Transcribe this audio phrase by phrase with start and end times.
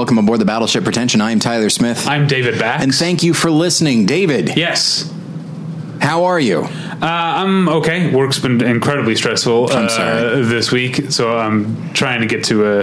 [0.00, 1.20] welcome aboard the Battleship Pretension.
[1.20, 2.08] I am Tyler Smith.
[2.08, 2.82] I'm David Bax.
[2.82, 4.06] and thank you for listening.
[4.06, 5.12] David, Yes.
[6.00, 6.60] how are you?
[6.62, 8.10] Uh, I'm okay.
[8.10, 12.78] Work's been incredibly stressful uh, this week, so I'm trying to get to a.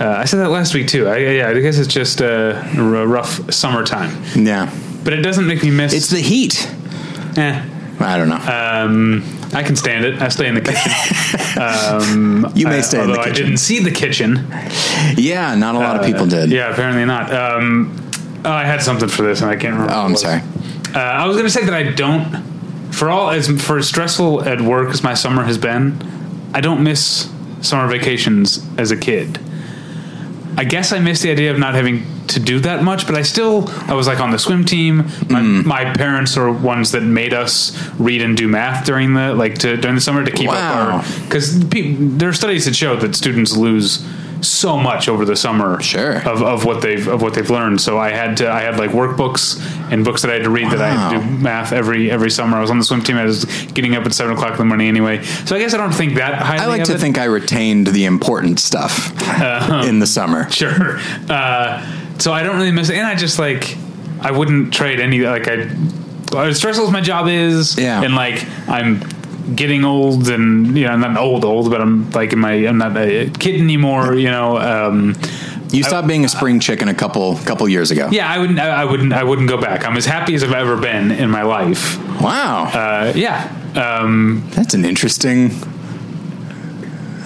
[0.00, 1.08] Uh, I said that last week too.
[1.08, 4.72] I, yeah, I guess it's just a, r- rough summertime, Yeah.
[5.02, 5.92] but it doesn't make me miss.
[5.92, 6.70] It's the heat.
[7.36, 7.60] eh.
[7.98, 8.36] I don't know.
[8.36, 9.24] Um,
[9.54, 10.20] I can stand it.
[10.22, 10.92] I stay in the kitchen.
[11.62, 13.44] um, You may I- stay in the although I kitchen.
[13.46, 14.46] didn't see the kitchen.
[15.16, 16.50] yeah, not a lot of people did.
[16.50, 17.32] uh, Yeah, apparently not.
[17.32, 17.94] Um,
[18.44, 19.92] oh, I had something for this, and I can't remember.
[19.92, 20.40] Oh, I'm sorry.
[20.94, 22.42] Uh, I was going to say that I don't,
[22.92, 25.98] for all as for as stressful at work as my summer has been,
[26.54, 29.38] I don't miss summer vacations as a kid.
[30.56, 33.22] I guess I miss the idea of not having to do that much, but I
[33.22, 34.98] still I was like on the swim team.
[35.28, 35.64] My, Mm.
[35.64, 39.76] my parents are ones that made us read and do math during the like to
[39.76, 40.54] during the summer to keep Wow.
[40.56, 44.04] up our because pe- there are studies that show that students lose
[44.40, 46.16] so much over the summer Sure.
[46.28, 47.80] of, of what they've of what they've learned.
[47.80, 49.60] So I had to I had like workbooks
[49.92, 52.30] and books that I had to read that I had to do math every every
[52.30, 52.56] summer.
[52.56, 53.16] I was on the swim team.
[53.16, 53.44] I was
[53.74, 55.22] getting up at seven o'clock in the morning anyway.
[55.44, 56.60] So I guess I don't think that highly.
[56.60, 57.00] I like to it.
[57.00, 59.84] think I retained the important stuff Uh-huh.
[59.86, 60.50] in the summer.
[60.50, 60.98] Sure.
[61.28, 61.80] Uh,
[62.18, 63.76] so I don't really miss it, and I just like
[64.20, 65.68] I wouldn't trade any like I.
[66.34, 68.02] As stressful as my job is, Yeah.
[68.02, 69.00] and like I'm
[69.54, 72.78] getting old, and you know I'm not old old, but I'm like in my I'm
[72.78, 74.14] not a kid anymore.
[74.14, 75.14] You know, um,
[75.70, 78.08] You stopped being a spring chicken a couple couple years ago.
[78.10, 79.84] yeah, I wouldn't I wouldn't I wouldn't go back.
[79.84, 81.98] I'm as happy as I've ever been in my life.
[82.20, 82.64] Wow.
[82.72, 83.50] Uh, yeah.
[83.74, 85.50] Um, That's an interesting.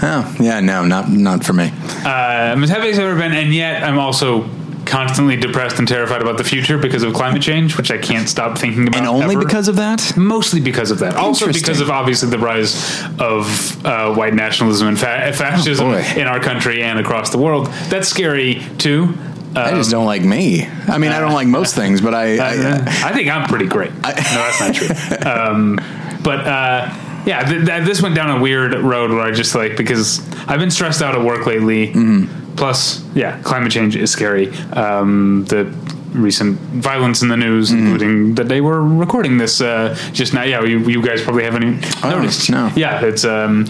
[0.02, 1.72] Oh yeah, no, not not for me.
[2.04, 4.42] uh, I'm as happy as I've ever been, and yet I'm also
[4.86, 8.56] constantly depressed and terrified about the future because of climate change, which I can't stop
[8.56, 8.98] thinking about.
[8.98, 9.44] And only ever.
[9.44, 10.16] because of that.
[10.16, 11.16] mostly because of that.
[11.16, 16.26] Also because of obviously the rise of uh, white nationalism and fa- fascism Oh, in
[16.26, 17.66] our country and across the world.
[17.88, 19.14] That's scary too.
[19.54, 20.66] I Um, just don't like me.
[20.86, 22.36] I mean, I don't like most things, but I.
[22.36, 23.92] I, uh, I think I'm pretty great.
[23.94, 25.30] no, that's not true.
[25.30, 25.76] Um,
[26.22, 29.76] but uh, yeah, th- th- this went down a weird road where I just like
[29.76, 31.88] because I've been stressed out at work lately.
[31.88, 32.45] Mm-hmm.
[32.56, 34.50] Plus, yeah, climate change is scary.
[34.72, 35.64] Um, the
[36.12, 37.78] recent violence in the news, Mm-hmm.
[37.86, 40.42] including that they were recording this uh, just now.
[40.42, 42.48] Yeah, you, you guys probably haven't even Oh, noticed.
[42.50, 42.70] no.
[42.74, 43.66] Yeah, it's um,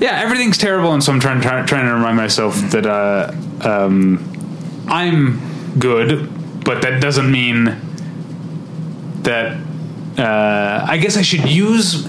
[0.00, 4.18] yeah, everything's terrible, and so I'm trying try, trying to remind myself that uh, um,
[4.88, 5.40] I'm
[5.78, 7.76] good, but that doesn't mean
[9.22, 9.56] that
[10.18, 12.06] uh, I guess I should use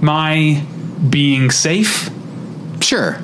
[0.00, 0.62] my
[1.08, 2.10] being safe
[2.80, 3.18] sure.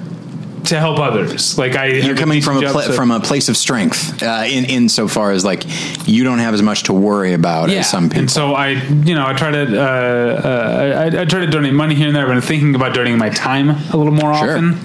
[0.70, 1.56] To help others.
[1.58, 5.30] Like I, You're coming from a pla- from a place of strength, uh, in insofar
[5.32, 5.64] as like
[6.08, 8.20] you don't have as much to worry about as some people.
[8.20, 11.74] And so I, you know, I try to, uh, uh, I, I try to donate
[11.74, 12.22] money here and there.
[12.26, 14.50] I've been thinking about donating my time a little more Sure.
[14.56, 14.78] often.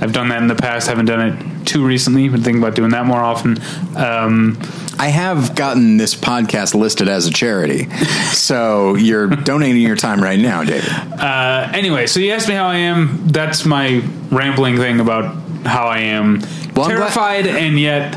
[0.00, 0.88] I've done that in the past.
[0.88, 2.28] Haven't done it too recently.
[2.28, 3.58] Been thinking about doing that more often.
[3.96, 4.56] Um,
[4.96, 7.90] I have gotten this podcast listed as a charity,
[8.32, 10.88] so you're donating your time right now, David.
[10.88, 13.26] uh, anyway, so you asked me how I am.
[13.26, 15.34] That's my rambling thing about
[15.66, 16.42] how I am.
[16.76, 18.16] Well, Terrified and yet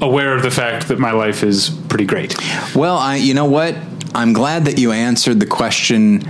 [0.00, 2.34] aware of the fact that my life is pretty great.
[2.74, 3.76] Well, I, you know what?
[4.14, 6.20] I'm glad that you answered the question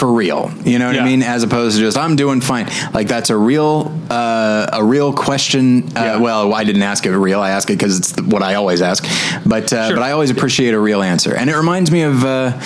[0.00, 0.50] for real.
[0.64, 1.02] You know what Yeah.
[1.02, 1.22] I mean?
[1.22, 2.66] As opposed to just I'm doing fine.
[2.94, 5.84] Like that's a real, uh, a real question.
[5.94, 6.16] Uh, Yeah.
[6.16, 7.40] Well, I didn't ask it real.
[7.40, 9.04] I ask it because it's what I always ask.
[9.46, 9.96] But uh, Sure.
[9.96, 12.58] but I always appreciate a real answer, and it reminds me of uh,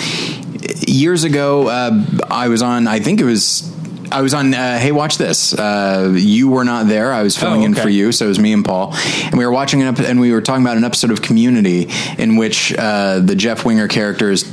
[0.87, 1.67] years ago.
[1.67, 2.87] Uh, I was on.
[2.87, 3.71] I think it was.
[4.11, 4.53] I was on.
[4.53, 5.53] Uh, hey, watch this.
[5.53, 7.11] Uh, you were not there.
[7.11, 8.93] I was filling Oh, in for you, so it was me and Paul,
[9.25, 11.89] and we were watching an ep- and we were talking about an episode of Community
[12.17, 14.43] in which uh, the Jeff Winger character is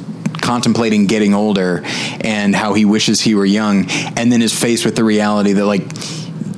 [0.42, 1.82] contemplating getting older
[2.20, 3.86] and how he wishes he were young,
[4.16, 5.84] and then is faced with the reality that like,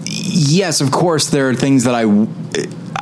[0.04, 2.26] yes, of course, there are things that I.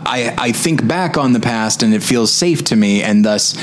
[0.04, 3.54] I, I think back on the past and it feels safe to me and thus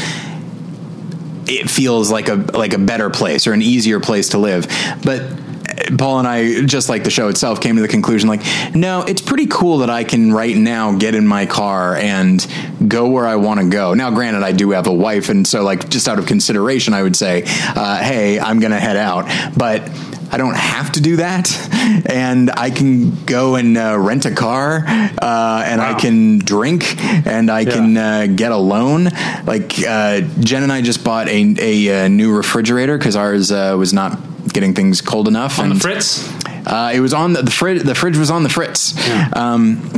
[1.47, 4.65] it feels like a like a better place or an easier place to live
[5.03, 5.21] but
[5.97, 8.41] Paul and I, just like the show itself, came to the conclusion like,
[8.75, 12.45] no, it's pretty cool that I can right now get in my car and
[12.87, 13.93] go where I want to go.
[13.93, 17.03] Now, granted, I do have a wife, and so like just out of consideration, I
[17.03, 19.25] would say, uh, hey, I'm going to head out,
[19.57, 19.89] but.
[20.31, 21.51] I don't have to do that,
[22.07, 27.49] and I can go and uh, rent a car, uh, and I can drink, and
[27.49, 29.05] I can uh, get a loan.
[29.45, 33.75] Like uh, Jen and I just bought a, a, uh new refrigerator because ours uh,
[33.75, 34.19] was not
[34.53, 35.59] getting things cold enough.
[35.59, 36.27] On and, the Fritz?
[36.65, 37.83] Uh, it was on the, the fridge.
[37.83, 38.93] The fridge was on the fritz.
[39.35, 39.91] Um,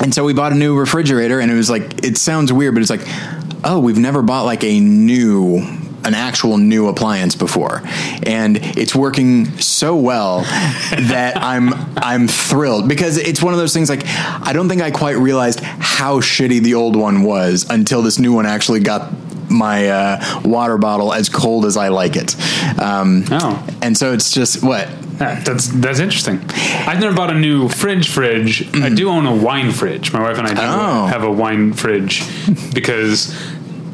[0.00, 2.80] and so we bought a new refrigerator, and it was like it sounds weird, but
[2.80, 3.06] it's like,
[3.64, 5.58] oh, we've never bought like a new
[6.04, 7.82] an actual new appliance before,
[8.24, 10.40] and it's working so well
[10.90, 14.90] that I'm I'm thrilled because it's one of those things like I don't think I
[14.90, 19.10] quite realized how shitty the old one was until this new one actually got
[19.54, 22.34] my uh, water bottle as cold as I like it.
[22.80, 23.66] Um, Oh.
[23.82, 24.88] and so it's just what
[25.20, 26.40] Ah, That's that's interesting.
[26.88, 28.08] I've never bought a new fridge.
[28.08, 28.66] Fridge.
[28.74, 30.12] I do own a wine fridge.
[30.12, 31.06] My wife and I do Oh.
[31.06, 32.22] have a wine fridge
[32.74, 33.32] because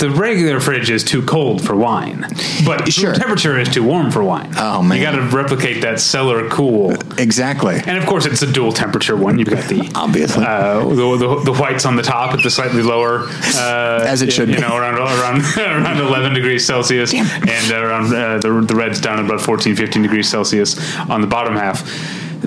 [0.00, 2.26] the regular fridge is too cold for wine,
[2.64, 3.14] but room Sure.
[3.14, 4.52] temperature is too warm for wine.
[4.56, 4.98] Oh, man.
[4.98, 7.80] You got to replicate that cellar cool, exactly.
[7.86, 9.38] and of course it's a dual temperature one.
[9.38, 10.44] You've got the Obviously.
[10.44, 14.32] uh, the, the, the whites on the top at the slightly lower, uh, As it
[14.32, 14.60] should you be.
[14.60, 19.24] know, around around around 11 degrees Celsius, and around uh, the, the reds down at
[19.26, 20.76] about 14, 15 degrees Celsius
[21.08, 21.82] on the bottom half.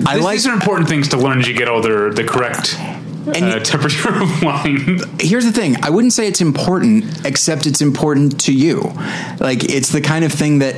[0.06, 2.12] I This- like- these are important things to learn as you get older.
[2.12, 2.76] The correct
[3.26, 5.00] And uh, temperature of wine.
[5.18, 5.76] here's the thing.
[5.82, 8.80] I wouldn't say it's important except it's important to you.
[9.40, 10.76] Like it's the kind of thing that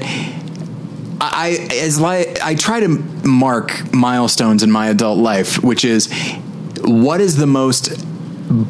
[1.19, 2.89] i as li- i try to
[3.27, 6.13] mark milestones in my adult life which is
[6.83, 7.89] what is the most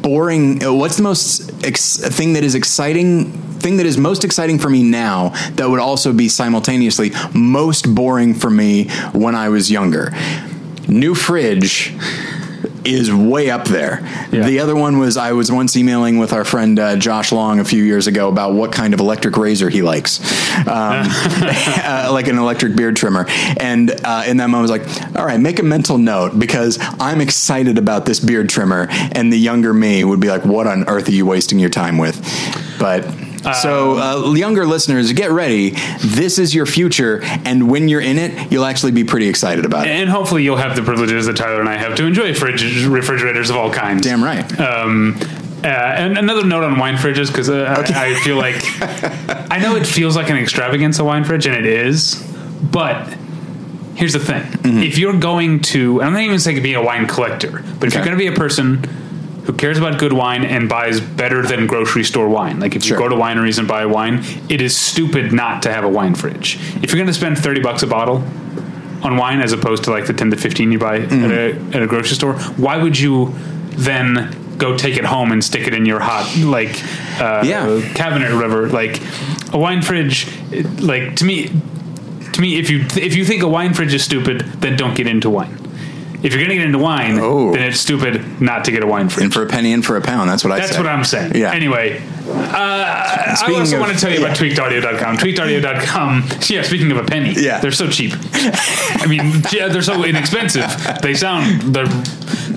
[0.01, 4.69] boring what's the most ex- thing that is exciting thing that is most exciting for
[4.69, 10.11] me now that would also be simultaneously most boring for me when i was younger?
[10.87, 11.93] New fridge
[12.93, 13.99] is way up there.
[14.31, 14.45] Yeah.
[14.45, 17.65] The other one was I was once emailing with our friend uh, Josh Long a
[17.65, 20.19] few years ago about what kind of electric razor he likes,
[20.59, 23.25] um, uh, like an electric beard trimmer.
[23.59, 26.77] And uh, in that moment, I was like, "All right, make a mental note because
[26.99, 30.87] I'm excited about this beard trimmer." And the younger me would be like, "What on
[30.87, 32.17] earth are you wasting your time with?"
[32.79, 33.05] But.
[33.53, 35.71] So, uh, younger listeners, get ready.
[36.01, 39.87] This is your future, and when you're in it, you'll actually be pretty excited about
[39.87, 39.91] it.
[39.91, 43.49] and hopefully you'll have the privileges that Tyler and I have to enjoy fridge, refrigerators
[43.49, 44.01] of all kinds.
[44.03, 44.59] Damn right.
[44.59, 45.17] Um,
[45.63, 48.55] uh, and another note on wine fridges because uh, I, I feel like
[49.51, 52.15] I know it feels like an extravagance a wine fridge, and it is.
[52.71, 53.07] But
[53.95, 54.83] here's the thing: Mm-hmm.
[54.83, 58.03] if you're going to, I'm not even saying be a wine collector, but if you're
[58.05, 58.85] going to be a person
[59.47, 62.97] who cares about good wine and buys better than grocery store wine, like if Sure.
[62.97, 66.13] you go to wineries and buy wine, it is stupid not to have a wine
[66.15, 66.57] fridge.
[66.83, 68.17] If you're going to spend thirty bucks a bottle
[69.03, 71.23] on wine as opposed to like the 10 to 15 you buy Mm-hmm.
[71.25, 73.31] at, a, at a grocery store why would you
[73.77, 76.81] then go take it home and stick it in your hot like
[77.21, 77.79] uh, Yeah.
[77.93, 78.99] cabinet or whatever like
[79.53, 80.27] a wine fridge
[80.81, 81.51] like to me
[82.33, 85.05] to me if you if you think a wine fridge is stupid then don't get
[85.05, 85.55] into wine
[86.23, 87.53] if you're going to get into wine Oh.
[87.53, 89.97] then it's stupid not to get a wine fridge in for a penny, and for
[89.97, 90.29] a pound.
[90.29, 91.35] That's what I that's what I'm saying.
[91.35, 91.51] Yeah.
[91.51, 95.17] Anyway, uh, I also of- want to tell you about tweakedaudio.com.
[95.17, 96.23] Tweakedaudio.com.
[96.47, 97.59] Yeah, speaking of a penny, Yeah.
[97.59, 98.13] they're so cheap.
[98.33, 100.65] I mean, yeah, they're so inexpensive.
[101.01, 101.87] They sound they're.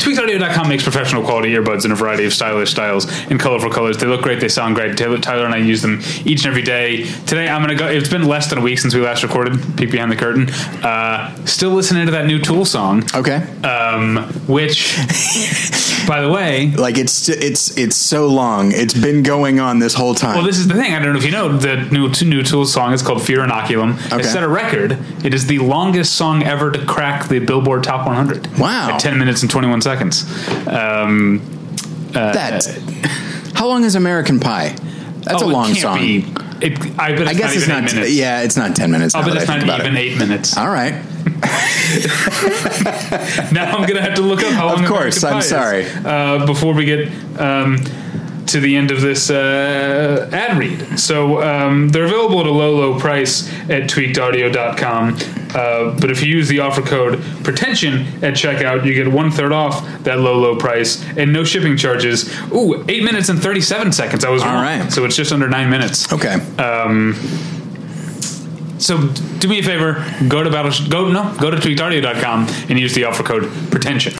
[0.00, 3.98] Tweakedaudio.com makes professional quality earbuds in a variety of stylish styles and colorful colors.
[3.98, 4.40] They look great.
[4.40, 4.96] They sound great.
[4.96, 7.04] Taylor, Tyler and I use them each and every day.
[7.26, 7.86] Today, I'm going to go.
[7.88, 10.48] It's been less than a week since we last recorded Peek Behind the Curtain.
[10.82, 13.36] Uh, still listening to that new Tool song, Okay.
[13.62, 14.96] um, which,
[16.08, 18.72] by the way, Like it's it's it's so long.
[18.72, 20.36] It's been going on this whole time.
[20.36, 20.94] Well, this is the thing.
[20.94, 23.94] I don't know if you know the new new Tools song is called "Fear Inoculum."
[24.12, 24.20] Okay.
[24.20, 24.98] It set a record.
[25.24, 28.58] It is the longest song ever to crack the Billboard Top 100.
[28.58, 28.92] Wow.
[28.92, 30.24] At 10 minutes and 21 seconds.
[30.66, 31.40] Um,
[32.12, 32.66] that.
[33.54, 34.74] How long is American Pie?
[35.22, 35.98] That's oh, a long song.
[35.98, 36.24] Be,
[36.62, 37.84] it, I I guess it's not.
[37.84, 38.12] minutes.
[38.12, 39.14] Yeah, it's not ten minutes.
[39.14, 40.00] I now bet it's not even it.
[40.00, 40.56] eight minutes.
[40.56, 40.92] All right.
[43.52, 44.82] now I'm gonna have to look up how long.
[44.82, 45.86] Of course, American I'm Pie is, sorry.
[46.04, 47.78] uh, before we get um,
[48.52, 50.98] to the end of this uh, ad read.
[50.98, 55.16] So um, they're available at a low, low price at tweakedaudio.com.
[55.54, 59.52] Uh, but if you use the offer code pretension at checkout, you get one third
[59.52, 62.32] off that low, low price and no shipping charges.
[62.52, 64.24] Ooh, eight minutes and 37 seconds.
[64.24, 64.62] I was wrong.
[64.62, 64.92] right.
[64.92, 66.12] So it's just under nine minutes.
[66.12, 66.34] Okay.
[66.58, 67.14] Um,
[68.78, 72.94] so do me a favor, go to battle, go no, go to tweakedaudio.com and use
[72.94, 74.19] the offer code pretension.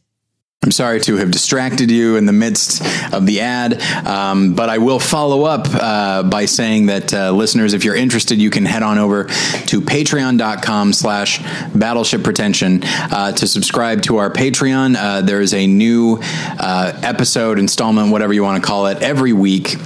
[0.63, 2.83] I'm sorry to have distracted you in the midst
[3.15, 7.73] of the ad, um, but I will follow up uh, by saying that uh, listeners,
[7.73, 11.39] if you're interested, you can head on over to patreon.com slash
[11.73, 14.95] battleship pretension uh, to subscribe to our Patreon.
[14.95, 19.33] Uh, there is a new uh, episode, installment, whatever you want to call it, every
[19.33, 19.77] week.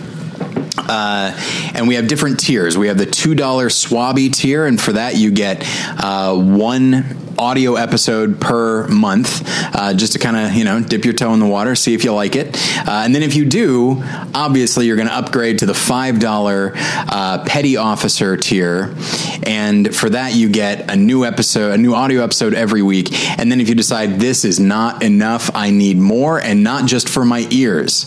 [0.78, 1.38] Uh,
[1.74, 2.78] and we have different tiers.
[2.78, 5.64] We have the $2 Swabby tier, and for that, you get
[6.02, 9.44] uh, one audio episode per month
[9.76, 12.04] uh, just to kind of you know dip your toe in the water see if
[12.04, 12.56] you like it.
[12.88, 14.02] Uh, and then if you do
[14.34, 18.96] obviously you're going to upgrade to the $5 uh, petty officer tier.
[19.44, 23.10] And for that you get a new episode a new audio episode every week.
[23.40, 27.10] And then if you decide this is not enough i need more and not just
[27.10, 28.06] for my ears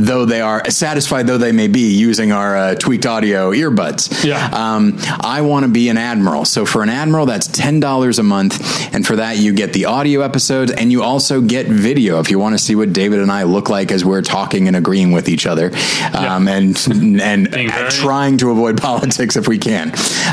[0.00, 4.24] though they are satisfied though they may be using our uh, tweaked audio earbuds.
[4.24, 4.48] Yeah.
[4.52, 6.44] Um, I want to be an admiral.
[6.44, 9.86] So for an admiral, that's ten dollars a month, and for that you get the
[9.86, 13.30] audio episodes, and you also get video if you want to see what David and
[13.30, 15.70] I look like as we're talking and agreeing with each other,
[16.14, 16.76] um, and
[17.20, 19.92] and Being trying to avoid politics if we can.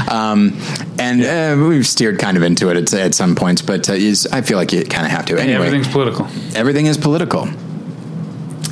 [0.10, 0.58] Um,
[1.00, 4.28] and uh, we've steered kind of into it at, at some points, but uh, is,
[4.28, 5.40] I feel like you kind of have to.
[5.40, 7.48] Anyway, Everything's political, everything is political.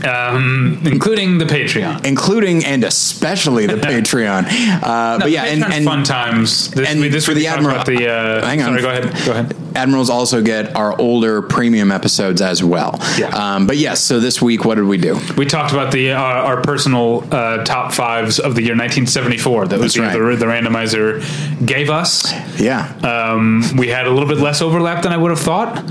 [0.06, 2.06] Um, including the Patreon.
[2.06, 4.46] including and especially the Patreon.
[4.82, 6.72] Uh, but yeah, and, and fun times.
[6.72, 8.10] This, and we, this for the Admiral- the.
[8.10, 8.70] Uh, hang on.
[8.70, 9.26] Sorry, go ahead.
[9.26, 9.56] Go ahead.
[9.76, 13.00] admirals also get our older premium episodes as well.
[13.18, 13.28] Yeah.
[13.30, 15.20] Um, but yes, so this week, what did we do?
[15.38, 19.80] We talked about the uh, our personal uh, top fives of the year 1974 that
[19.80, 20.14] was the, right.
[20.14, 21.22] the, the randomizer
[21.66, 22.32] gave us.
[22.60, 25.84] Yeah, Um, we had a little bit less overlap than I would have thought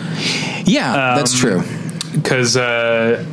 [0.67, 1.63] yeah, that's um, true.
[2.13, 3.25] because uh,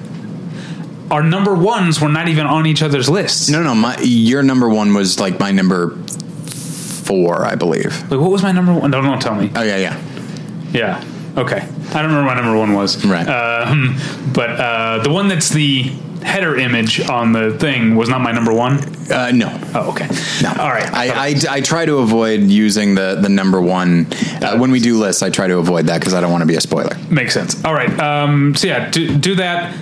[1.12, 3.50] our number ones were not even on each other's lists.
[3.50, 5.98] No, no, my your number one was like my number
[7.03, 8.01] four, I believe.
[8.10, 8.91] Like, what was my number one?
[8.91, 9.51] No, don't tell me.
[9.56, 10.01] Oh yeah, yeah.
[10.72, 11.03] Yeah.
[11.38, 11.58] Okay.
[11.58, 13.06] I don't remember what my number one was.
[13.06, 13.27] Right.
[13.27, 13.98] Um,
[14.34, 15.84] but uh, the one that's the
[16.24, 18.77] header image on the thing was not my number one.
[19.12, 19.50] Uh, no.
[19.74, 20.08] Oh, okay.
[20.41, 20.53] No.
[20.60, 20.89] All right.
[20.94, 24.08] I, I, I try to avoid using the, the number one.
[24.41, 26.48] Uh, when we do lists, I try to avoid that because I don't want to
[26.48, 26.96] be a spoiler.
[27.10, 27.63] Makes sense.
[27.65, 27.89] All right.
[28.00, 29.75] Um, so yeah, do, do that.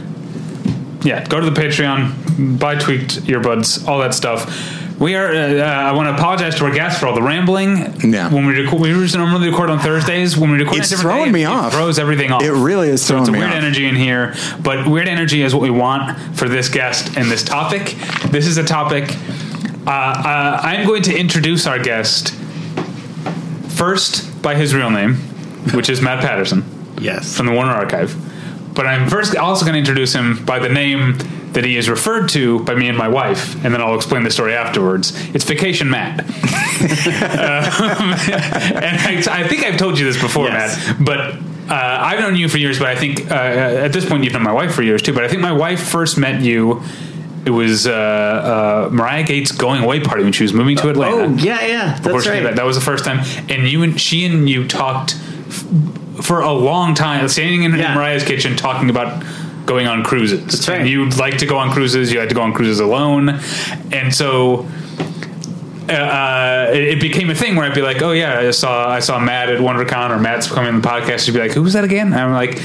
[1.01, 4.45] Yeah, go to the Patreon, buy tweaked earbuds, all that stuff.
[4.99, 5.27] We are.
[5.33, 7.77] Uh, uh, I want to apologize to our guests for all the rambling.
[8.11, 8.29] Yeah.
[8.33, 10.37] When we record, we usually normally record on Thursdays.
[10.37, 11.71] When we record, on It's throwing day, me it, off.
[11.71, 12.43] It throws everything off.
[12.43, 13.55] It really is So throwing it's a me weird off.
[13.57, 17.43] energy in here, but weird energy is what we want for this guest and this
[17.45, 17.95] topic.
[18.29, 19.15] This is a topic.
[19.87, 22.33] Uh, uh, I'm going to introduce our guest
[23.69, 25.15] first by his real name,
[25.73, 26.63] which is Matt Patterson
[26.99, 27.35] Yes.
[27.35, 28.13] from the Warner Archive.
[28.79, 31.17] But I'm first also going to introduce him by the name
[31.51, 34.31] that he is referred to by me and my wife, and then I'll explain the
[34.31, 35.11] story afterwards.
[35.35, 36.23] It's Vacation Matt.
[36.79, 38.13] Um,
[38.79, 40.77] and I, I think I've told you this before, Yes.
[40.87, 41.37] Matt, but uh,
[41.69, 44.53] I've known you for years, but I think uh, at this point you've known my
[44.53, 45.11] wife for years too.
[45.13, 46.81] But I think my wife first met you.
[47.45, 51.15] It was uh, uh, Mariah Gates' going away party when she was moving to Atlanta
[51.17, 51.99] Oh, yeah, yeah.
[51.99, 52.55] That's right.
[52.55, 55.15] That was the first time, and you and she and you talked
[55.49, 55.65] f-
[56.21, 59.23] for a long time, standing in, in Mariah's kitchen, talking about
[59.65, 60.41] going on cruises.
[60.45, 60.81] That's right.
[60.81, 62.11] And you like to go on cruises.
[62.11, 63.39] You had to go on cruises alone,
[63.91, 64.67] and so.
[65.89, 68.99] Uh, it, it became a thing where I'd be like, "Oh yeah, I saw I
[68.99, 71.83] saw Matt at WonderCon or Matt's coming on the podcast." You'd be like, "Who's that
[71.83, 72.61] again?" And I'm like,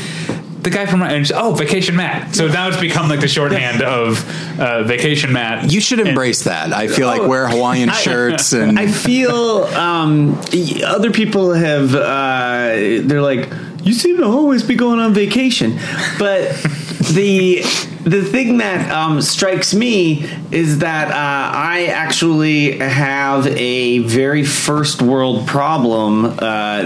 [0.65, 3.83] "The guy from and she's, oh Vacation Matt." So now it's become like the shorthand
[3.83, 4.19] of
[4.61, 5.71] uh, Vacation Matt.
[5.71, 6.73] You should embrace that.
[6.73, 10.41] I feel like Oh, wear Hawaiian I- shirts and I feel um,
[10.85, 11.95] other people have.
[11.95, 13.49] Uh, they're like,
[13.83, 15.79] you seem to always be going on vacation,
[16.19, 16.51] but
[17.15, 17.63] the
[18.05, 21.15] the thing that um, strikes me is that uh,
[21.57, 26.37] I actually have a very first world problem uh,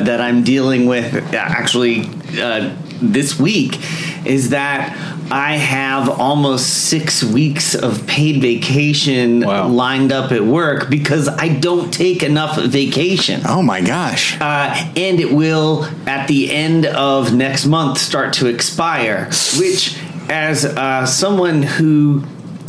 [0.05, 1.13] that I'm dealing with.
[1.15, 2.09] uh, Actually,
[2.41, 3.79] uh, this week
[4.27, 5.15] is that.
[5.31, 9.69] I have almost six weeks of paid vacation Wow.
[9.69, 13.43] lined up at work because I don't take enough vacation.
[13.45, 14.41] oh my gosh.
[14.41, 19.27] Uh, and it will, at the end of next month, start to expire.
[19.59, 19.99] Which,
[20.31, 22.25] as uh, someone who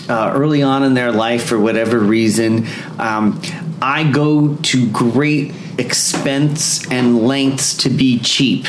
[0.10, 2.68] uh, early on in their life, for whatever reason,
[2.98, 3.42] um,
[3.82, 8.66] I go to great expense and lengths to be cheap.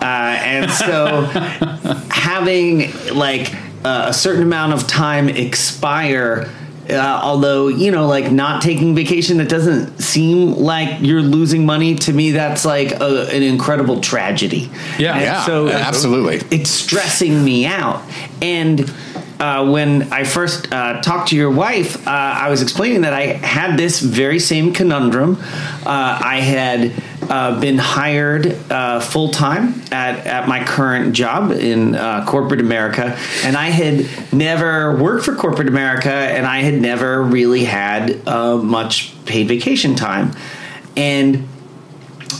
[0.00, 1.22] Uh, and so
[2.10, 3.54] having like
[3.84, 6.48] uh, a certain amount of time expire
[6.88, 11.94] uh, although you know like not taking vacation that doesn't seem like you're losing money
[11.94, 15.14] to me that's like a, an incredible tragedy Yeah.
[15.14, 16.36] And Yeah, so absolutely.
[16.56, 18.02] it's stressing me out
[18.42, 18.90] and
[19.38, 23.28] uh, when I first uh, talked to your wife, uh, I was explaining that I
[23.28, 25.38] had this very same conundrum.
[25.40, 26.92] Uh, I had
[27.30, 33.16] uh, been hired uh, full time at, at my current job in uh, corporate America,
[33.44, 38.56] and I had never worked for corporate America, and I had never really had uh,
[38.56, 40.32] much paid vacation time,
[40.96, 41.48] and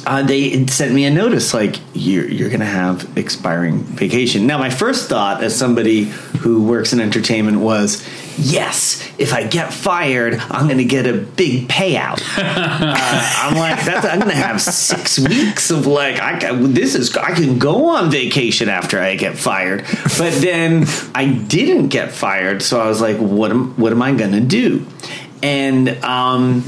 [0.07, 4.47] uh, they sent me a notice like you're, you're going to have expiring vacation.
[4.47, 8.07] Now, my first thought as somebody who works in entertainment was,
[8.39, 12.21] yes, if I get fired, I'm going to get a big payout.
[12.39, 16.95] uh, I'm like, that's, I'm going to have six weeks of like, I can, this
[16.95, 19.85] is, I can go on vacation after I get fired.
[20.19, 24.15] But then I didn't get fired, so I was like, what am, what am I
[24.15, 24.87] going to do?
[25.43, 26.65] And um,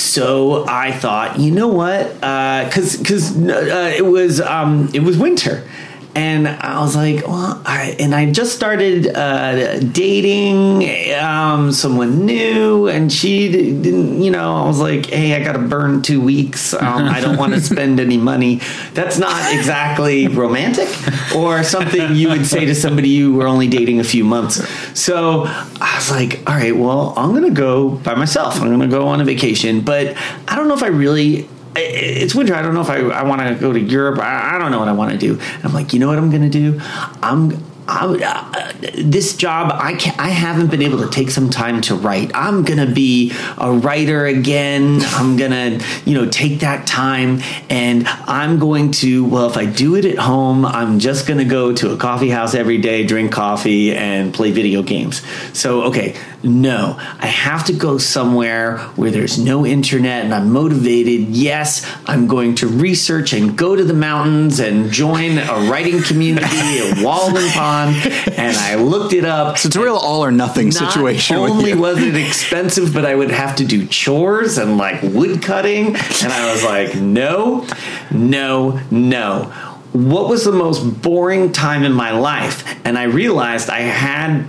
[0.00, 2.14] so I thought, you know what?
[2.14, 5.68] Because because uh, it was um, it was winter,
[6.14, 12.88] and I was like, well, I, and I just started uh, dating um, someone new,
[12.88, 16.74] and she didn't, you know, I was like, hey, I got to burn two weeks.
[16.74, 18.60] Um, I don't want to spend any money.
[18.94, 20.88] That's not exactly romantic
[21.34, 24.66] or something you would say to somebody you were only dating a few months.
[24.98, 28.60] So I was like, all right, well, I'm going to go by myself.
[28.60, 30.16] I'm going to go on a vacation, but
[30.48, 32.54] I don't know if I really it's winter.
[32.54, 34.18] I don't know if I, I want to go to Europe.
[34.18, 35.38] I, I don't know what I want to do.
[35.38, 36.80] And I'm like, you know what I'm going to do?
[37.22, 41.94] I'm uh, this job I can I haven't been able to take some time to
[41.94, 42.30] write.
[42.34, 45.00] I'm gonna be a writer again.
[45.02, 49.96] I'm gonna you know take that time and I'm going to well if I do
[49.96, 53.94] it at home I'm just gonna go to a coffee house every day, drink coffee
[53.94, 55.22] and play video games.
[55.52, 61.28] So okay, no, I have to go somewhere where there's no internet and I'm motivated.
[61.28, 66.46] Yes, I'm going to research and go to the mountains and join a writing community
[66.46, 67.79] at Walden Pond.
[67.88, 69.58] And I looked it up.
[69.58, 71.36] So it's a real all or nothing Not situation.
[71.36, 75.88] only was it expensive, but I would have to do chores and like wood cutting.
[75.88, 77.66] And I was like, no,
[78.10, 79.44] no, no.
[79.92, 82.64] What was the most boring time in my life?
[82.84, 84.46] And I realized I had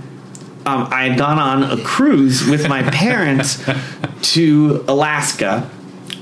[0.65, 3.63] um, I had gone on a cruise with my parents
[4.33, 5.69] to Alaska,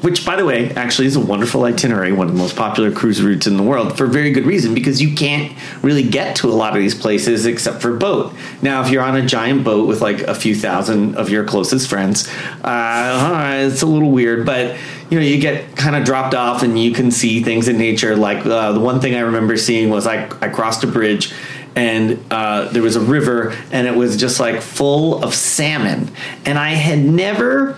[0.01, 3.21] which, by the way, actually is a wonderful itinerary, one of the most popular cruise
[3.21, 6.53] routes in the world, for very good reason because you can't really get to a
[6.53, 8.33] lot of these places except for boat.
[8.61, 11.89] Now, if you're on a giant boat with like a few thousand of your closest
[11.89, 12.27] friends,
[12.63, 14.77] uh, it's a little weird, but
[15.09, 18.15] you know, you get kind of dropped off and you can see things in nature.
[18.15, 21.33] Like uh, the one thing I remember seeing was I, I crossed a bridge
[21.75, 26.11] and uh, there was a river and it was just like full of salmon
[26.45, 27.77] and i had never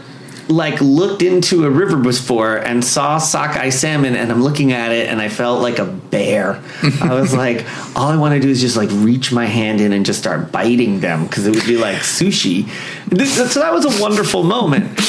[0.52, 5.08] like looked into a river before and saw sockeye salmon and i'm looking at it
[5.10, 6.62] and i felt like a bear.
[7.02, 9.94] I was like all i want to do is just like reach my hand in
[9.94, 12.70] and just start biting them because it would be like sushi.
[13.08, 15.00] This- so that was a wonderful moment.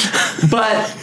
[0.49, 0.97] But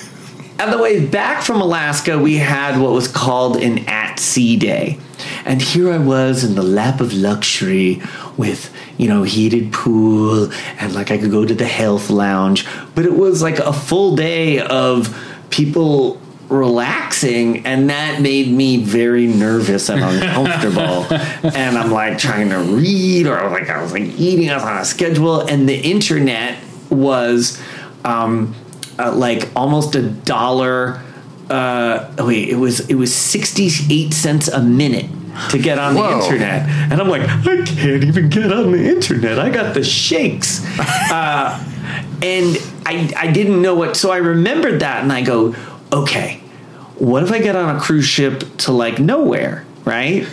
[0.58, 4.98] on the way back from Alaska, we had what was called an at sea day.
[5.44, 8.02] And here I was in the lap of luxury
[8.40, 12.66] with, you know, heated pool and like I could go to the health lounge.
[12.94, 15.16] But it was like a full day of
[15.50, 21.06] people relaxing and that made me very nervous and uncomfortable
[21.54, 25.42] and i'm like trying to read or like i was like eating on a schedule
[25.42, 26.58] and the internet
[26.90, 27.62] was
[28.04, 28.54] um,
[28.98, 31.02] uh, like almost a dollar.
[31.48, 35.10] Uh, wait, it was it was sixty eight cents a minute
[35.50, 39.38] to get on the internet, and I'm like, I can't even get on the internet.
[39.38, 41.64] I got the shakes, uh,
[42.22, 43.96] and I I didn't know what.
[43.96, 45.54] So I remembered that, and I go,
[45.92, 46.40] okay,
[46.98, 50.28] what if I get on a cruise ship to like nowhere, right?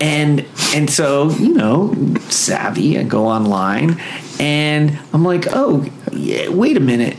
[0.00, 1.92] and and so you know
[2.28, 4.00] savvy i go online
[4.38, 7.16] and i'm like oh yeah, wait a minute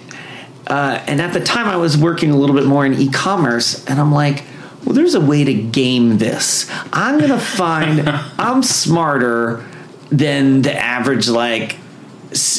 [0.67, 3.99] uh, and at the time i was working a little bit more in e-commerce and
[3.99, 4.43] i'm like
[4.85, 9.65] well there's a way to game this i'm gonna find i'm smarter
[10.09, 11.77] than the average like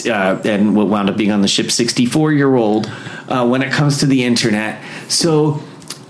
[0.09, 2.91] uh, and what wound up being on the ship 64 year old
[3.29, 5.63] uh, when it comes to the internet so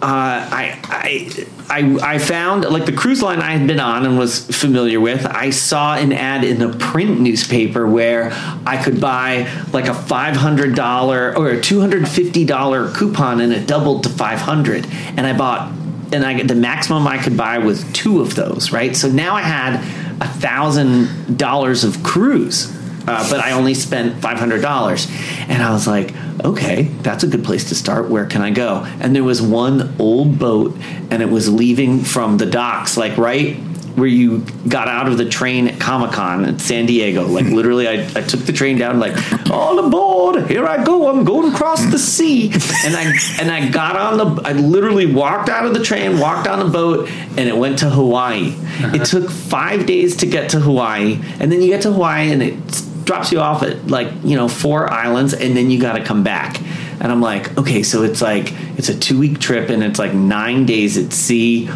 [0.03, 4.19] uh, I, I I I found like the cruise line I had been on and
[4.19, 5.27] was familiar with.
[5.27, 8.31] I saw an ad in a print newspaper where
[8.67, 13.43] I could buy like a five hundred dollar or a two hundred fifty dollar coupon
[13.43, 14.87] and it doubled to five hundred.
[15.17, 15.71] And I bought
[16.13, 18.73] and I the maximum I could buy was two of those.
[18.73, 19.77] Right, so now I had
[20.21, 25.09] a thousand dollars of cruise uh, but I only spent five hundred dollars,
[25.49, 28.09] and I was like, okay, that's a good place to start.
[28.09, 28.87] Where can I go?
[29.01, 30.77] And there was one old boat,
[31.11, 33.57] and it was leaving from the docks, like right
[34.01, 37.27] where you got out of the train at Comic Con at San Diego.
[37.27, 37.53] Like hmm.
[37.53, 39.15] literally, I, I took the train down, like
[39.51, 42.51] all aboard, here I go, I'm going across the sea,
[42.85, 46.49] and I and I got on the, I literally walked out of the train, walked
[46.49, 48.55] on the boat, and it went to Hawaii.
[48.55, 48.93] Uh-huh.
[48.95, 52.43] It took five days to get to Hawaii, and then you get to Hawaii, and
[52.43, 56.05] it drops you off at like you know four islands, and then you got to
[56.05, 56.61] come back.
[57.03, 60.15] And I'm like, okay, so it's like it's a two week trip, and it's like
[60.15, 61.69] nine days at sea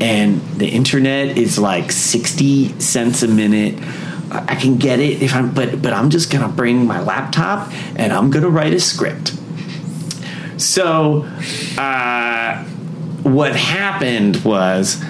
[0.00, 3.74] and the internet is like 60 cents a minute.
[4.30, 8.12] I can get it if i'm but but i'm just gonna bring my laptop and
[8.12, 9.34] i'm gonna write a script.
[10.58, 11.22] So
[11.78, 12.64] uh,
[13.22, 15.02] what happened was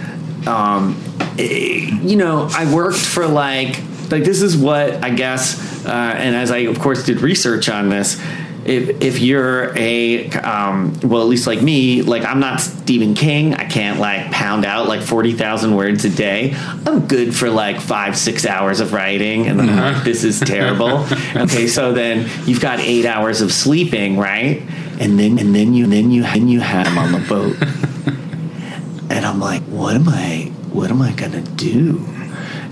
[0.46, 1.03] um,
[1.37, 6.51] you know i worked for like like this is what i guess uh, and as
[6.51, 8.20] i of course did research on this
[8.64, 13.55] if if you're a um, well, at least like me, like I'm not Stephen King.
[13.55, 16.55] I can't like pound out like forty thousand words a day.
[16.57, 20.40] I'm good for like five six hours of writing, and then I'm like, this is
[20.40, 21.07] terrible.
[21.37, 24.62] okay, so then you've got eight hours of sleeping, right?
[25.01, 27.57] And then and then you and then you and you had him on the boat,
[29.11, 30.53] and I'm like, what am I?
[30.73, 32.05] What am I gonna do?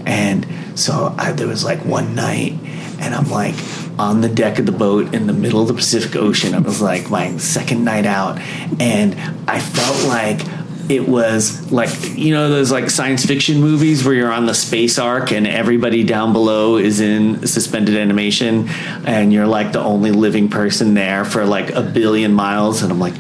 [0.05, 2.53] And so I, there was like one night,
[3.01, 3.55] and I'm like
[3.99, 6.55] on the deck of the boat in the middle of the Pacific Ocean.
[6.55, 8.39] It was like my second night out,
[8.81, 9.15] and
[9.49, 10.41] I felt like
[10.89, 14.99] it was like you know those like science fiction movies where you're on the space
[14.99, 18.69] ark and everybody down below is in suspended animation
[19.05, 22.83] and you're like the only living person there for like a billion miles?
[22.83, 23.15] And I'm like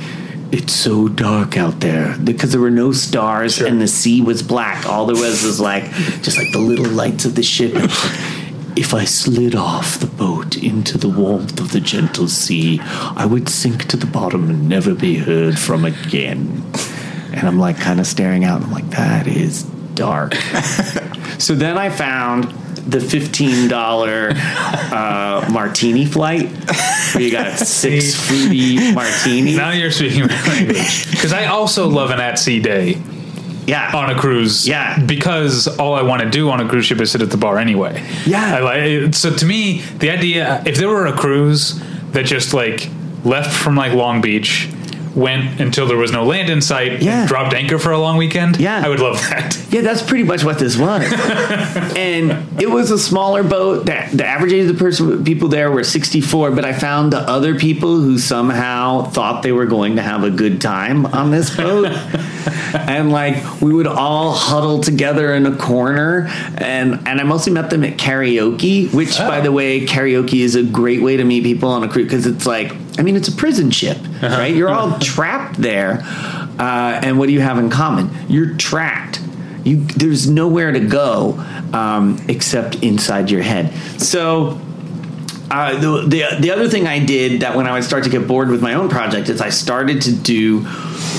[0.52, 2.16] it's so dark out there.
[2.22, 4.86] Because there were no stars and the sea was black.
[4.86, 5.90] All there was was like
[6.22, 7.74] just like the little lights of the ship
[8.76, 11.80] And I was like, if I slid off the boat into the warmth of the
[11.80, 16.64] gentle sea, I would sink to the bottom and never be heard from again.
[17.32, 18.56] And I'm like kind of staring out.
[18.56, 19.62] And I'm like, that is
[19.94, 20.34] dark.
[21.38, 22.44] so then I found
[22.86, 26.48] the fifteen dollar uh, martini flight
[27.14, 29.56] where you got a six fruity martini.
[29.56, 31.10] Now you're speaking my language.
[31.10, 33.02] Because I also love an at sea day
[33.66, 34.66] Yeah, on a cruise.
[34.66, 34.98] Yeah.
[35.04, 37.58] Because all I want to do on a cruise ship is sit at the bar
[37.58, 38.04] anyway.
[38.24, 38.56] Yeah.
[38.56, 41.80] I like so to me the idea if there were a cruise
[42.12, 42.88] that just like
[43.24, 44.68] left from like Long Beach
[45.16, 47.26] went until there was no land in sight Yeah.
[47.26, 48.82] dropped anchor for a long weekend Yeah.
[48.84, 51.02] I would love that Yeah, that's pretty much what this was.
[51.96, 53.86] and it was a smaller boat.
[53.86, 57.18] The, the average age of the person people there were 64, but I found the
[57.18, 61.54] other people who somehow thought they were going to have a good time on this
[61.54, 61.86] boat.
[62.74, 66.26] and like we would all huddle together in a corner
[66.58, 69.42] and and I mostly met them at karaoke, which by oh.
[69.42, 72.46] the way, karaoke is a great way to meet people on a cruise because it's
[72.46, 74.54] like I mean it's a prison ship, right?
[74.54, 76.00] You're all trapped there.
[76.58, 78.10] Uh, and what do you have in common?
[78.28, 79.20] You're trapped.
[79.64, 83.74] You, there's nowhere to go um, except inside your head.
[84.00, 84.60] So
[85.50, 88.26] uh, the, the the other thing I did that when I would start to get
[88.26, 90.66] bored with my own project is I started to do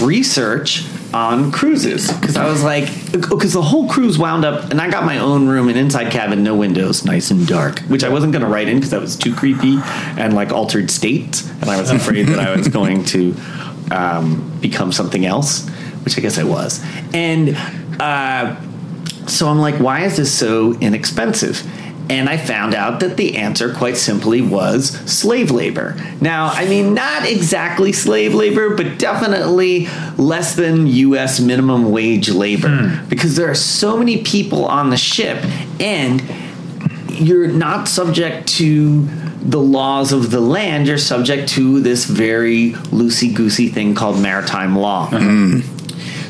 [0.01, 4.89] research on cruises because I was like because the whole cruise wound up and I
[4.89, 8.33] got my own room an inside cabin no windows nice and dark which I wasn't
[8.33, 9.77] going to write in because that was too creepy
[10.17, 13.35] and like altered state and I was afraid that I was going to
[13.91, 15.67] um, become something else
[16.03, 17.57] which I guess I was and
[17.99, 18.55] uh,
[19.27, 21.61] so I'm like, why is this so inexpensive?
[22.09, 25.95] And I found out that the answer, quite simply, was slave labor.
[26.21, 32.69] Now, I mean, not exactly slave labor, but definitely less than US minimum wage labor
[32.69, 33.09] hmm.
[33.09, 35.43] because there are so many people on the ship
[35.79, 36.23] and
[37.09, 39.07] you're not subject to
[39.41, 44.77] the laws of the land, you're subject to this very loosey goosey thing called maritime
[44.77, 45.05] law.
[45.05, 45.19] Uh-huh.
[45.19, 45.76] Hmm.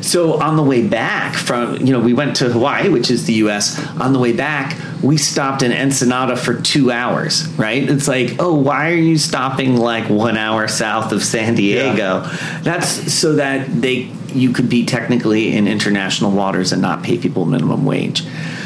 [0.07, 3.33] So on the way back from, you know, we went to Hawaii, which is the
[3.33, 3.77] U.S.
[3.99, 7.47] On the way back, we stopped in Ensenada for two hours.
[7.49, 7.87] Right?
[7.89, 12.21] It's like, oh, why are you stopping like one hour south of San Diego?
[12.61, 17.45] That's so that they you could be technically in international waters and not pay people
[17.45, 18.23] minimum wage.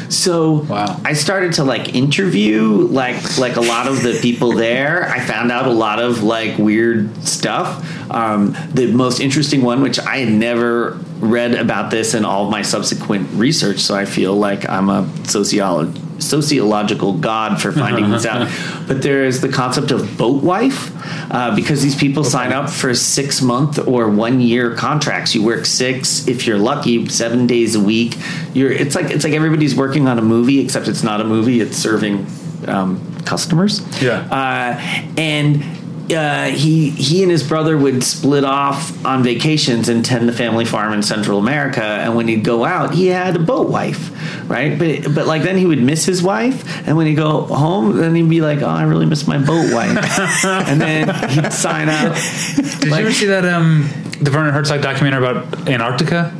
[0.08, 1.00] So Wow.
[1.04, 5.08] I started to like interview like like a lot of the people there.
[5.08, 8.10] I found out a lot of like weird stuff.
[8.10, 12.50] Um, the most interesting one, which I had never read about this in all of
[12.50, 18.24] my subsequent research, so I feel like I'm a sociologist sociological god for finding this
[18.24, 18.48] out.
[18.86, 20.90] But there is the concept of boat wife
[21.32, 25.34] uh, because these people sign up for six month or one year contracts.
[25.34, 28.16] You work six, if you're lucky, seven days a week.
[28.54, 31.60] You're it's like it's like everybody's working on a movie, except it's not a movie.
[31.60, 32.26] It's serving
[32.66, 33.80] um, customers.
[34.02, 34.20] Yeah.
[34.30, 34.80] Uh,
[35.16, 35.62] and
[36.10, 40.64] uh, he he and his brother would split off on vacations and tend the family
[40.64, 41.82] farm in Central America.
[41.82, 44.10] And when he'd go out, he had a boat wife,
[44.50, 44.78] right?
[44.78, 48.14] But but like then he would miss his wife, and when he'd go home, then
[48.14, 52.16] he'd be like, "Oh, I really miss my boat wife," and then he'd sign out.
[52.56, 53.88] Did you ever see that um,
[54.20, 56.32] the Werner Herzog documentary about Antarctica?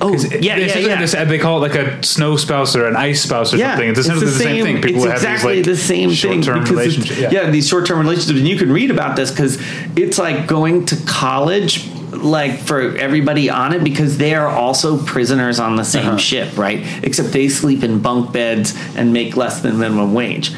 [0.00, 1.00] Oh, yeah, yeah, it's yeah.
[1.00, 3.90] this- they call it like a snow spouse or an ice spouse or Yeah, something.
[3.90, 4.82] It's essentially the, same, thing.
[4.82, 7.32] People it's have exactly these like the same thing short-term because it's- relationships.
[7.32, 7.50] yeah.
[7.50, 9.58] these short-term relationships, and you can read about this because
[9.96, 11.88] it's like going to college.
[12.14, 16.16] Like for everybody on it, because they are also prisoners on the same Uh-huh.
[16.16, 16.80] ship, right?
[17.02, 20.52] Except they sleep in bunk beds and make less than minimum wage.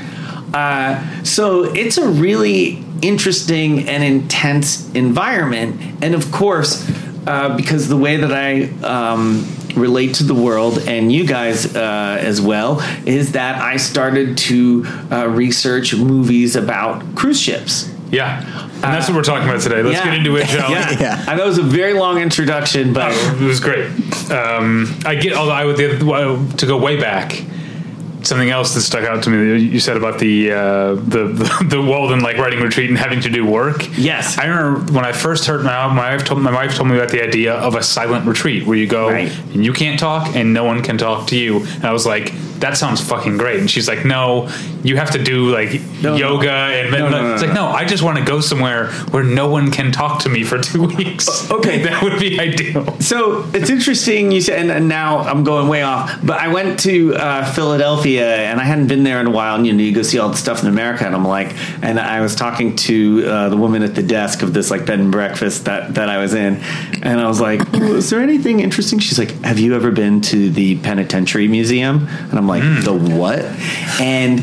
[0.53, 6.85] Uh, so it's a really interesting and intense environment, and of course,
[7.27, 12.19] uh, because the way that I um, relate to the world and you guys uh,
[12.21, 17.93] as well is that I started to uh, research movies about cruise ships.
[18.11, 18.41] Yeah,
[18.75, 19.83] and that's what we're talking about today.
[19.83, 20.05] Let's Yeah.
[20.05, 20.75] get into it, shall we?
[20.75, 21.01] yeah.
[21.01, 21.25] Yeah.
[21.27, 23.87] I know it was a very long introduction, but Oh, it was great.
[24.31, 27.43] Um, I get, although I would to go way back.
[28.27, 31.65] Something else that stuck out to me that you said about the uh, the, the
[31.77, 33.87] the Walden like writing retreat and having to do work.
[33.97, 34.37] Yes.
[34.37, 37.11] I remember when I first heard my my wife told my wife told me about
[37.11, 39.31] the idea of a silent retreat where you go Right.
[39.55, 41.65] and you can't talk and no one can talk to you.
[41.65, 43.61] And I was like, that sounds fucking great.
[43.61, 44.49] And she's like, no,
[44.83, 46.17] you have to do like No, no.
[46.17, 49.23] yoga and No, no, no, it's like no, I just want to go somewhere where
[49.25, 51.51] no one can talk to me for two weeks.
[51.51, 51.83] Okay.
[51.87, 52.99] that would be ideal.
[53.01, 56.19] So it's interesting you said, and, and now I'm going way off.
[56.25, 59.57] But I went to uh, Philadelphia, and I hadn't been there in a while.
[59.57, 61.99] And you know, you go see all the stuff in America, and I'm like, and
[62.01, 65.13] I was talking to uh, the woman at the desk of this like bed and
[65.13, 66.57] breakfast that that I was in,
[67.03, 68.99] and I was like, "Oh, is there anything interesting?
[68.99, 72.07] She's like, have you ever been to the Penitentiary Museum?
[72.09, 73.41] And I'm like, the what?
[74.01, 74.43] And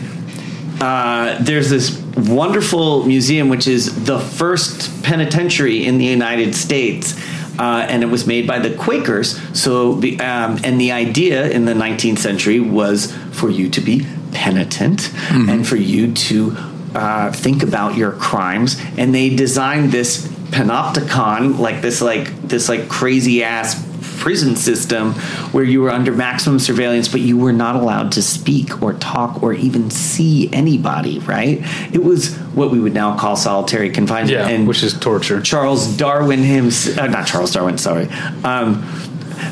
[0.81, 7.17] uh, there's this wonderful museum which is the first penitentiary in the United States.
[7.59, 9.39] Uh, and it was made by the Quakers.
[9.57, 15.13] So, um, and the idea in the 19th century was for you to be penitent
[15.49, 16.57] and for you to
[16.95, 18.81] uh, think about your crimes.
[18.97, 23.75] And they designed this panopticon, like this, like this, like crazy ass
[24.23, 25.11] prison system
[25.51, 29.43] where you were under maximum surveillance, but you were not allowed to speak or talk
[29.43, 31.59] or even see anybody, right?
[31.93, 34.31] It was what we would now call solitary confinement.
[34.31, 35.41] Yeah, and which is torture.
[35.41, 38.07] Charles Darwin himself, uh, not Charles Darwin, sorry.
[38.45, 38.87] Um,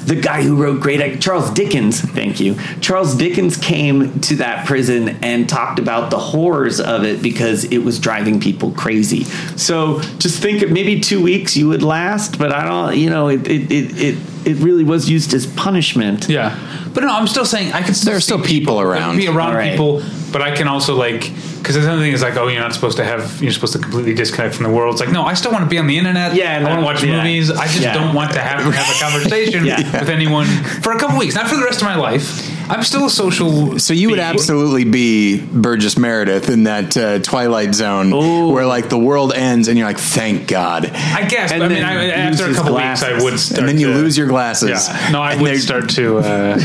[0.05, 2.55] the guy who wrote great Charles Dickens, thank you.
[2.79, 7.79] Charles Dickens came to that prison and talked about the horrors of it because it
[7.79, 9.25] was driving people crazy.
[9.57, 13.27] So just think of maybe two weeks you would last, but I don't, you know,
[13.27, 16.27] it it it it, it really was used as punishment.
[16.29, 16.57] Yeah,
[16.93, 17.93] but no, I'm still saying I can.
[17.93, 19.17] Still There are still people around.
[19.17, 19.71] Be around All right.
[19.71, 20.01] people,
[20.31, 22.97] but I can also like because the other thing is like, oh, you're not supposed
[22.97, 23.41] to have.
[23.41, 24.93] You're supposed to completely disconnect from the world.
[24.95, 26.33] It's like, no, I still want to be on the internet.
[26.35, 27.17] Yeah, I want to watch yeah.
[27.17, 27.51] movies.
[27.51, 27.93] I just Yeah.
[27.93, 29.77] don't want to have have a conversation Yeah.
[29.99, 30.47] with anyone
[30.81, 32.47] for a couple weeks, not for the rest of my life.
[32.71, 33.79] I'm still a social.
[33.79, 34.27] So you would being.
[34.27, 38.11] absolutely be Burgess Meredith in that uh, Twilight Zone
[38.53, 40.85] where like the world ends and you're like, thank God.
[40.85, 41.51] I guess.
[41.51, 43.59] And I mean, then I, after a his couple weeks, I would start.
[43.59, 44.87] And then you to- lose your glasses.
[44.87, 45.09] Yeah.
[45.11, 46.59] No, I would start to uh,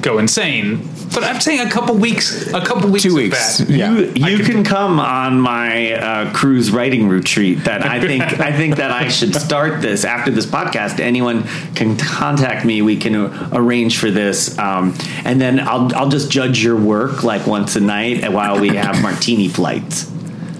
[0.00, 0.88] go insane.
[1.12, 2.46] But I'm saying a couple weeks.
[2.52, 3.02] A couple weeks.
[3.02, 3.60] Two weeks.
[3.68, 3.92] Yeah.
[3.92, 7.64] You, you could- can come on my uh, cruise writing retreat.
[7.64, 11.00] That I think I think that I should start this after this podcast.
[11.00, 11.44] Anyone
[11.74, 12.80] can contact me.
[12.82, 14.94] We can uh, arrange for this, um,
[15.24, 19.02] and then I'll I'll just judge your work like once a night while we have
[19.02, 20.10] martini flights.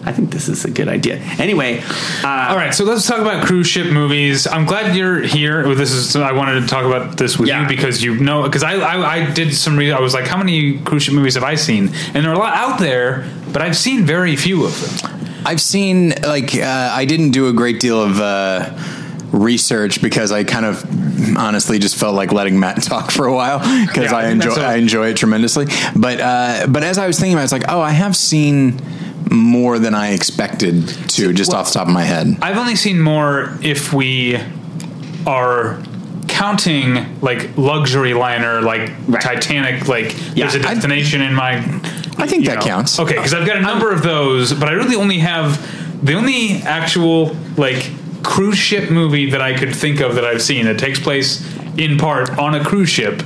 [0.05, 1.17] I think this is a good idea.
[1.39, 1.81] Anyway,
[2.25, 4.47] uh, All right, so let's talk about cruise ship movies.
[4.47, 5.75] I'm glad you're here.
[5.75, 7.63] This is I wanted to talk about this with Yeah.
[7.63, 10.39] you because you know because I, I I did some re- I was like, how
[10.39, 11.91] many cruise ship movies have I seen?
[12.15, 15.21] And there are a lot out there, but I've seen very few of them.
[15.45, 18.71] I've seen like uh, I didn't do a great deal of uh,
[19.33, 20.85] research because I kind of
[21.37, 24.49] honestly just felt like letting Matt talk for a while because Yeah, I I enjoy
[24.49, 25.67] that's a- I enjoy it tremendously.
[25.95, 28.81] But uh, but as I was thinking about, it, it's like oh, I have seen
[29.31, 32.39] more than I expected to just off the top of my head.
[32.43, 34.39] I've only seen more if we
[35.27, 35.83] are
[36.29, 39.23] counting like luxury liner, like Right.
[39.23, 39.89] Titanic.
[39.89, 41.57] Like Yeah, there's a destination in my.
[42.19, 42.99] I think that counts.
[42.99, 46.63] Okay, because I've got a number of those, but I really only have the only
[46.63, 47.91] actual like
[48.23, 51.47] cruise ship movie that I could think of that I've seen that takes place
[51.79, 53.23] in part on a cruise ship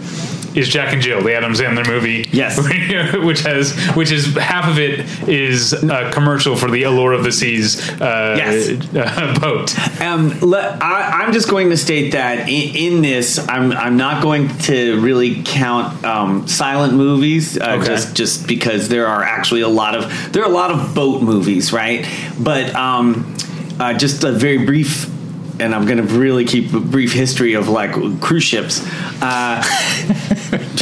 [0.55, 2.29] is Jack and Jill, the Adam Sandler movie.
[2.33, 2.59] Yes.
[3.25, 7.33] which has which is half of it is a commercial for the Allure of the
[7.33, 8.95] Seas uh, Yes.
[8.95, 10.01] uh, boat.
[10.01, 14.23] Um, le- I, I'm just going to state that in, in this, I'm I'm not
[14.23, 17.87] going to really count um, silent movies, uh, Okay.
[17.87, 21.23] just just because there are actually a lot of there are a lot of boat
[21.23, 22.07] movies, right?
[22.39, 23.35] But um,
[23.81, 25.11] uh, just a very brief.
[25.65, 28.87] And I'm going to really keep a brief history of like cruise ships.
[29.23, 29.63] Uh,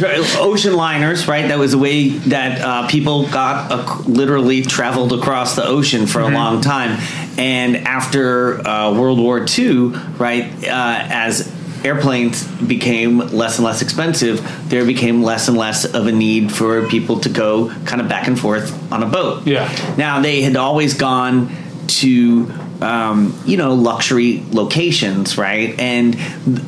[0.39, 1.47] ocean liners, right?
[1.47, 6.21] That was a way that uh, people got uh, literally traveled across the ocean for
[6.21, 6.99] a long time.
[7.39, 11.53] And after uh, World War II, right, uh, as
[11.85, 16.87] airplanes became less and less expensive, there became less and less of a need for
[16.89, 19.47] people to go kind of back and forth on a boat.
[19.47, 19.69] Yeah.
[19.97, 21.51] Now they had always gone
[21.87, 22.47] to
[22.83, 25.79] um, you know luxury locations, right?
[25.79, 26.17] And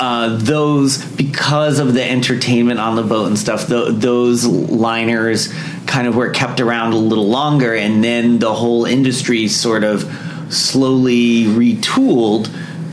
[0.00, 5.52] uh, those because of the entertainment on the boat and stuff, tho- those liners
[5.86, 10.02] kind of were kept around a little longer, and then the whole industry sort of
[10.50, 12.48] slowly retooled.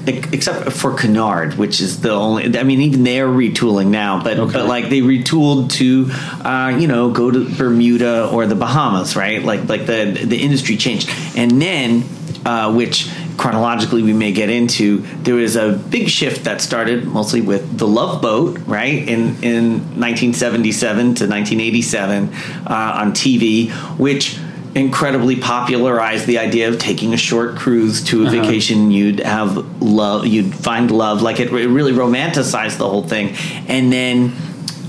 [0.07, 2.57] Except for Cunard, which is the only.
[2.57, 6.07] I mean, even they're retooling now, but but like they retooled to,
[6.43, 9.43] uh, you know, go to Bermuda or the Bahamas, right?
[9.43, 11.07] Like like the the industry changed,
[11.37, 12.03] and then
[12.45, 17.41] uh, which chronologically we may get into, there was a big shift that started mostly
[17.41, 22.33] with the Love Boat, right, in in 1977 to 1987
[22.67, 24.37] uh, on TV, which
[24.75, 28.89] incredibly popularized the idea of taking a short cruise to a vacation.
[28.91, 33.35] You'd have love you'd find love like it, it really romanticized the whole thing.
[33.67, 34.33] And then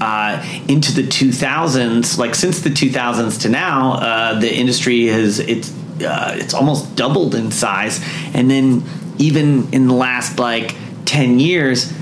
[0.01, 5.73] uh, into the 2000s like since the 2000s to now uh, the industry has it's
[6.05, 8.01] uh, it's almost doubled in size
[8.35, 8.83] and then
[9.19, 11.93] even in the last like 10 years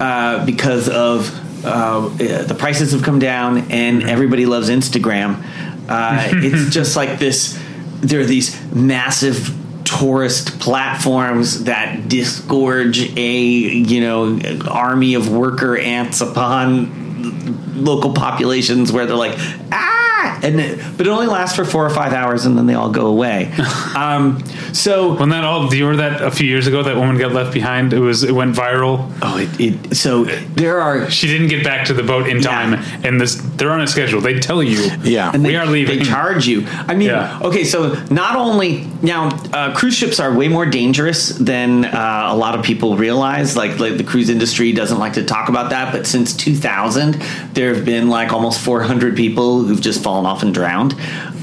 [0.00, 1.32] uh, because of
[1.64, 5.42] uh, the prices have come down and everybody loves Instagram.
[5.88, 7.58] Uh, it's just like this.
[8.00, 16.20] There are these massive tourist platforms that disgorge a you know army of worker ants
[16.20, 19.34] upon local populations where they're like
[19.72, 20.07] ah
[20.42, 22.90] and it, but it only lasts for four or five hours and then they all
[22.90, 23.52] go away
[23.96, 26.82] um, so When that all, do you remember that a few years ago?
[26.82, 27.92] That woman got left behind.
[27.92, 29.10] It was it went viral.
[29.22, 32.74] oh it, it so there are She didn't get back to the boat in time,
[33.04, 34.20] and this they're on a schedule.
[34.20, 35.30] They tell you, Yeah.
[35.32, 35.98] and we they, are leaving.
[36.00, 36.64] They charge you.
[36.66, 37.40] I mean, Yeah.
[37.42, 42.36] okay, so not only now uh, cruise ships are way more dangerous than uh, a
[42.36, 43.56] lot of people realize.
[43.56, 47.14] Like, like the cruise industry doesn't like to talk about that, but since 2000,
[47.54, 50.92] there have been like almost 400 people who've just fallen off and drowned.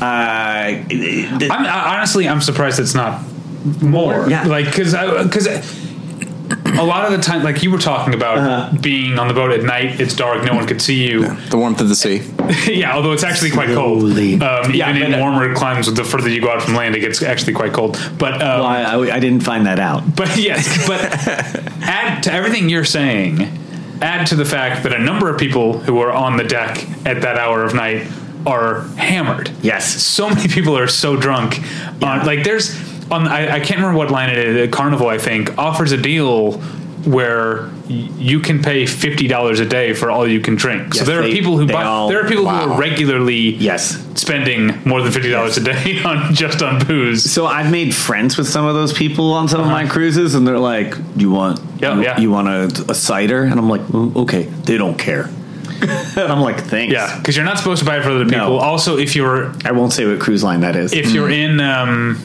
[0.01, 3.21] Uh, the- I'm, I, honestly, I'm surprised it's not
[3.81, 4.29] more.
[4.29, 4.45] Yeah.
[4.45, 4.93] like because
[5.23, 5.47] because
[6.77, 8.77] a lot of the time, like you were talking about Uh-huh.
[8.79, 11.25] being on the boat at night, it's dark, no one could see you.
[11.49, 12.21] The warmth of the sea.
[12.71, 14.37] yeah, although it's actually quite Slowly.
[14.37, 14.65] cold.
[14.65, 16.95] Um, Yeah, even in but, uh, warmer climes, the further you go out from land,
[16.95, 17.97] it gets actually quite cold.
[18.19, 20.03] But um, well, I, I- I didn't find that out.
[20.15, 21.01] But yes, but
[21.83, 23.41] add to everything you're saying,
[24.01, 27.21] add to the fact that a number of people who are on the deck at
[27.21, 28.05] that hour of night
[28.45, 29.49] are hammered.
[29.61, 29.85] Yes.
[30.03, 31.57] So many people are so drunk.
[31.59, 32.19] Yeah.
[32.19, 32.75] On, like there's
[33.11, 34.69] on I, I can't remember what line it is.
[34.73, 36.59] Carnival I think offers a deal
[37.05, 40.93] where y- you can pay fifty dollars a day for all you can drink.
[40.95, 41.83] so Yes, there are people who buy.
[41.83, 44.03] all- there are people who are regularly Yes.
[44.15, 47.29] spending more than fifty dollars a day on just on booze.
[47.29, 50.47] So I've made friends with some of those people on some of my cruises, and
[50.47, 51.69] they're like, "You want, Uh-huh.
[51.79, 52.19] Yeah, you, yeah.
[52.19, 55.29] you want a, a cider?" And I'm like, "Mm, "Okay." They don't care,
[55.81, 58.37] and I'm like, "Thanks." Yeah, because you're not supposed to buy it for other people.
[58.39, 58.57] No.
[58.57, 60.93] Also, if you're I won't say what cruise line that is.
[60.93, 62.19] if you're in um,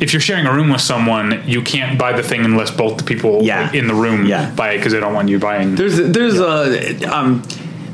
[0.00, 3.04] if you're sharing a room with someone, you can't buy the thing unless both the
[3.04, 3.70] people Yeah.
[3.72, 4.50] in the room Yeah.
[4.54, 5.74] buy it because they don't want you buying.
[5.74, 7.42] There's there's a um,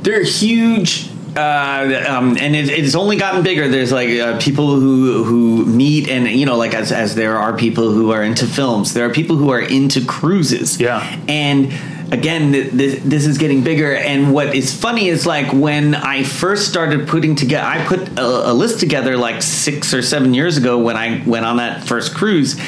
[0.02, 1.10] they're huge.
[1.36, 3.68] Uh, um, and it, it's only gotten bigger.
[3.68, 7.54] There's like uh, people who who meet, and you know, like as as there are
[7.54, 10.80] people who are into films, there are people who are into cruises.
[10.80, 11.02] Yeah.
[11.28, 11.70] and
[12.12, 13.94] again, this, this is getting bigger.
[13.94, 18.50] And what is funny is like when I first started putting together, I put a,
[18.50, 22.14] a list together like six or seven years ago when I went on that first
[22.14, 22.58] cruise,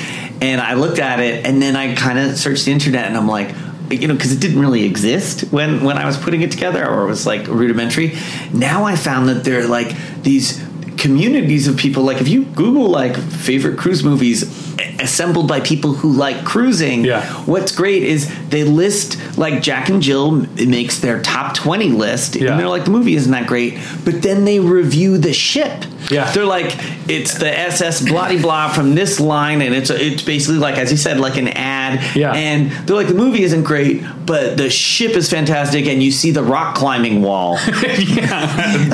[0.40, 3.28] and I looked at it, and then I kind of searched the internet, and I'm
[3.28, 3.54] like
[3.90, 7.04] you know because it didn't really exist when when I was putting it together or
[7.04, 8.16] it was like rudimentary.
[8.52, 10.62] Now I found that there are like these
[10.98, 14.67] communities of people like if you google like favorite cruise movies
[15.00, 17.24] assembled by people who like cruising Yeah.
[17.44, 22.50] what's great is they list like jack and jill makes their top 20 list Yeah.
[22.52, 26.30] and they're like the movie isn't that great but then they review the ship Yeah.
[26.32, 26.74] they're like
[27.08, 30.96] it's the ss blah blah from this line and it's it's basically like as you
[30.96, 32.32] said like an ad Yeah.
[32.32, 36.30] and they're like the movie isn't great but the ship is fantastic and you see
[36.32, 37.58] the rock climbing wall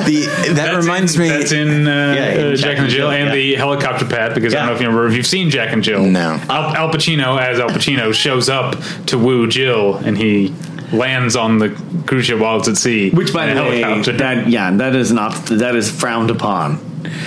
[0.05, 1.27] The, that That's reminds in, me.
[1.29, 1.91] That's in, uh,
[2.37, 3.33] in uh, Jack and Jill and yeah.
[3.35, 5.83] the helicopter pad because I don't know if you remember if you've seen Jack and
[5.83, 6.05] Jill.
[6.05, 6.39] No.
[6.49, 8.75] Al, Al Pacino as Al Pacino shows up
[9.07, 10.53] to woo Jill and he
[10.91, 11.69] lands on the
[12.07, 13.09] cruise ship while it's at sea.
[13.11, 14.11] which by the way helicopter.
[14.17, 16.79] that yeah that is not that is frowned upon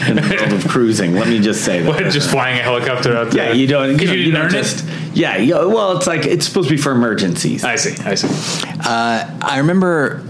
[0.08, 1.14] in the world of cruising.
[1.14, 1.88] Let me just say that.
[2.04, 3.48] What, just flying a helicopter out there?
[3.48, 3.92] Yeah, you don't.
[3.92, 4.84] Because You, you, you don't just.
[4.84, 5.16] it.
[5.16, 5.64] Yeah, yeah.
[5.64, 7.64] Well, it's like it's supposed to be for emergencies.
[7.64, 7.94] I see.
[8.04, 8.28] I see.
[8.84, 10.22] I remember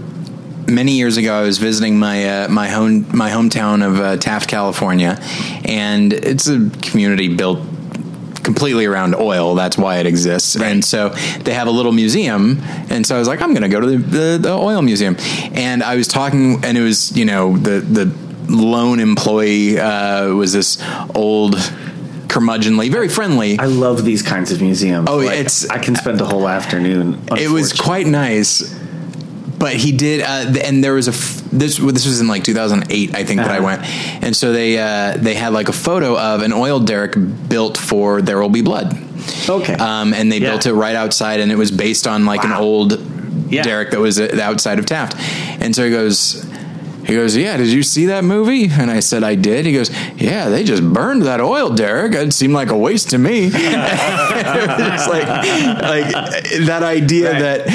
[0.67, 4.49] many years ago I was visiting my uh, my home my hometown of uh, Taft,
[4.49, 5.17] California,
[5.65, 7.59] and it's a community built
[8.43, 9.55] completely around oil.
[9.55, 10.55] That's why it exists.
[10.55, 11.09] And so
[11.43, 12.59] they have a little museum.
[12.89, 15.15] And so I was like, I'm going to go to the, the, the oil museum.
[15.53, 18.05] And I was talking, and it was you know the the
[18.51, 20.81] lone employee uh, was this
[21.13, 21.55] old
[22.27, 23.57] curmudgeonly, very friendly.
[23.59, 25.07] I love these kinds of museums.
[25.09, 27.19] Oh, Like, it's- I can spend a whole afternoon.
[27.37, 28.61] it was quite nice
[29.59, 33.15] but he did uh, and there was a f- this this was in like 2008
[33.15, 33.65] i think that i Uh-huh.
[33.65, 33.81] went
[34.23, 37.15] and so they uh, they had like a photo of an oil derrick
[37.49, 38.97] built for there will be blood
[39.49, 39.73] okay.
[39.75, 40.51] um, and they Yeah.
[40.51, 42.99] built it right outside and it was based on like an old
[43.49, 43.63] Yeah.
[43.63, 45.15] derrick that was uh, outside of taft
[45.61, 46.45] and so he goes
[47.05, 47.57] he goes, yeah.
[47.57, 48.65] Did you see that movie?
[48.69, 49.65] And I said, I did.
[49.65, 50.47] He goes, yeah.
[50.49, 52.13] They just burned that oil, derrick.
[52.13, 53.45] It seemed like a waste to me.
[53.51, 56.11] it's like, like
[56.67, 57.41] that idea Right.
[57.41, 57.65] that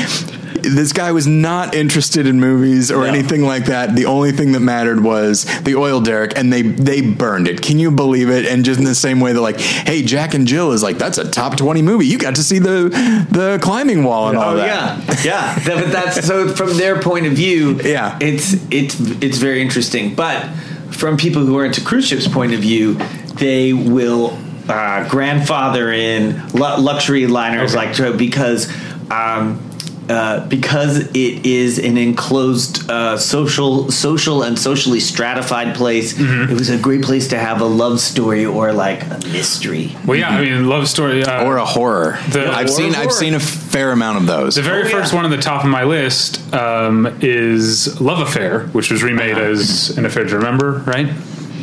[0.65, 3.03] this guy was not interested in movies or No.
[3.05, 3.95] anything like that.
[3.95, 7.61] The only thing that mattered was the oil derrick, and they they burned it.
[7.63, 8.47] Can you believe it?
[8.47, 11.19] And just in the same way that like, hey, Jack and Jill is like that's
[11.19, 12.07] a top twenty movie.
[12.07, 12.89] You got to see the
[13.31, 15.25] the climbing wall and all Oh that.
[15.25, 15.63] yeah, yeah.
[15.65, 17.81] But that's so from their point of view.
[17.83, 18.19] Yeah.
[18.21, 20.15] it's it's it's very interesting.
[20.15, 20.49] But
[20.91, 22.95] from people who are into cruise ships' point of view,
[23.35, 24.39] they will
[24.69, 27.87] uh, grandfather in lu- luxury liners Okay.
[27.87, 28.71] like so because.
[29.11, 29.64] Um,
[30.11, 36.53] uh, because it is an enclosed uh, social, social and socially stratified place, Mm-hmm.
[36.53, 39.97] it was a great place to have a love story or like a mystery.
[40.07, 40.29] Well, yeah.
[40.31, 41.25] I mean, love story.
[41.25, 42.19] Uh, Or a horror.
[42.31, 43.07] The- I've or seen horror.
[43.07, 44.57] I've seen a fair amount of those.
[44.57, 44.91] The very Oh, yeah.
[45.01, 49.33] first one on the top of my list um, is Love Affair, which was remade
[49.39, 49.51] Uh-huh.
[49.53, 51.09] as An Affair to Remember, right?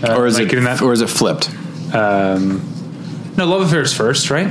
[0.04, 0.82] Uh, or is it getting that?
[0.82, 1.50] or is it flipped?
[1.94, 2.62] Um,
[3.38, 4.50] no, Love Affair is first, right?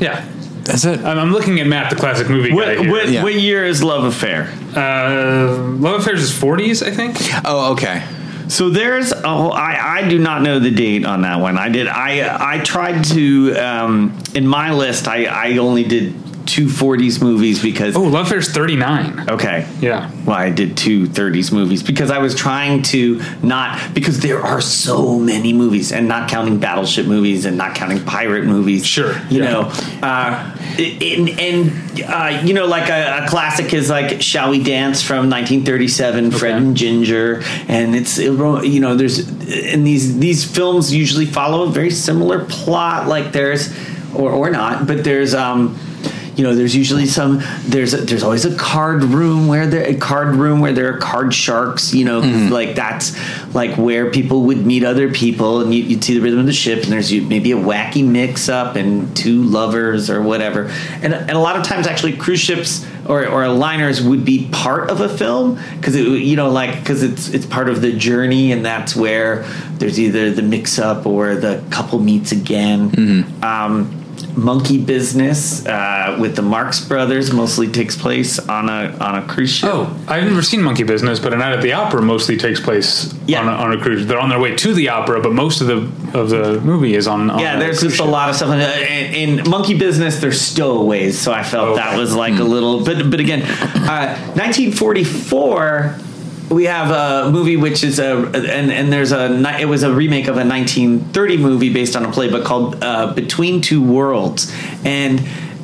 [0.00, 0.24] Yeah.
[0.68, 1.00] That's it.
[1.00, 2.90] I'm, I'm looking at Matt, the classic movie guy What, here.
[2.90, 3.22] what, Yeah.
[3.22, 4.52] what year is Love Affair?
[4.76, 7.16] Uh, Love Affair is 40s, I think.
[7.44, 8.06] Oh, okay.
[8.48, 11.58] So there's oh I, I do not know the date on that one.
[11.58, 16.14] I did I I tried to um, in my list I, I only did
[16.48, 19.28] two 40s movies because Oh, Love Affair's 39.
[19.30, 20.10] okay Yeah.
[20.24, 24.60] well I did two 30s movies because I was trying to not because there are
[24.60, 28.86] so many movies and not counting battleship movies and not counting pirate movies.
[28.86, 29.50] Sure, you yeah.
[29.50, 29.60] know,
[30.02, 35.02] uh, and, and uh, you know like a, a classic is like Shall We Dance
[35.02, 38.32] from 1937, Fred and Ginger, and it's it,
[38.64, 43.72] you know there's and these these films usually follow a very similar plot like there's
[44.14, 45.76] or or not, but there's um
[46.38, 49.94] you know there's usually some there's a, there's always a card room where there a
[49.94, 53.16] card room where there are card sharks you know 'cause, like that's
[53.54, 56.52] like where people would meet other people and you, you'd see the rhythm of the
[56.52, 60.70] ship and there's maybe a wacky mix up and two lovers or whatever.
[61.02, 64.90] And, and a lot of times actually cruise ships or, or liners would be part
[64.90, 68.64] of a film because you know like because it's it's part of the journey and
[68.64, 69.44] that's where
[69.78, 73.24] there's either the mix up or the couple meets again.
[73.42, 73.97] Um,
[74.38, 79.50] Monkey Business uh, with the Marx Brothers mostly takes place on a on a cruise
[79.50, 79.68] ship.
[79.72, 83.12] Oh, I've never seen Monkey Business, but A Night at the Opera mostly takes place
[83.26, 83.40] Yeah.
[83.40, 84.06] on, a, on a cruise.
[84.06, 87.06] They're on their way to the opera, but most of the of the movie is
[87.06, 87.30] on.
[87.30, 88.50] on yeah, a there's just a lot of stuff.
[88.50, 91.80] In, in, Monkey Business, there's stowaways, so I felt Okay.
[91.82, 92.84] that was like a little.
[92.84, 96.07] But but again, uh, 1944.
[96.50, 99.30] We have a movie which is a and and there's a
[99.60, 103.12] it was a remake of a 1930 movie based on a play, but called uh,
[103.12, 104.52] Between Two Worlds,
[104.84, 105.20] and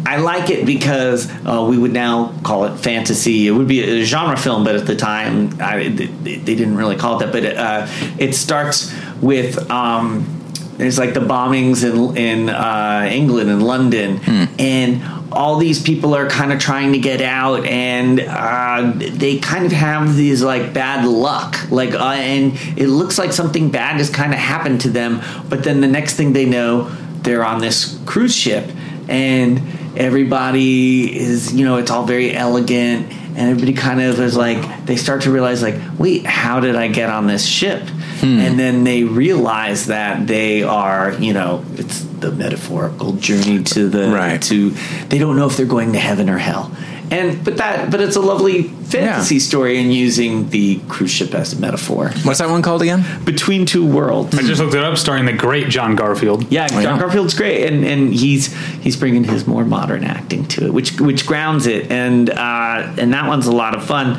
[0.07, 3.47] I like it because uh, we would now call it fantasy.
[3.49, 6.97] It would be a genre film, but at the time I, they, they didn't really
[6.97, 7.33] call it that.
[7.33, 7.87] But it, uh,
[8.19, 9.71] it starts with.
[9.71, 10.31] Um,
[10.77, 14.21] there's like the bombings in in uh, England and London,
[14.59, 19.67] and all these people are kind of trying to get out, and uh, they kind
[19.67, 24.11] of have these like bad luck, like, uh, and it looks like something bad has
[24.11, 26.89] kind of happened to them, but then the next thing they know,
[27.23, 28.71] they're on this cruise ship,
[29.09, 29.61] and
[29.97, 34.97] everybody is, you know, it's all very elegant, and everybody kind of is like, they
[34.97, 37.83] start to realize, like, wait, how did I get on this ship?
[38.25, 44.09] And then they realize that they are you know it's the metaphorical journey to the
[44.09, 44.41] Right.
[44.43, 44.71] to
[45.09, 46.71] they don't know if they're going to heaven or hell
[47.11, 49.41] and but that but it's a lovely fantasy Yeah.
[49.41, 53.05] story and using the cruise ship as a metaphor What's that one called again?
[53.25, 56.51] between two worlds I just looked it up, starring the great John Garfield.
[56.51, 56.99] yeah, Oh, John yeah.
[56.99, 61.27] Garfield's great, and and he's he's bringing his more modern acting to it, which which
[61.27, 64.19] grounds it, and uh, and that one's a lot of fun.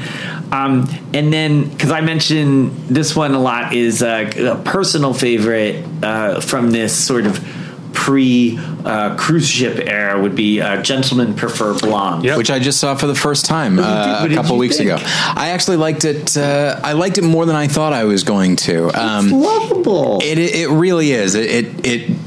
[0.51, 5.83] Um, and then, because I mentioned this one a lot, is uh, a personal favorite
[6.03, 7.43] uh, from this sort of
[7.93, 12.23] pre uh, cruise ship era would be uh, Gentlemen Prefer Blonde.
[12.23, 12.37] Yep.
[12.37, 14.91] which I just saw for the first time uh, a couple weeks think?
[14.91, 15.01] ago.
[15.03, 16.37] I actually liked it.
[16.37, 18.89] Uh, I liked it more than I thought I was going to.
[18.89, 20.19] It's Um, lovable.
[20.21, 21.35] it, it it really is.
[21.35, 22.17] It, it it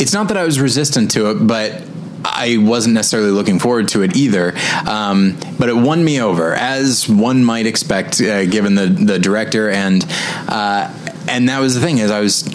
[0.00, 1.82] it's not that I was resistant to it, but.
[2.28, 4.54] I wasn't necessarily looking forward to it either,
[4.86, 9.70] um, but it won me over, as one might expect, uh, given the the director
[9.70, 10.04] and
[10.48, 10.92] uh,
[11.28, 12.42] and that was the thing is I was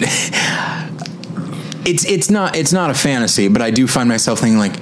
[1.84, 4.74] it's it's not it's not a fantasy, but I do find myself thinking like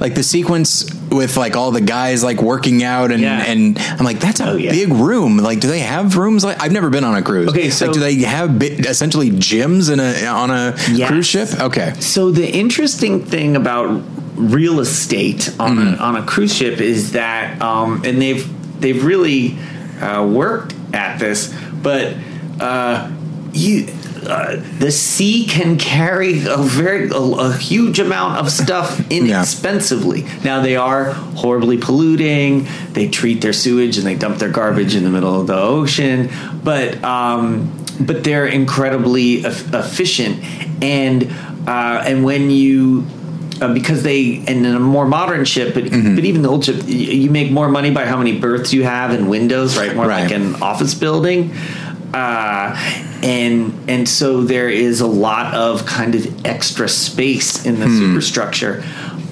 [0.00, 3.44] like the sequence with like all the guys like working out and Yeah.
[3.46, 4.72] and I'm like that's a Oh, yeah.
[4.72, 5.36] big room.
[5.38, 7.48] Like, do they have rooms like I've never been on a cruise.
[7.50, 11.08] Okay, so- like, do they have bi- essentially gyms in a on a Yes.
[11.08, 11.48] cruise ship?
[11.60, 14.02] Okay, So the interesting thing about
[14.34, 15.94] real estate on Mm-hmm.
[15.94, 19.58] a, on a cruise ship is that, um, and they've they've really
[20.00, 22.14] uh, worked at this, but
[22.60, 23.10] uh,
[23.52, 23.86] you.
[24.26, 30.24] Uh, the sea can carry a very a, a huge amount of stuff inexpensively.
[30.42, 32.66] Now they are horribly polluting.
[32.94, 36.30] They treat their sewage and they dump their garbage in the middle of the ocean.
[36.64, 37.70] But um,
[38.00, 40.42] but they're incredibly eff- efficient
[40.82, 41.24] and
[41.68, 43.02] uh, and when you
[43.60, 46.14] uh, because they and in a more modern ship, but Mm-hmm.
[46.16, 48.84] but even the old ship, y- you make more money by how many berths you
[48.84, 49.94] have and windows, right?
[49.94, 50.22] More Right.
[50.24, 51.52] like an office building,
[52.12, 52.74] uh,
[53.22, 57.98] and and so there is a lot of kind of extra space in the Hmm.
[57.98, 58.82] superstructure.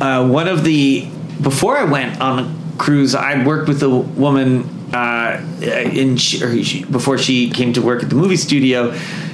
[0.01, 1.07] Uh, one of the
[1.41, 4.65] before I went on a cruise, I worked with a woman
[4.95, 8.93] uh, in she, or she, before she came to work at the movie studio.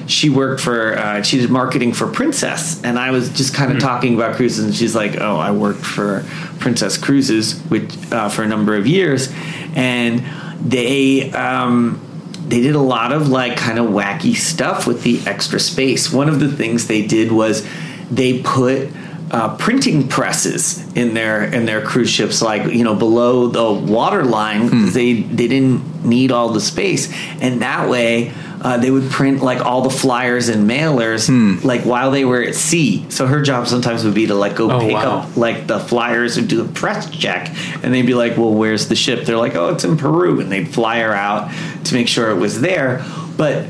[0.08, 3.78] She worked for uh, she did marketing for Princess, and I was just kind of
[3.78, 6.24] talking about cruises, and she's like, "Oh, I worked for
[6.58, 9.32] Princess Cruises, which uh, for a number of years,
[9.76, 10.22] and
[10.64, 12.00] they." Um,
[12.48, 16.10] they did a lot of like kind of wacky stuff with the extra space.
[16.10, 17.62] One of the things they did was
[18.10, 18.88] they put
[19.30, 24.24] uh, printing presses in their in their cruise ships, like you know below the water
[24.24, 24.70] line.
[24.70, 28.32] 'cause They they didn't need all the space, and that way.
[28.60, 31.28] Uh, they would print like all the flyers and mailers
[31.64, 33.06] like while they were at sea.
[33.08, 35.18] So her job sometimes would be to like go Oh, pick wow.
[35.20, 38.88] up like the flyers and do a press check, and they'd be like, "Well, where's
[38.88, 41.50] the ship?" They're like, "Oh, it's in Peru," and they'd fly her out
[41.84, 43.04] to make sure it was there.
[43.36, 43.66] But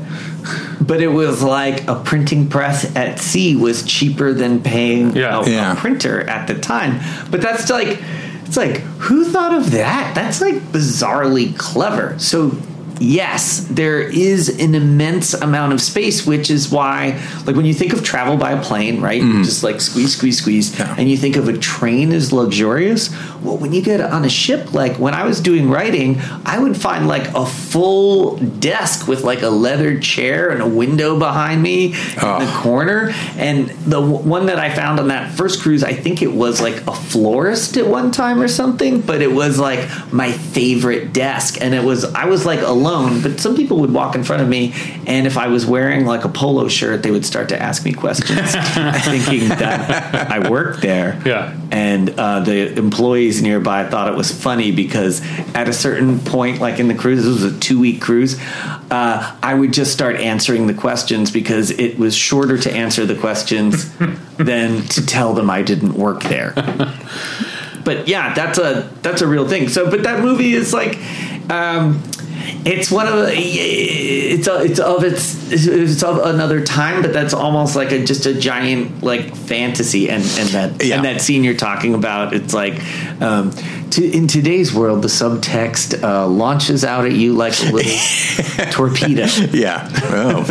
[0.81, 5.43] but it was like a printing press at sea was cheaper than paying Yeah.
[5.45, 6.99] a, a printer at the time.
[7.29, 7.99] But that's like
[8.45, 10.15] it's like who thought of that?
[10.15, 12.17] That's like bizarrely clever.
[12.17, 12.57] So
[12.99, 17.93] yes, there is an immense amount of space, which is why, like, when you think
[17.93, 19.21] of travel by a plane, right?
[19.21, 20.95] You Just like squeeze, squeeze, squeeze, Yeah.
[20.97, 23.09] and you think of a train as luxurious.
[23.41, 26.75] Well, when you get on a ship, like when I was doing writing, I would
[26.75, 31.95] find like a full desk with like a leather chair and a window behind me
[32.21, 32.35] Oh.
[32.39, 32.59] in the oh.
[32.61, 33.13] corner.
[33.37, 36.85] And the one that I found on that first cruise, I think it was like
[36.87, 41.57] a florist at one time or something, but it was like my favorite desk.
[41.61, 44.49] And it was, I was like alone, but some people would walk in front of
[44.49, 44.73] me.
[45.05, 47.93] And if I was wearing like a polo shirt, they would start to ask me
[47.93, 48.51] questions,
[49.05, 51.21] thinking that I worked there.
[51.25, 51.55] Yeah.
[51.71, 55.21] And uh, the employees nearby thought it was funny because
[55.53, 58.39] at a certain point, like in the cruise, this was a two week cruise,
[58.89, 63.15] uh, I would just start answering the questions because it was shorter to answer the
[63.15, 63.95] questions
[64.37, 66.53] than to tell them I didn't work there.
[67.83, 69.69] but yeah, that's a that's a real thing.
[69.69, 70.97] So, but that movie is like,
[71.51, 72.01] um,
[72.65, 77.91] it's one of it's it's of its it's of another time, but that's almost like
[77.91, 80.09] a just a giant like fantasy.
[80.09, 80.95] And and that Yeah.
[80.97, 82.81] and that scene you're talking about, it's like.
[83.21, 83.51] Um,
[83.91, 87.91] to, in today's world, the subtext uh, launches out at you like a little
[88.71, 89.25] torpedo.
[89.51, 90.45] yeah, oh.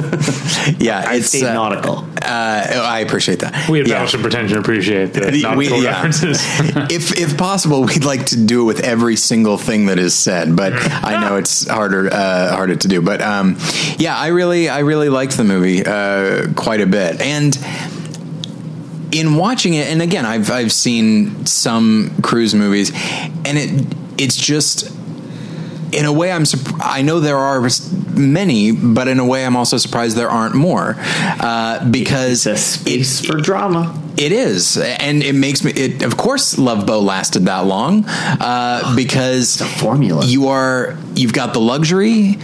[0.78, 1.04] yeah.
[1.06, 1.98] I It's uh, nautical.
[2.20, 3.68] uh, I appreciate that.
[3.68, 3.94] We at yeah.
[3.94, 5.90] Battleship Pretension appreciate the We- nautical yeah.
[5.92, 6.38] references.
[6.90, 10.56] if if possible, we'd like to do it with every single thing that is said,
[10.56, 13.00] but I know it's harder uh, harder to do.
[13.02, 13.56] But um,
[13.98, 17.56] yeah, I really I really liked the movie uh, quite a bit, and
[19.12, 22.90] in watching it, and again, I've I've seen some cruise movies,
[23.44, 23.70] and it
[24.18, 24.94] it's just.
[25.90, 26.44] In a way, I'm.
[26.80, 27.66] I know there are
[28.14, 32.56] many, but in a way, I'm also surprised there aren't more, uh, because It's a
[32.58, 33.98] space for drama.
[34.18, 35.70] it is, and it makes me.
[35.70, 40.26] It of course, Love Boat lasted that long uh, because a formula.
[40.26, 42.36] You are you've got the luxury,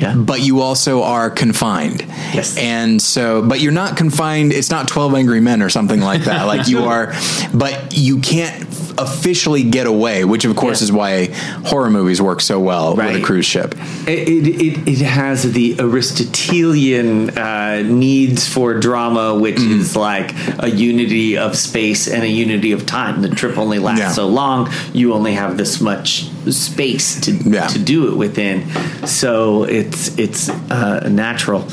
[0.00, 0.14] Yeah.
[0.16, 2.00] but you also are confined.
[2.32, 2.56] Yes.
[2.56, 4.52] and so, but you're not confined.
[4.52, 6.44] It's not Twelve Angry Men or something like that.
[6.46, 7.12] like you are,
[7.52, 8.66] but you can't
[9.02, 10.84] officially get away, which of course Yeah.
[10.84, 11.26] is why
[11.66, 13.74] horror movies work so well with a cruise ship.
[14.06, 19.80] It, it, it, it has the Aristotelian uh, needs for drama, which Mm-hmm.
[19.80, 23.20] is like a unity of space and a unity of time.
[23.22, 24.12] The trip only lasts Yeah.
[24.12, 27.66] so long; you only have this much space to Yeah.
[27.68, 28.64] to do it within.
[29.06, 31.66] So it's it's uh, natural.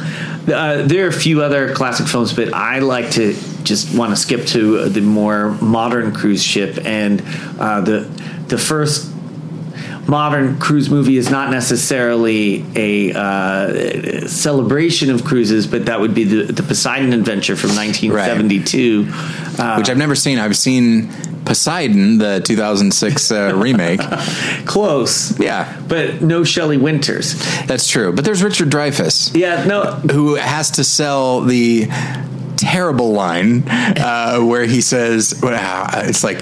[0.52, 3.34] Uh, there are a few other classic films, but I like to
[3.68, 7.22] just want to skip to the more modern cruise ship and
[7.60, 8.00] uh, the
[8.48, 9.14] the first
[10.08, 16.24] modern cruise movie is not necessarily a uh, celebration of cruises, but that would be
[16.24, 19.08] the, the Poseidon Adventure from 1972.
[19.62, 20.40] Uh, which I've never seen.
[20.40, 21.10] I've seen
[21.44, 24.00] Poseidon, the 2006 uh, remake.
[24.66, 27.36] close, Yeah, but no Shelley Winters.
[27.66, 28.14] that's true.
[28.14, 31.88] But there's Richard Dreyfuss, Yeah, no, who has to sell the
[32.58, 36.40] terrible line uh, where he says, "It's like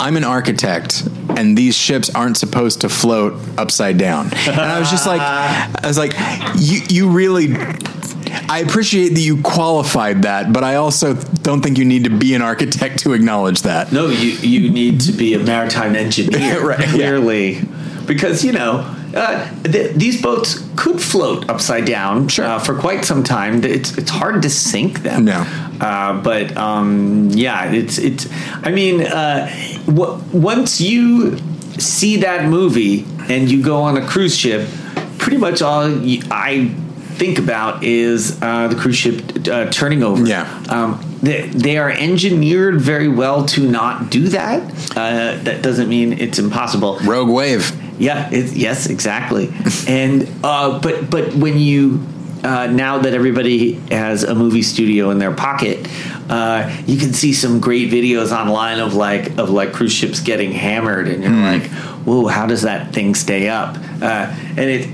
[0.00, 4.26] I'm an architect." And these ships aren't supposed to float upside down.
[4.46, 6.12] And I was just like, I was like,
[6.56, 7.54] you, you really,
[8.48, 12.34] I appreciate that you qualified that, but I also don't think you need to be
[12.34, 13.92] an architect to acknowledge that.
[13.92, 16.90] no, you you need to be a maritime engineer, Right, yeah.
[16.92, 17.62] clearly,
[18.06, 18.96] because you know.
[19.14, 22.44] Uh, th- these boats could float upside down Sure.
[22.44, 23.64] uh, for quite some time.
[23.64, 25.24] It's it's hard to sink them.
[25.24, 25.40] No.
[25.80, 28.28] Uh, but um, yeah, it's it's.
[28.62, 29.50] I mean, uh,
[29.86, 31.38] w- once you
[31.78, 34.68] see that movie and you go on a cruise ship,
[35.18, 36.68] pretty much all you, I
[37.16, 40.26] think about is uh, the cruise ship uh, turning over.
[40.26, 40.46] Yeah.
[40.68, 44.62] Um, they, they are engineered very well to not do that.
[44.96, 46.98] Uh, that doesn't mean it's impossible.
[47.04, 47.72] Rogue Wave.
[48.00, 48.28] Yeah.
[48.30, 48.86] It, yes.
[48.86, 49.52] Exactly.
[49.88, 52.04] and uh, but but when you
[52.42, 55.86] uh, now that everybody has a movie studio in their pocket,
[56.30, 60.52] uh, you can see some great videos online of like of like cruise ships getting
[60.52, 61.64] hammered, and you're like,
[62.04, 64.88] "Whoa, how does that thing stay up?" Uh, and it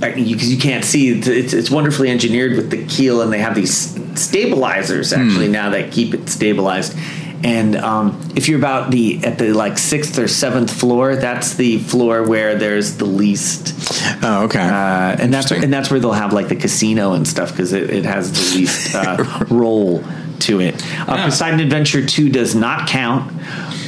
[0.00, 3.54] because you, can't see it's, it's, it's wonderfully engineered with the keel, and they have
[3.54, 6.96] these stabilizers actually now that keep it stabilized.
[7.44, 11.78] And um, if you're about the at the like sixth or seventh floor, that's the
[11.78, 13.74] floor where there's the least
[14.22, 14.60] Oh, okay.
[14.60, 17.90] uh, and that's and that's where they'll have like the casino and stuff because it,
[17.90, 20.04] it has the least uh, roll
[20.40, 20.74] to it.
[21.00, 21.24] Uh, Yeah.
[21.24, 23.32] Poseidon Adventure Two does not count.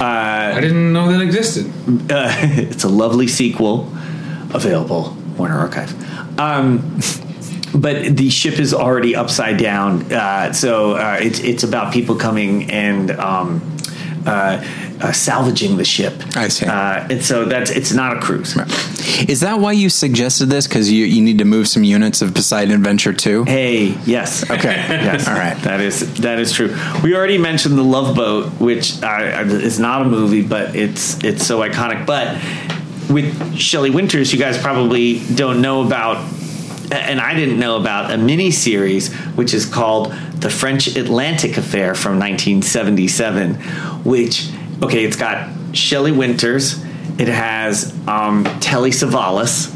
[0.01, 0.05] Uh,
[0.57, 1.67] I didn't know that existed.
[2.11, 3.89] uh, it's a lovely sequel
[4.53, 5.93] available Warner Archive.
[6.41, 6.99] Um,
[7.75, 12.71] but the ship is already upside down, uh, so uh, it's it's about people coming
[12.71, 13.61] and um,
[14.27, 14.65] uh,
[15.01, 16.15] uh, salvaging the ship.
[16.37, 16.67] I see.
[16.67, 18.57] Uh, and so that's it's not a cruise.
[19.29, 20.67] Is that why you suggested this?
[20.67, 23.45] Because you, you need to move some units of Poseidon Adventure 2?
[23.45, 24.49] Hey, yes.
[24.51, 24.75] Okay.
[25.05, 25.57] Yes, All right.
[25.65, 26.75] That is that is true.
[27.03, 31.47] We already mentioned the Love Boat, which uh, is not a movie, but it's it's
[31.47, 32.07] so iconic.
[32.07, 32.41] But
[33.11, 36.25] with Shelley Winters, you guys probably don't know about,
[36.93, 41.95] and I didn't know about a mini series which is called The French Atlantic Affair
[41.95, 43.55] from 1977.
[44.05, 44.49] Which
[44.83, 46.83] okay, it's got Shelley Winters.
[47.19, 49.73] It has um, Telly Savalas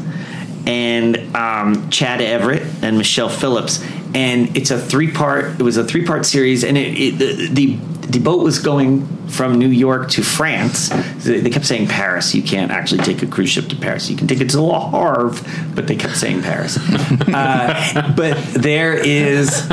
[0.67, 3.83] and um, Chad Everett and Michelle Phillips,
[4.13, 5.59] and it's a three part.
[5.59, 7.75] It was a three part series, and it, it the, the
[8.09, 10.89] the boat was going from New York to France.
[11.23, 12.33] They kept saying Paris.
[12.33, 14.09] You can't actually take a cruise ship to Paris.
[14.09, 15.29] You can take it to Le Havre,
[15.75, 16.77] but they kept saying Paris.
[17.27, 19.69] uh, but there is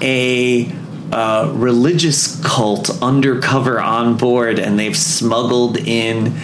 [0.00, 0.72] a
[1.12, 6.34] uh, religious cult undercover on board, and they've smuggled in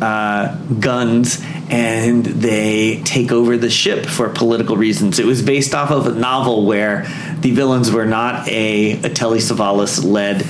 [0.00, 5.18] uh, guns and they take over the ship for political reasons.
[5.18, 7.02] It was based off of a novel where
[7.40, 10.42] the villains were not a, a Telly Savalas led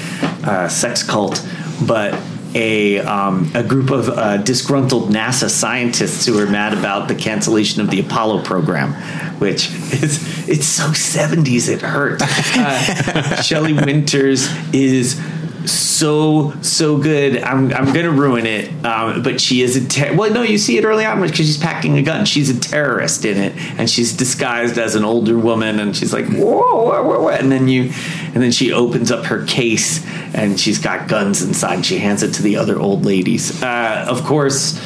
[0.45, 1.47] uh, sex cult,
[1.87, 2.19] but
[2.55, 7.81] a, um, a group of uh, disgruntled NASA scientists who were mad about the cancellation
[7.81, 8.95] of the Apollo program,
[9.39, 12.25] which is it's so 70s it hurts.
[12.61, 15.21] Uh, Shelley Winters is
[15.67, 17.43] so so good.
[17.43, 20.33] I'm I'm gonna ruin it, um, but she is a ter- well.
[20.33, 22.25] No, you see it early on because she's packing a gun.
[22.25, 26.27] She's a terrorist in it, and she's disguised as an older woman, and she's like
[26.27, 27.93] whoa, whoa, whoa, and then you,
[28.35, 30.05] and then she opens up her case,
[30.35, 31.75] and she's got guns inside.
[31.75, 33.63] and She hands it to the other old ladies.
[33.63, 34.81] Uh, of course,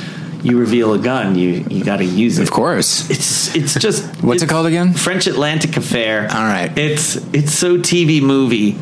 [0.44, 1.34] you reveal a gun.
[1.34, 2.42] You you got to use it.
[2.42, 3.10] Of course.
[3.10, 4.92] It's it's just What's it called again?
[4.92, 6.28] French Atlantic Affair.
[6.30, 6.76] All right.
[6.76, 8.76] It's it's so TV movie.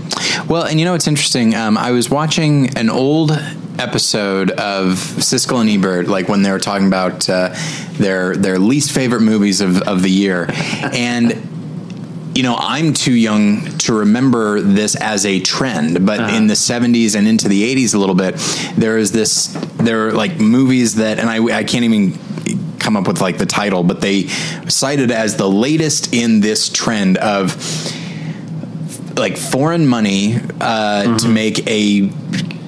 [0.48, 1.54] Well, and you know what's interesting?
[1.54, 3.30] Um, I was watching an old
[3.78, 7.54] episode of Siskel and Ebert, like when they were talking about uh,
[7.92, 11.32] their their least favorite movies of, of the year, and
[12.34, 16.36] you know, I'm too young to remember this as a trend, but Uh-huh.
[16.36, 18.36] in the 70s and into the 80s a little bit,
[18.76, 22.18] there is this, there are like movies that, and I, I can't even
[22.78, 24.26] come up with like the title, but they
[24.68, 27.54] cited as the latest in this trend of
[29.16, 32.08] like foreign money uh, to make a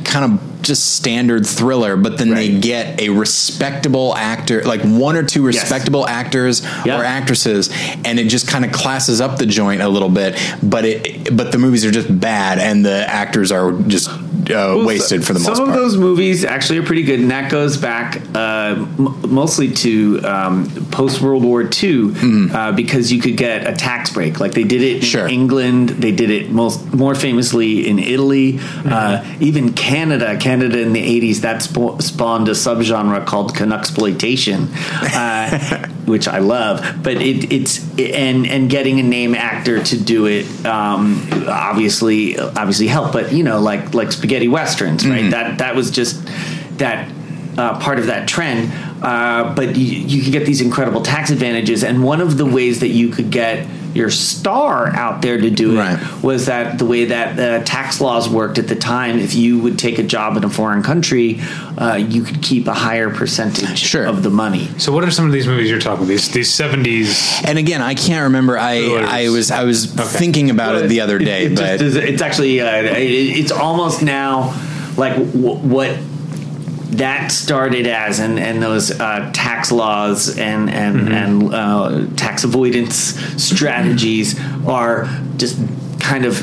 [0.05, 5.23] kind of just standard thriller, but then they get a respectable actor, like one or
[5.23, 7.01] two respectable actors Yeah.
[7.01, 7.71] or actresses,
[8.05, 10.39] and it just kind of classes up the joint a little bit.
[10.63, 15.25] But it, but the movies are just bad, and the actors are just uh, wasted
[15.25, 15.57] for the most part.
[15.59, 19.71] Some of those movies actually are pretty good, and that goes back uh, m- mostly
[19.73, 24.41] to um, post World War II uh, because you could get a tax break.
[24.41, 25.11] Like they did it in Mm-hmm.
[25.21, 25.29] Sure.
[25.29, 28.89] England, they did it most more famously in Italy, Mm-hmm.
[28.93, 30.37] uh, even Canada.
[30.39, 34.69] Canada in the '80s that spa- spawned a subgenre called Canucksploitation,
[35.15, 37.03] uh, which I love.
[37.03, 42.87] But it, it's and and getting a name actor to do it um, obviously obviously
[42.87, 43.13] helped.
[43.13, 45.31] But you know, like like spaghetti westerns, right?
[45.31, 46.25] That that was just
[46.79, 47.11] that
[47.59, 48.73] uh, part of that trend.
[49.03, 52.81] Uh, but you, you can get these incredible tax advantages, and one of the ways
[52.81, 56.23] that you could get your star out there to do it Right.
[56.23, 59.19] was that the way that uh, tax laws worked at the time.
[59.19, 61.41] If you would take a job in a foreign country,
[61.79, 64.05] uh, you could keep a higher percentage Sure.
[64.05, 64.69] of the money.
[64.79, 66.09] So, what are some of these movies you're talking about?
[66.09, 67.41] These these seventies.
[67.45, 68.59] and again, I can't remember.
[68.59, 69.09] I Thrillers.
[69.11, 72.61] I was I was thinking about it the other day, it but just it's actually
[72.61, 72.99] uh, it,
[73.39, 74.55] it's almost now
[74.97, 75.97] like w- what
[76.99, 81.13] that started as, and and those uh, tax laws and and Mm-hmm.
[81.13, 82.95] and uh, tax avoidance
[83.43, 85.59] strategies are just
[86.01, 86.43] kind of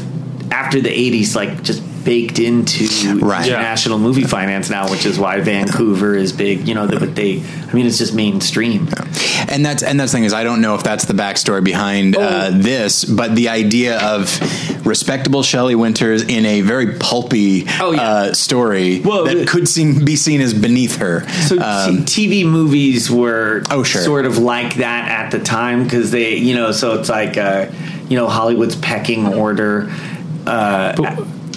[0.52, 3.45] after the '80s, like just baked into Right.
[3.45, 3.54] Yeah.
[3.58, 6.68] international movie finance now, which is why Vancouver is big.
[6.68, 8.88] You know, but they, I mean, it's just mainstream.
[9.49, 12.16] and that's and that's the thing is I don't know if that's the backstory behind
[12.18, 12.52] uh, Oh.
[12.52, 18.02] this, but the idea of respectable Shelley Winters in a very pulpy Oh, yeah.
[18.02, 21.28] uh, story Well, that could seem be seen as beneath her.
[21.47, 24.02] So Um, t- TV movies were Oh, sure.
[24.02, 27.66] sort of like that at the time because they, you know, so it's like, uh,
[28.10, 29.91] you know, Hollywood's pecking order.
[30.47, 30.93] Uh,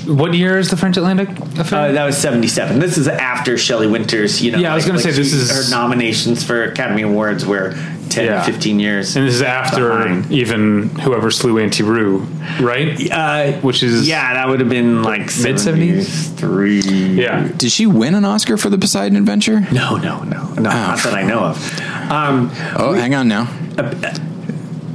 [0.06, 1.28] What year is the French Atlantic
[1.58, 1.88] affair?
[1.90, 2.78] uh, that was '77.
[2.78, 4.42] This is after Shelley Winters.
[4.42, 7.02] You know, Yeah, I was like- gonna say like this is- her nominations for Academy
[7.02, 7.74] Awards were
[8.10, 8.42] 10, Yeah.
[8.42, 9.16] 15 years.
[9.16, 10.30] and this is after behind.
[10.30, 12.26] even whoever slew Auntie Roo,
[12.60, 13.10] right?
[13.10, 16.28] Uh, Which is yeah, that would have been like Mid-seventies?
[16.36, 16.80] Three.
[16.80, 17.48] yeah.
[17.56, 19.66] did she win an Oscar for the Poseidon Adventure?
[19.72, 20.62] No, no, no, no.
[20.62, 21.80] not that I know of.
[22.10, 23.48] Um, Oh, hang on now.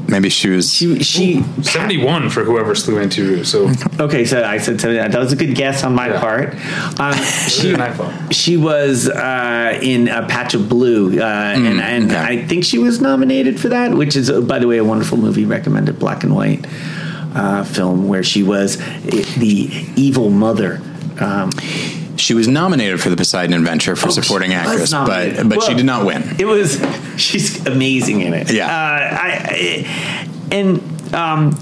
[0.09, 0.73] Maybe she was.
[0.73, 3.43] she, she Seventy one for whoever slew Auntie Roo.
[3.43, 6.19] So Okay, so I said so that was a good guess on my Yeah.
[6.19, 6.55] part.
[6.99, 7.13] Um,
[7.47, 7.75] she,
[8.33, 12.19] she was uh, in a patch of blue, uh, and, and okay.
[12.19, 15.17] I think she was nominated for that, which is, uh, by the way, a wonderful
[15.17, 16.65] movie recommended, black and white
[17.35, 18.85] uh, film where she was uh,
[19.37, 20.81] the evil mother.
[21.19, 21.51] Um,
[22.19, 25.85] She was nominated for the Poseidon Adventure for Oh, supporting actress, but but she did
[25.85, 26.23] not win.
[26.39, 26.81] It was
[27.17, 28.51] she's amazing in it.
[28.51, 28.65] Yeah.
[28.65, 31.55] uh, I, I and um,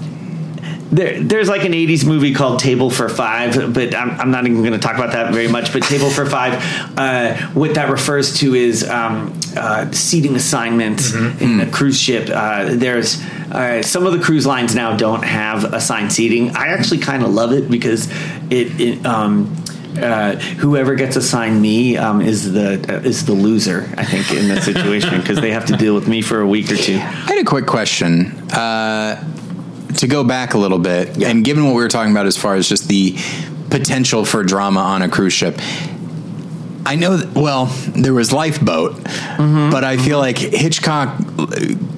[0.90, 4.60] there, there's like an '80s movie called Table for Five, but I'm, I'm not even
[4.60, 5.72] going to talk about that very much.
[5.72, 6.54] But Table for Five,
[6.98, 12.30] uh, what that refers to is um, uh, seating assignments in a cruise ship.
[12.32, 16.56] Uh, there's uh, some of the cruise lines now don't have assigned seating.
[16.56, 18.10] I actually kind of love it because
[18.50, 18.80] it.
[18.80, 19.54] it um,
[19.96, 23.88] uh, whoever gets assigned me um, is the uh, is the loser.
[23.96, 26.70] I think in that situation because they have to deal with me for a week
[26.70, 26.96] or two.
[26.96, 28.32] I had a quick question.
[28.52, 29.24] Uh,
[29.96, 32.54] to go back a little bit, and given what we were talking about as far
[32.54, 33.16] as just the
[33.70, 35.58] potential for drama on a cruise ship,
[36.90, 38.92] I know, that, well, there was Lifeboat,
[39.38, 39.70] Mm-hmm.
[39.70, 41.16] but I feel like Hitchcock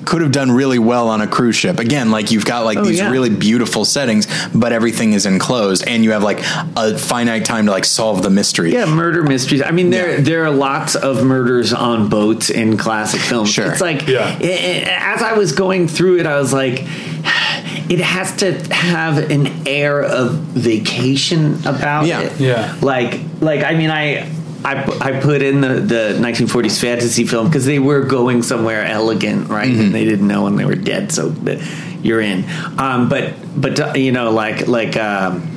[0.04, 1.78] could have done really well on a cruise ship.
[1.78, 3.10] Again, like you've got like Oh, these yeah.
[3.10, 6.40] really beautiful settings, but everything is enclosed, and you have like
[6.76, 8.72] a finite time to like solve the mystery.
[8.72, 9.62] Yeah, murder mysteries.
[9.62, 10.20] I mean, there Yeah.
[10.20, 13.48] there are lots of murders on boats in classic films.
[13.50, 13.70] Sure.
[13.70, 14.36] It's like Yeah.
[14.40, 16.80] i- i- as I was going through it, I was like,
[17.88, 22.20] it has to have an air of vacation about Yeah.
[22.20, 22.32] it.
[22.40, 22.74] Yeah.
[22.82, 24.28] Like like I mean, I.
[24.64, 28.84] I, pu- I put in the, the 1940s fantasy film because they were going somewhere
[28.84, 29.68] elegant, right?
[29.70, 31.66] And they didn't know when they were dead, so the,
[32.02, 32.44] you're in.
[32.78, 35.48] Um, but but uh, you know, like like um,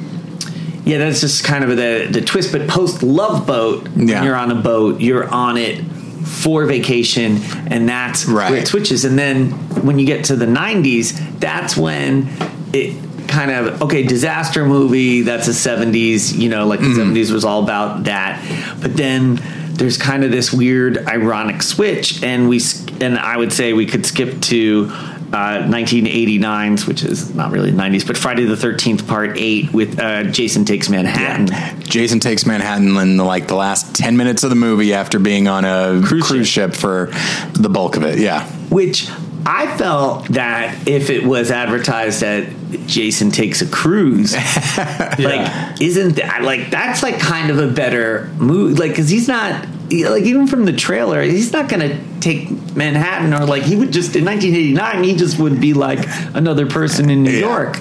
[0.85, 2.51] yeah, that's just kind of the the twist.
[2.51, 4.23] But post Love Boat, when Yeah.
[4.23, 5.83] you're on a boat, you're on it
[6.25, 7.37] for vacation,
[7.67, 8.49] and that's Right.
[8.51, 9.03] where it switches.
[9.05, 9.51] And then
[9.85, 12.29] when you get to the '90s, that's when
[12.73, 12.95] it
[13.33, 15.21] kind of okay disaster movie.
[15.21, 18.39] That's a '70s, you know, like the '70s was all about that.
[18.81, 19.39] But then
[19.73, 22.61] there's kind of this weird ironic switch, and we
[23.01, 24.87] and I would say we could skip to
[25.33, 30.25] uh, 1989's, which is not really 90s, but Friday the 13th Part 8 with uh,
[30.25, 31.47] Jason Takes Manhattan.
[31.79, 35.47] Jason takes Manhattan in the, like the last ten minutes of the movie after being
[35.47, 36.73] on a Cruise cruise, ship.
[36.73, 36.79] ship.
[36.79, 37.09] for
[37.53, 38.19] the bulk of it.
[38.19, 39.09] Yeah, Which
[39.45, 42.47] I felt that if it was advertised that
[42.87, 44.33] Jason takes a cruise,
[45.17, 48.79] like isn't that like that's like kind of a better move?
[48.79, 53.45] Like because he's not like even from the trailer, he's not to take Manhattan or
[53.45, 55.99] like he would just in 1989 he just would be like
[56.33, 57.39] another person in New Yeah.
[57.47, 57.77] York.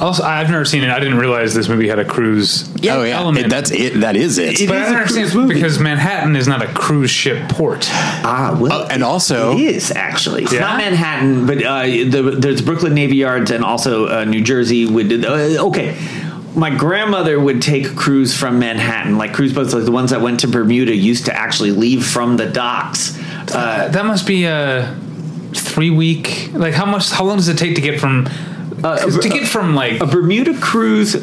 [0.00, 0.90] Also, I've never seen it.
[0.90, 2.68] I didn't realize this movie had a cruise.
[2.90, 3.46] oh yeah, element.
[3.46, 4.00] It- that's it.
[4.00, 4.60] That is it.
[4.60, 5.54] It But is I a don't understand movie.
[5.54, 7.88] because Manhattan is not a cruise ship port.
[7.90, 10.60] Ah, well, Oh, and also- it is actually it's Yeah?
[10.60, 14.84] not Manhattan, but uh, the, there's Brooklyn Navy Yards and also uh, New Jersey.
[14.86, 15.96] Would uh, okay.
[16.54, 20.22] My grandmother would take a cruise from Manhattan, like cruise boats, like the ones that
[20.22, 23.14] went to Bermuda, used to actually leave from the docks.
[23.54, 24.94] Uh, That must be a
[25.54, 26.50] three week.
[26.54, 27.10] Like how much?
[27.10, 28.26] How long does it take to get from?
[28.82, 31.16] Uh, to get from like a Bermuda cruise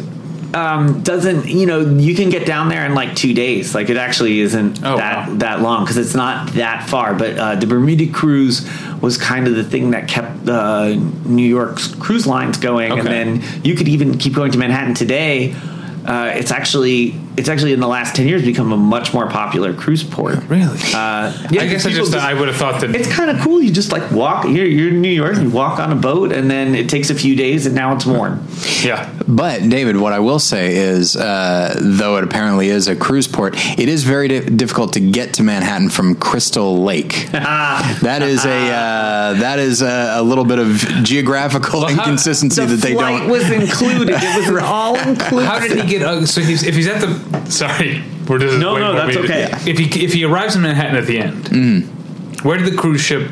[0.54, 3.74] um, doesn't, you know, you can get down there in like two days.
[3.74, 5.36] Like it actually isn't Oh, that wow.
[5.36, 7.14] that long because it's not that far.
[7.16, 8.68] But uh, the Bermuda cruise
[9.02, 10.90] was kind of the thing that kept uh,
[11.26, 15.54] New York's cruise lines going, and then you could even keep going to Manhattan today.
[16.06, 19.74] Uh, it's actually it's actually in the last ten years become a much more popular
[19.74, 20.38] cruise port.
[20.48, 20.78] really.
[20.94, 23.62] Uh, I guess I people just, I would have thought that it's kind of cool.
[23.62, 24.46] You just like walk.
[24.46, 25.38] You're, you're in New York.
[25.38, 28.06] You walk on a boat, and then it takes a few days, and now it's
[28.06, 28.46] warm.
[28.84, 29.10] yeah.
[29.28, 33.56] But David, what I will say is, uh, though it apparently is a cruise port,
[33.80, 37.28] it is very di- difficult to get to Manhattan from Crystal Lake.
[37.32, 42.62] that is a uh, that is a, a little bit of geographical Well, how- inconsistency
[42.62, 43.30] the that they don't.
[43.30, 44.10] was included.
[44.10, 45.46] It was all included.
[45.48, 46.02] How did he get?
[46.04, 47.08] Uh, so he's, if he's at the
[47.50, 49.26] sorry, we're just No, wait, no, that's wait.
[49.26, 49.50] okay.
[49.70, 52.44] If he if he arrives in Manhattan at the end, Mm.
[52.44, 53.30] where did the cruise ship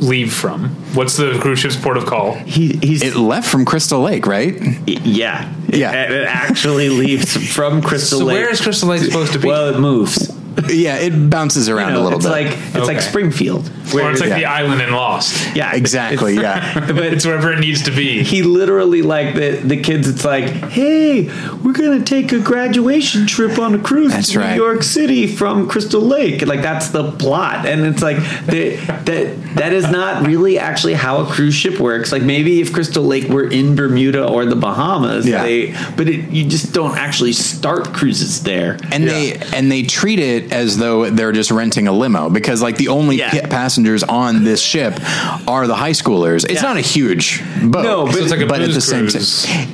[0.00, 0.70] leave from?
[0.94, 2.34] What's the cruise ship's port of call?
[2.34, 4.54] He, he's it left from Crystal Lake, right?
[4.86, 5.92] yeah Yeah.
[6.04, 8.34] It, it actually leaves from Crystal So Lake.
[8.34, 9.48] where is Crystal Lake supposed to be?
[9.48, 10.30] well, it moves.
[10.68, 12.26] Yeah, it bounces You around know, a little bit.
[12.26, 12.30] it's bit.
[12.50, 12.86] like it's Okay.
[12.94, 13.70] like Springfield.
[13.94, 14.38] or it's like yeah.
[14.38, 15.54] the island in Lost.
[15.54, 16.34] yeah, exactly.
[16.36, 16.72] Yeah.
[16.94, 18.22] But It's wherever it needs to be.
[18.22, 20.08] he literally like the the kids.
[20.08, 21.24] It's like, hey,
[21.62, 24.56] we're gonna take a graduation trip on a cruise That's to right.
[24.56, 26.46] New York City from Crystal Lake.
[26.46, 31.18] Like that's the plot, and it's like the, that that is not really actually how
[31.18, 32.12] a cruise ship works.
[32.12, 35.42] Like maybe if Crystal Lake were in Bermuda or the Bahamas, Yeah.
[35.42, 38.78] they but it, you just don't actually start cruises there.
[38.92, 42.76] and they and they treat it as though they're just renting a limo because like
[42.76, 43.30] the only Yeah.
[43.42, 44.98] pa- passengers on this ship
[45.48, 46.44] are the high schoolers.
[46.44, 46.62] It's Yeah.
[46.62, 47.84] not a huge boat.
[47.84, 49.44] No, but- So it's like a but at blues the same cruise.
[49.44, 49.68] time,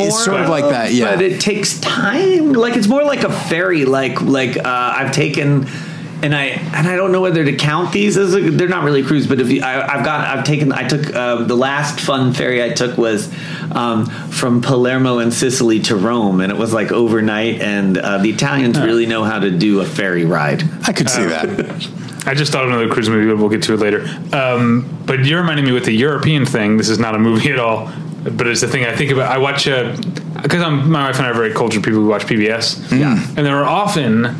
[0.00, 0.92] it's sort of like that.
[0.92, 2.52] Yeah, but it takes time.
[2.52, 3.84] Like it's more like a ferry.
[3.84, 4.62] Like like uh,
[4.96, 5.66] I've taken.
[6.22, 6.44] And I
[6.74, 9.26] and I don't know whether to count these as a, they're not really a cruise,
[9.26, 12.62] but if you, I, I've got I've taken I took uh, the last fun ferry
[12.62, 13.32] I took was
[13.72, 17.60] um, from Palermo in Sicily to Rome, and it was like overnight.
[17.62, 20.62] And uh, the Italians really know how to do a ferry ride.
[20.86, 21.88] I could Uh, see that.
[22.26, 24.06] I just thought of another cruise movie, but we'll get to it later.
[24.34, 26.76] Um, but you're reminding me with the European thing.
[26.76, 27.90] This is not a movie at all,
[28.24, 29.32] but it's the thing I think about.
[29.32, 32.96] I watch because I'm my wife and I are very cultured people who watch PBS.
[32.98, 33.14] Yeah.
[33.36, 34.36] and there are often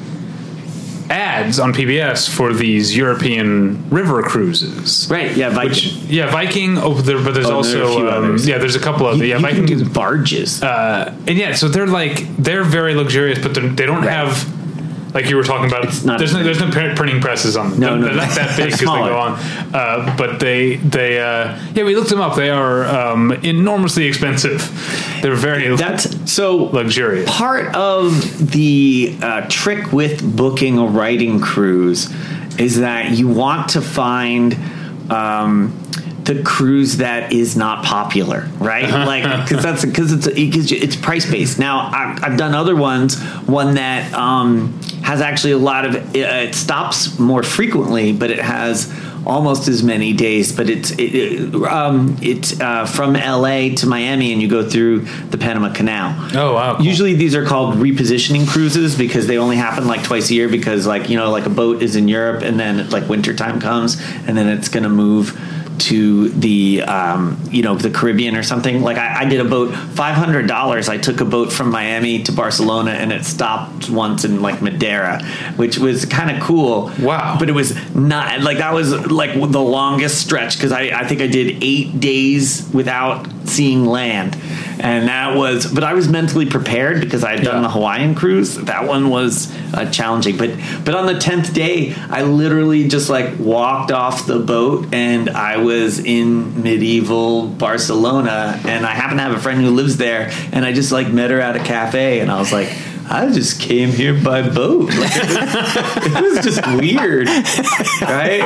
[1.10, 5.08] ads on PBS for these European river cruises.
[5.10, 5.36] Right?
[5.36, 5.70] Yeah, Viking.
[5.70, 6.78] Which, yeah, Viking.
[6.78, 9.24] Oh, there, but there's Oh, there also few um, yeah, there's a couple of you,
[9.26, 9.66] yeah you Viking.
[9.66, 10.62] do barges.
[10.62, 14.10] uh, and yeah, so they're like they're very luxurious, but they're, they don't Right.
[14.10, 14.59] have
[15.14, 15.84] like you were talking about.
[15.84, 17.80] It's not there's no there's no printing presses on them.
[17.80, 19.32] No, they're, no, they're not that big because they go on.
[19.74, 22.36] Uh, but they they uh, yeah, we looked them up.
[22.36, 24.60] They are um, enormously expensive.
[25.22, 27.28] They're very That's so luxurious.
[27.30, 32.10] part of the uh, trick with booking a writing cruise
[32.58, 34.54] is that you want to find
[35.10, 35.76] um,
[36.24, 38.88] the cruise that is not popular, right?
[38.90, 41.58] Like because that's because it's because it's price based.
[41.58, 43.20] Now I've, I've done other ones.
[43.46, 48.38] One that um, has actually a lot of it, it stops more frequently, but it
[48.38, 48.92] has
[49.26, 50.54] almost as many days.
[50.54, 53.74] But it's it, it, um, it's uh, from L.A.
[53.76, 55.00] to Miami, and you go through
[55.30, 56.30] the Panama Canal.
[56.34, 56.86] Oh, wow, cool.
[56.86, 60.86] Usually these are called repositioning cruises because they only happen like twice a year because
[60.86, 64.36] like you know like a boat is in Europe and then like wintertime comes and
[64.36, 65.38] then it's going to move
[65.80, 68.82] to the um, you know the Caribbean or something.
[68.82, 70.88] Like I, I did a boat five hundred dollars.
[70.88, 75.24] I took a boat from Miami to Barcelona and it stopped once in like Madeira,
[75.56, 76.92] which was kind of cool.
[77.00, 77.36] Wow.
[77.38, 81.20] But it was not like that was like the longest stretch because I, I think
[81.20, 84.36] I did eight days without seeing land.
[84.82, 85.72] And that was.
[85.72, 87.62] But I was mentally prepared because I had done Yeah.
[87.62, 88.56] the Hawaiian cruise.
[88.56, 90.50] That one was uh, challenging, but
[90.84, 95.58] but on the tenth day, I literally just like walked off the boat and I
[95.58, 100.64] was in medieval Barcelona, and I happen to have a friend who lives there, and
[100.64, 102.68] I just like met her at a cafe, and I was like.
[103.12, 104.88] I just came here by boat.
[104.88, 107.26] Like, it, was, it was just weird,
[108.02, 108.40] right?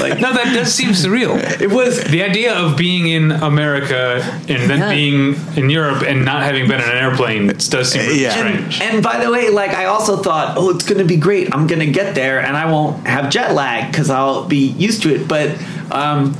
[0.00, 1.36] Like, No, that does seem surreal.
[1.60, 4.90] it was The idea of being in America and then Yeah.
[4.94, 8.30] being in Europe and not having been in an airplane It does seem really Yeah.
[8.36, 8.80] strange.
[8.80, 11.52] And by the way, like I also thought, oh, it's going to be great.
[11.52, 15.02] I'm going to get there and I won't have jet lag because I'll be used
[15.02, 15.26] to it.
[15.26, 15.50] But
[15.90, 16.34] um,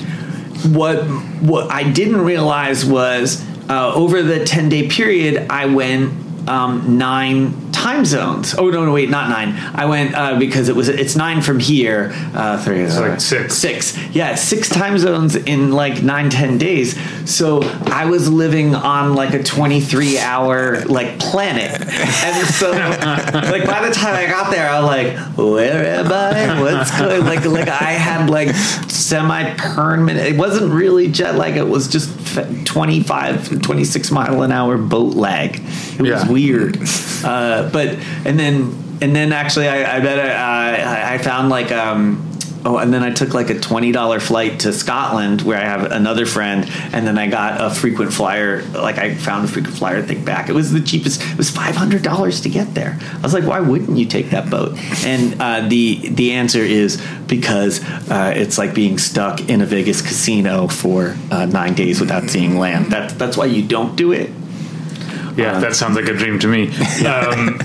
[0.73, 1.03] what
[1.43, 6.13] what I didn't realize was uh, over the 10 day period, I went
[6.49, 8.55] um, nine time zones.
[8.57, 9.53] Oh no, no, wait, not nine.
[9.75, 12.11] I went uh, because it was it's nine from here.
[12.35, 13.55] Uh, three, It's like six.
[13.55, 16.97] six yeah six time zones in like nine ten days
[17.29, 22.71] so i was living on like a 23 hour like planet and so
[23.51, 27.25] like by the time i got there i was like where am i what's going
[27.25, 28.55] like like i had like
[28.89, 32.09] semi permanent it wasn't really jet lag it was just
[32.39, 36.31] f- 25 26 mile an hour boat lag it was Yeah.
[36.31, 36.79] weird
[37.25, 37.89] uh, but
[38.25, 42.27] and then and then actually i, I bet I, I found like um
[42.67, 45.93] Oh, and then I took like a twenty dollar flight to Scotland, where I have
[45.93, 48.63] another friend, and then I got a frequent flyer.
[48.63, 50.49] Like I found a frequent flyer thing back.
[50.49, 51.23] It was the cheapest.
[51.23, 52.99] It was five hundred dollars to get there.
[53.01, 54.77] I was like, why wouldn't you take that boat?
[55.05, 60.03] And uh, the the answer is because uh, it's like being stuck in a Vegas
[60.03, 62.87] casino for uh, nine days without seeing land.
[62.87, 64.29] That's that's why you don't do it.
[65.37, 66.73] Yeah, that sounds like a dream to me.
[67.07, 67.61] Um,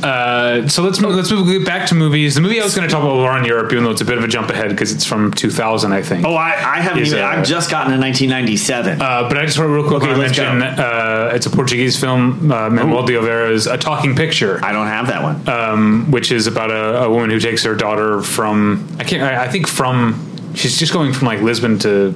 [0.00, 2.36] uh, so let's move, let's move back to movies.
[2.36, 4.04] The movie I was going to talk about more on Europe, even though it's a
[4.04, 6.24] bit of a jump ahead because it's from 2000, I think.
[6.24, 7.24] Oh, I, I haven't Is, even.
[7.24, 9.02] uh, I've just gotten to nineteen ninety seven.
[9.02, 11.46] Uh, but I just want to real quick Okay, want to let's mention uh, it's
[11.46, 15.48] a Portuguese film, uh, Manoel de Oliveira's A Talking Picture, I don't have that one.
[15.48, 19.46] um, which is about a, a woman who takes her daughter from I can't I,
[19.46, 22.14] I think from she's just going from like Lisbon to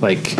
[0.00, 0.36] like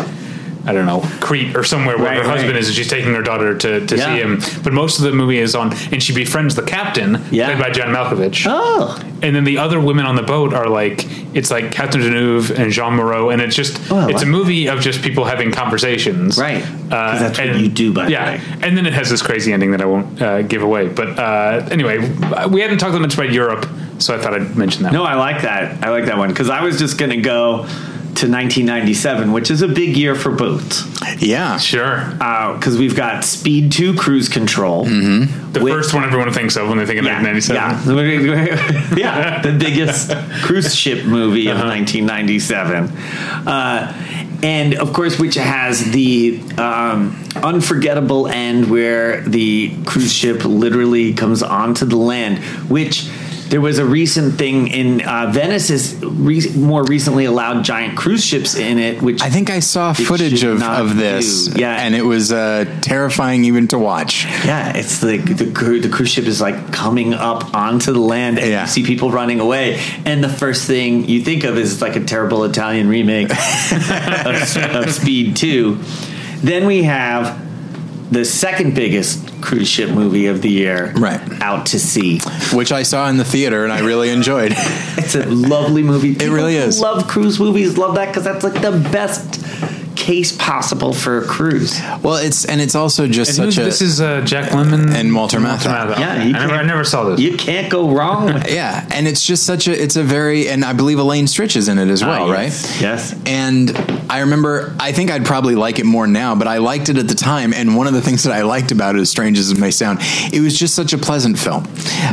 [0.67, 2.59] I don't know Crete or somewhere where Right, her husband right.
[2.59, 4.05] is, and she's taking her daughter to, to Yeah.
[4.15, 4.39] see him.
[4.63, 7.47] But most of the movie is on, and she befriends the captain, Yeah.
[7.47, 8.45] played by John Malkovich.
[8.49, 11.05] oh, And then the other women on the boat are like
[11.35, 14.31] it's like Catherine Deneuve and Jeanne Moreau, and it's just Oh, it's a wow.
[14.31, 16.63] movie of just people having conversations, Right.
[16.63, 18.25] 'Cause that's what and- you do, by the yeah.
[18.31, 18.41] way.
[18.61, 20.87] And then it has this crazy ending that I won't uh, give away.
[20.87, 21.99] But uh, anyway,
[22.49, 23.67] we hadn't talked that much about Europe,
[23.99, 24.93] so I thought I'd mention that.
[24.93, 25.83] No, I like that.
[25.85, 27.65] I like that one because I was just going to go
[28.15, 30.83] to 1997, which is a big year for boats.
[31.21, 31.57] Yeah.
[31.57, 32.09] sure.
[32.11, 34.85] Because we've got Speed 2 Cruise Control.
[34.85, 35.51] Mm-hmm.
[35.51, 38.97] The first one everyone thinks of when they think of Yeah, 1997.
[38.97, 40.11] yeah, yeah, the biggest
[40.43, 41.61] cruise ship movie Uh-huh.
[41.63, 42.89] of 1997,
[43.47, 51.13] uh, and of course, which has the um, unforgettable end where the cruise ship literally
[51.13, 52.39] comes onto the land,
[52.69, 53.09] which.
[53.55, 58.21] There was a recent thing in uh, Venice has re- more recently allowed giant cruise
[58.21, 61.47] ships in it, which I think I saw footage of, of this.
[61.47, 61.61] do.
[61.61, 61.73] Yeah.
[61.73, 64.25] And it was uh, terrifying even to watch.
[64.43, 68.49] Yeah, it's like the the cruise ship is like coming up onto the land, and
[68.49, 68.63] Yeah.
[68.63, 72.03] you see people running away, and the first thing you think of is like a
[72.03, 73.29] terrible Italian remake
[74.25, 75.79] of, of Speed Two.
[76.43, 77.41] Then we have
[78.11, 81.19] the second biggest cruise ship movie of the year, Right.
[81.41, 82.19] Out to Sea.
[82.53, 84.53] Which I saw in the theater and I really enjoyed.
[84.97, 86.11] It's a lovely movie.
[86.13, 86.79] It really is.
[86.81, 87.77] Love cruise movies.
[87.77, 89.44] Love that because that's like the best
[89.95, 91.79] case possible for a cruise.
[92.03, 95.13] well, it's and it's also just And such a this is uh, Jack Lemmon And
[95.15, 95.97] Walter Matthau.
[95.97, 97.19] Yeah, I you never, I can't- never saw this.
[97.19, 100.63] You can't go wrong with yeah, and it's just such a it's a very and
[100.65, 102.43] I believe Elaine Stritch is in it as well, Ah, right?
[102.45, 102.81] yes.
[102.81, 103.15] Yes.
[103.25, 103.71] And
[104.09, 107.07] I remember, I think I'd probably like it more now, but I liked it at
[107.07, 107.53] the time.
[107.53, 109.71] And one of the things that I liked about it, as strange as it may
[109.71, 109.99] sound,
[110.31, 111.65] it was just such a pleasant film.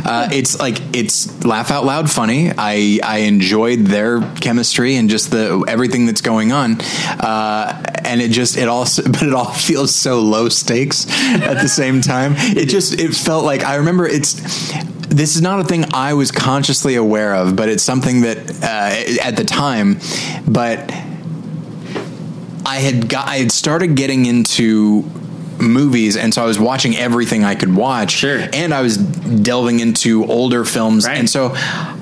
[0.05, 2.51] Uh, it's like it's laugh out loud funny.
[2.57, 6.81] I I enjoyed their chemistry and just the everything that's going on.
[7.19, 7.72] Uh,
[8.05, 12.01] and it just it all, but it all feels so low stakes at the same
[12.01, 12.33] time.
[12.37, 14.33] It just it felt like I remember it's
[15.07, 19.23] this is not a thing I was consciously aware of, but it's something that uh,
[19.27, 19.99] at the time,
[20.47, 20.91] but
[22.65, 25.03] I had got I had started getting into
[25.61, 28.39] movies and so I was watching everything I could watch Sure.
[28.53, 31.17] and I was delving into older films Right.
[31.17, 31.51] and so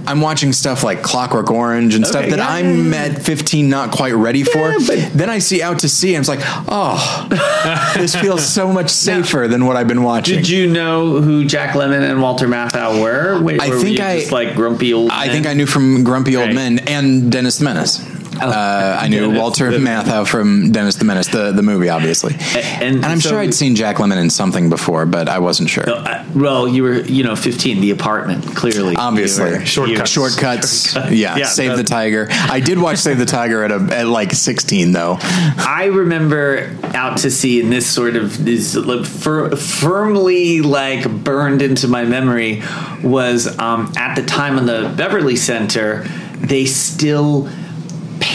[0.08, 4.14] I'm watching stuff like Clockwork Orange and stuff that yeah, I'm at 15 not quite
[4.14, 7.28] ready for Yeah, but- then I see Out to Sea and it's like oh
[7.98, 11.76] this feels so much safer than what I've been watching Did you know who Jack
[11.76, 13.42] Lemmon and Walter Matthau were?
[13.42, 15.12] Wait, I were think I- just like grumpy old.
[15.12, 15.36] I men?
[15.36, 16.56] think I knew from Grumpy Old Right.
[16.56, 18.00] Men and Dennis the Menace
[18.40, 22.36] Uh, I knew Dennis Walter the- Matthau from Dennis the Menace, the, the movie, obviously.
[22.56, 25.70] and- And, I'm so- sure I'd seen Jack Lemmon in something before, but I wasn't
[25.70, 25.88] sure.
[25.90, 28.96] Uh, well, you were, you know, 15, the apartment, clearly.
[28.96, 29.52] Obviously.
[29.52, 30.16] You were- Shortcuts.
[30.16, 32.28] you- Shortcuts, yeah, Yeah, Save the Tiger.
[32.32, 35.18] I did watch Save the Tiger at a at like 16 though.
[35.22, 41.62] I remember out to sea, and this sort of is like fir- firmly like burned
[41.62, 42.64] into my memory
[43.04, 46.06] was um, at the time in the Beverly Center,
[46.40, 47.50] they still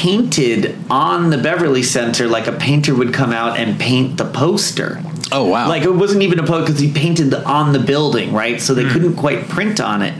[0.06, 5.02] painted on the Beverly Center like a painter would come out and paint the poster.
[5.32, 5.68] Oh wow!
[5.68, 8.60] Like it wasn't even a post because he painted the, on the building, right?
[8.60, 8.90] So they Hmm.
[8.92, 10.14] couldn't quite print on it.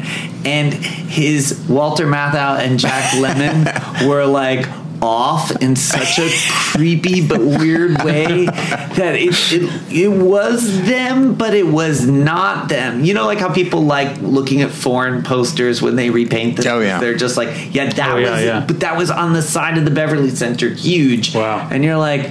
[0.44, 4.66] And his Walter Matthau and Jack Lemmon were like
[5.02, 6.28] off in such a
[6.72, 13.04] creepy but weird way that it, it it was them, but it was not them.
[13.04, 16.66] You know, like how people like looking at foreign posters when they repaint them.
[16.68, 16.98] Oh, yeah.
[16.98, 18.64] they're just like, yeah, that Oh, yeah, was, yeah.
[18.66, 21.34] but that was on the side of the Beverly Center, huge.
[21.34, 21.68] Wow.
[21.70, 22.30] And you're like,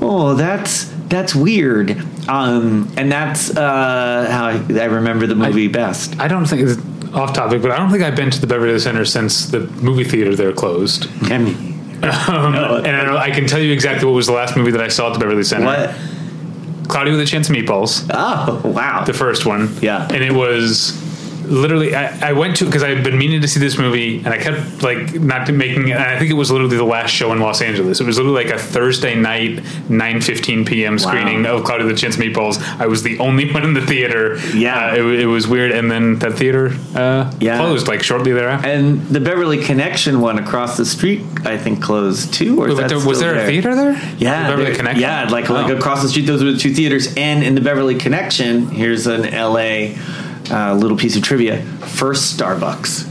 [0.00, 1.96] oh, that's that's weird.
[2.28, 6.18] Um, and that's uh, how I, I remember the movie best.
[6.18, 6.80] I don't think it's
[7.14, 10.04] off topic, but I don't think I've been to the Beverly Center since the movie
[10.04, 11.06] theater there closed.
[11.30, 11.73] I mean,
[12.28, 14.80] Um, and I, don't, I can tell you exactly what was the last movie that
[14.80, 15.66] I saw at the Beverly Center.
[15.66, 15.94] what?
[16.88, 19.04] Cloudy with a Chance of Meatballs, Oh, wow.
[19.04, 19.74] the first one.
[19.80, 20.06] Yeah.
[20.10, 20.92] and it was
[21.44, 24.28] literally I, I went to because I had been meaning to see this movie, and
[24.28, 25.88] I kept like not making.
[25.88, 25.92] it.
[25.92, 28.00] And I think it was literally the last show in Los Angeles.
[28.00, 30.98] It was literally like a Thursday night, nine fifteen p.m.
[30.98, 32.60] screening of Cloudy a Chance Meatballs.
[32.80, 34.36] I was the only one in the theater.
[34.54, 34.92] Yeah.
[34.92, 37.58] uh, it, it was weird, and then that theater uh, Yeah.
[37.58, 38.68] closed like shortly thereafter.
[38.68, 42.60] and the Beverly Connection one across the street, I think, closed too.
[42.62, 43.92] Or that there- was there, a theater there?
[44.18, 45.00] Yeah, The Beverly there- Connection.
[45.02, 45.76] Yeah, like like Oh.
[45.76, 47.14] across the street, those were the two theaters.
[47.16, 49.96] And in the Beverly Connection, here's an L.A.
[50.50, 53.06] Uh, little piece of trivia: first Starbucks.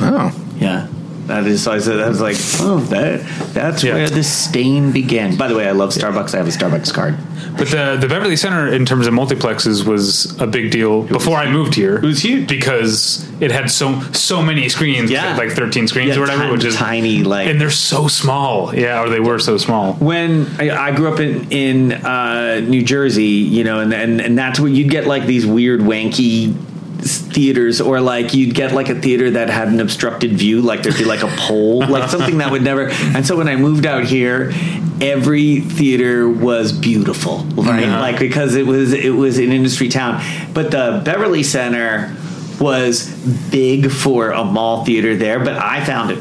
[0.00, 0.88] oh, Yeah.
[1.26, 3.20] That is, so I said, I was like, oh, that
[3.54, 3.94] that's Yeah.
[3.94, 5.36] where the stain began.
[5.36, 6.34] By the way, I love Starbucks.
[6.34, 7.16] I have a Starbucks card.
[7.56, 11.50] But the the Beverly Center, in terms of multiplexes, was a big deal before I
[11.50, 11.96] moved here.
[11.96, 12.48] It was huge.
[12.48, 15.36] because it had so so many screens, Yeah.
[15.36, 18.74] like thirteen screens Yeah, or whatever, tiny, which is tiny, like- and they're so small.
[18.74, 19.94] Yeah, or they were so small.
[19.94, 24.36] when I, I grew up in in uh, New Jersey, you know, and, and and
[24.38, 26.54] that's where you'd get like these weird wanky
[27.02, 30.96] theaters or like you'd get like a theater that had an obstructed view like there'd
[30.96, 34.04] be like a pole like something that would never and so when i moved out
[34.04, 34.52] here
[35.00, 38.00] every theater was beautiful right Uh-huh.
[38.00, 40.22] like because it was it was an industry town
[40.54, 42.14] but the beverly center
[42.60, 43.08] was
[43.50, 46.18] big for a mall theater there but i found it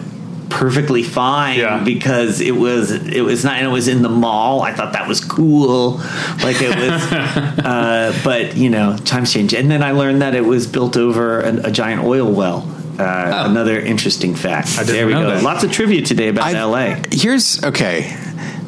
[0.51, 1.83] perfectly fine Yeah.
[1.83, 4.61] because it was it was not and it was in the mall.
[4.61, 5.97] I thought that was cool.
[6.43, 7.01] Like it was
[7.65, 9.53] uh, but you know, times change.
[9.53, 12.67] And then I learned that it was built over an, a giant oil well.
[12.99, 14.67] Uh, Another interesting fact.
[14.77, 15.29] didn't there we know go.
[15.31, 15.43] that.
[15.43, 17.01] Lots of trivia today about I- LA.
[17.11, 18.15] Here's okay.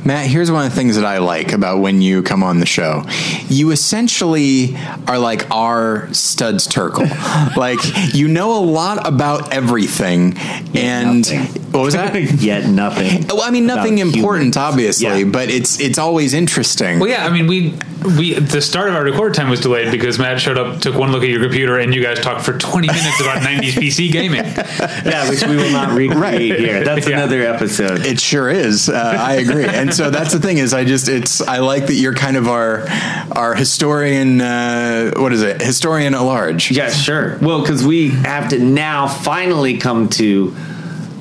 [0.05, 2.65] Matt, here's one of the things that I like about when you come on the
[2.65, 3.05] show.
[3.47, 4.75] You essentially
[5.07, 7.55] are like our Studs Terkel.
[7.55, 7.79] like
[8.13, 10.37] you know a lot about everything
[10.75, 11.62] and nothing.
[11.73, 12.13] What was that?
[12.41, 13.27] Yet nothing.
[13.27, 14.57] Well, I mean nothing important humans.
[14.57, 15.25] obviously, Yeah.
[15.25, 16.99] but it's it's always interesting.
[16.99, 17.73] Well, yeah, I mean, we
[18.17, 21.11] we the start of our record time was delayed because Matt showed up, took one
[21.11, 24.43] look at your computer, and you guys talked for twenty minutes about '90s PC gaming.
[24.45, 26.83] yeah, which we will not recreate here.
[26.83, 27.17] That's Yeah.
[27.17, 28.05] another episode.
[28.05, 28.87] It sure is.
[28.89, 31.95] Uh, I agree, and so that's the thing is, I just it's I like that
[31.95, 32.85] you're kind of our
[33.31, 34.41] our historian.
[34.41, 35.61] Uh, what is it?
[35.61, 36.71] Historian at large.
[36.71, 37.37] Yeah, sure.
[37.41, 40.55] Well, because we have to now finally come to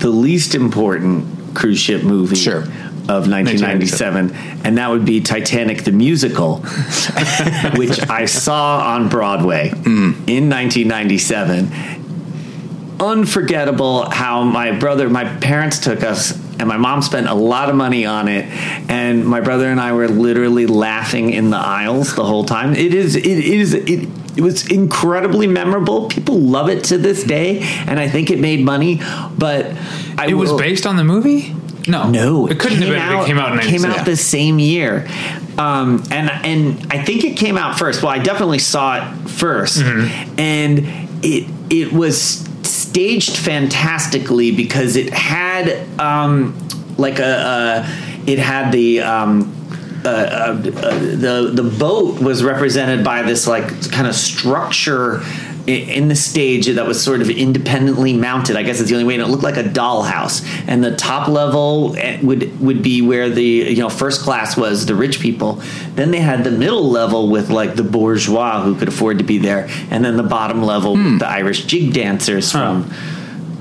[0.02, 2.62] the least important cruise ship movie Sure.
[3.08, 4.34] of 1997,
[4.64, 6.56] and that would be Titanic the musical,
[7.76, 10.14] which I saw on Broadway mm.
[10.28, 11.70] in 1997.
[13.00, 17.74] Unforgettable how my brother, my parents took us, and my mom spent a lot of
[17.76, 18.44] money on it,
[18.88, 22.74] and my brother and I were literally laughing in the aisles the whole time.
[22.74, 24.08] It is, it is, it.
[24.34, 26.08] It was incredibly memorable.
[26.08, 29.02] People love it to this day, and I think it made money.
[29.36, 29.72] But
[30.16, 31.54] I It was will- based on the movie.
[31.86, 32.96] No, no, it couldn't have been.
[33.20, 33.90] it came out in came 97.
[34.00, 35.06] out the same year,
[35.58, 38.02] um, and and I think it came out first.
[38.02, 40.40] Well, I definitely saw it 1st Mm-hmm.
[40.40, 40.78] and
[41.24, 46.56] it it was staged fantastically because it had um,
[46.96, 49.00] like a, a it had the.
[49.00, 49.58] Um,
[50.04, 55.22] uh, uh, the the boat was represented by this like kind of structure
[55.66, 58.56] in the stage that was sort of independently mounted.
[58.56, 60.44] I guess it's the only way, and it looked like a dollhouse.
[60.66, 64.86] And the top level eh, would would be where the you know first class was
[64.86, 65.60] the rich people.
[65.94, 69.38] Then they had the middle level with like the bourgeois who could afford to be
[69.38, 72.90] there, and then the bottom level with the Irish jig dancers from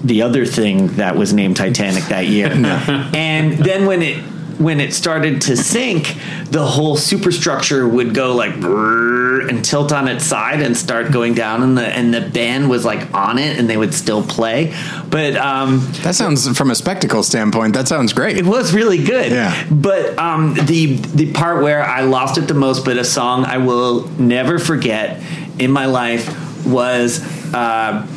[0.04, 2.50] the other thing that was named Titanic that year.
[3.14, 4.24] And then when it
[4.62, 6.16] when it started to sink,
[6.46, 11.64] the whole superstructure would go like and tilt on its side and start going down,
[11.64, 14.74] and the and the band was like on it, and they would still play.
[15.10, 18.38] But um, That sounds, from a spectacle standpoint, that sounds great.
[18.38, 19.32] it was really good.
[19.32, 19.68] Yeah.
[19.70, 23.58] But um, the the part where I lost it the most, but a song I
[23.58, 25.22] will never forget
[25.60, 27.20] in my life was
[27.54, 28.08] uh,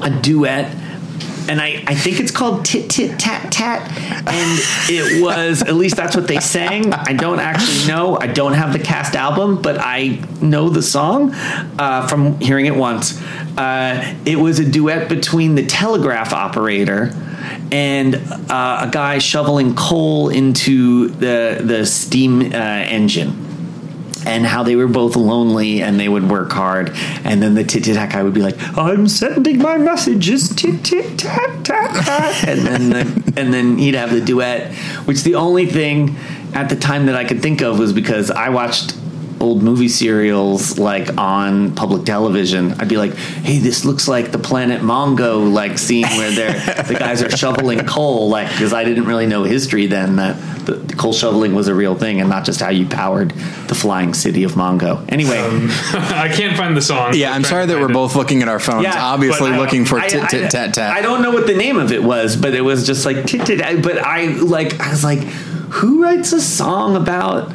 [0.00, 0.74] a duet.
[1.48, 3.90] And I, I think it's called Tit Tit Tat Tat.
[4.28, 6.92] And it was, at least that's what they sang.
[6.92, 8.18] I don't actually know.
[8.18, 12.76] I don't have the cast album, but I know the song uh, from hearing it
[12.76, 13.20] once.
[13.56, 17.12] Uh, it was a duet between the telegraph operator
[17.72, 18.14] and
[18.50, 23.47] uh, a guy shoveling coal into the the steam uh, engine.
[24.26, 26.90] And how they were both lonely and they would work hard.
[27.24, 31.18] And then the tit tat guy would be like, I'm sending my messages tit tit
[31.18, 32.44] tat tat tat.
[32.48, 34.74] And then, the, and then he'd have the duet,
[35.06, 36.16] which the only thing
[36.54, 38.94] at the time that I could think of was because I watched
[39.40, 44.38] old movie serials like on public television, I'd be like, "Hey, this looks like the
[44.38, 46.52] Planet Mongo like scene where they're
[46.84, 50.36] the guys are shoveling coal." Like, because I didn't really know history then that
[50.66, 53.74] the, the coal shoveling was a real thing and not just how you powered the
[53.74, 55.04] flying city of Mongo.
[55.10, 57.12] Anyway, um, I can't find the song.
[57.14, 60.08] Yeah, I'm sorry that we're both looking at our phones, Yeah, obviously looking for I-
[60.08, 60.90] tit tit tat tat.
[60.90, 63.46] I don't know what the name of it was, but it was just like tit
[63.46, 63.82] tit.
[63.82, 67.52] But I like I was like, who writes a song about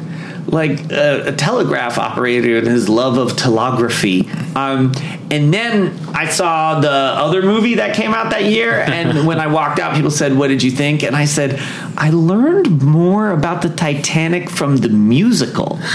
[0.54, 4.30] like a, a telegraph operator and his love of telegraphy?
[4.54, 4.92] Um,
[5.30, 9.48] and then I saw the other movie that came out that year, and when I
[9.48, 11.60] walked out, people said, "What did you think?" And I said,
[11.98, 15.78] "I learned more about the Titanic from the musical."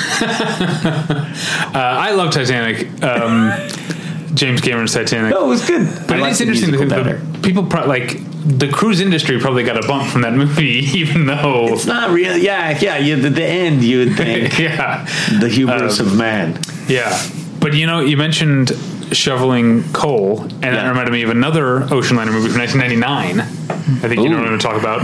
[1.70, 3.04] Uh, I love Titanic.
[3.04, 3.52] Um,
[4.34, 5.32] James Cameron's Titanic.
[5.34, 5.88] No, it was good.
[6.08, 7.42] But I it liked is the interesting musical that better.
[7.42, 11.68] people pro- like the cruise industry probably got a bump from that movie, even though
[11.74, 12.38] It's not real.
[12.38, 12.98] Yeah, yeah.
[12.98, 14.58] You, the, the end, you would think.
[14.60, 15.06] yeah,
[15.40, 16.60] The hubris Um, of man.
[16.88, 17.22] yeah.
[17.60, 18.72] But you know, you mentioned
[19.12, 23.40] shoveling coal, and that reminded me of another ocean liner movie from 1999.
[23.42, 25.02] I think you know what I'm going to talk about,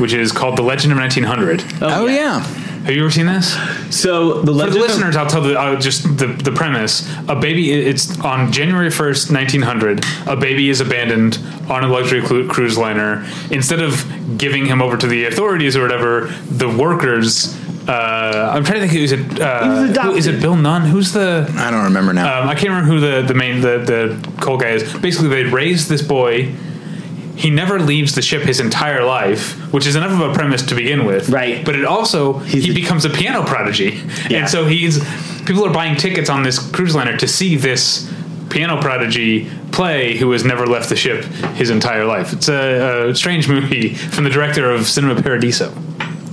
[0.00, 1.64] which is called The Legend of 1900.
[1.82, 2.40] oh yeah.
[2.84, 3.52] Have you ever seen this?
[3.94, 7.06] So the For the legend of- listeners, I'll tell the uh, just the, the premise.
[7.28, 7.70] A baby.
[7.72, 10.04] It's on January first, nineteen hundred.
[10.26, 11.38] A baby is abandoned
[11.70, 13.26] on a luxury cru- cruise liner.
[13.50, 17.54] Instead of giving him over to the authorities or whatever, the workers.
[17.88, 19.00] Uh, I'm trying to think.
[19.02, 19.40] Is it?
[19.40, 20.40] Uh, who- is it.
[20.40, 20.82] Bill Nunn?
[20.82, 21.46] Who's the?
[21.56, 22.42] I don't remember now.
[22.42, 24.82] Um, I can't remember who the the main the the coal guy is.
[24.98, 26.54] Basically, they raise this boy.
[27.38, 30.74] He never leaves the ship his entire life, which is enough of a premise to
[30.74, 31.28] begin with.
[31.30, 31.64] Right.
[31.64, 34.38] But it also He's he a- becomes a piano prodigy, Yeah.
[34.40, 34.98] and so he's
[35.46, 38.12] people are buying tickets on this cruise liner to see this
[38.50, 41.22] piano prodigy play who has never left the ship
[41.56, 42.32] his entire life.
[42.32, 45.72] It's a, a strange movie from the director of Cinema Paradiso.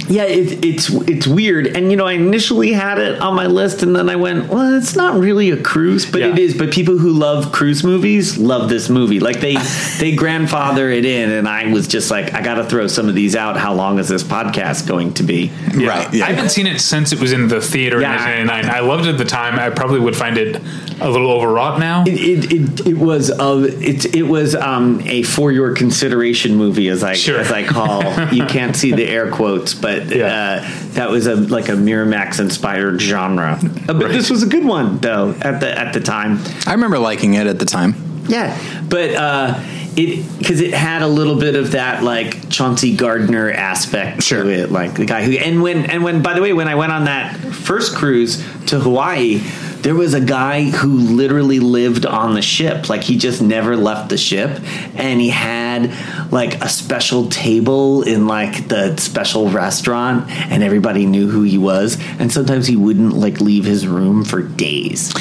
[0.10, 1.68] Yeah, it, it's it's weird.
[1.68, 4.76] And you know, I initially had it on my list, and then I went, well,
[4.76, 6.28] it's not really a cruise, but Yeah.
[6.34, 6.54] it is.
[6.58, 9.20] But people who love cruise movies love this movie.
[9.20, 9.56] Like they
[10.00, 13.16] they grandfather it in, and I was just like, I got to throw some of
[13.16, 13.58] these out.
[13.58, 15.52] How long is this podcast going to be?
[15.74, 16.26] Right, yeah.
[16.26, 18.12] I haven't seen it since it was in the theater Yeah.
[18.40, 18.76] in 1999.
[18.76, 19.60] I loved it at the time.
[19.60, 20.62] I probably would find it
[21.02, 22.04] a little overwrought now.
[22.08, 26.88] It, it, it, it was of it it was um, a for your consideration movie
[26.90, 27.40] as I Sure.
[27.40, 28.04] as I call
[28.34, 30.62] you can't see the air quotes but Yeah.
[30.64, 34.66] uh, that was a like a Miramax inspired genre Uh, but this was a good
[34.66, 37.96] one though at the at the time I remember liking it at the time.
[38.28, 38.58] yeah
[38.90, 39.60] but uh,
[39.98, 44.44] it because it had a little bit of that like Chauncey Gardiner aspect Sure.
[44.44, 46.76] to it like the guy who and when and when by the way when I
[46.76, 49.42] went on that first cruise to Hawaii
[49.86, 54.10] there was a guy who literally lived on the ship like he just never left
[54.10, 54.60] the ship
[54.96, 55.94] and he had
[56.32, 62.02] like a special table in like the special restaurant and everybody knew who he was
[62.18, 65.14] and sometimes he wouldn't like leave his room for days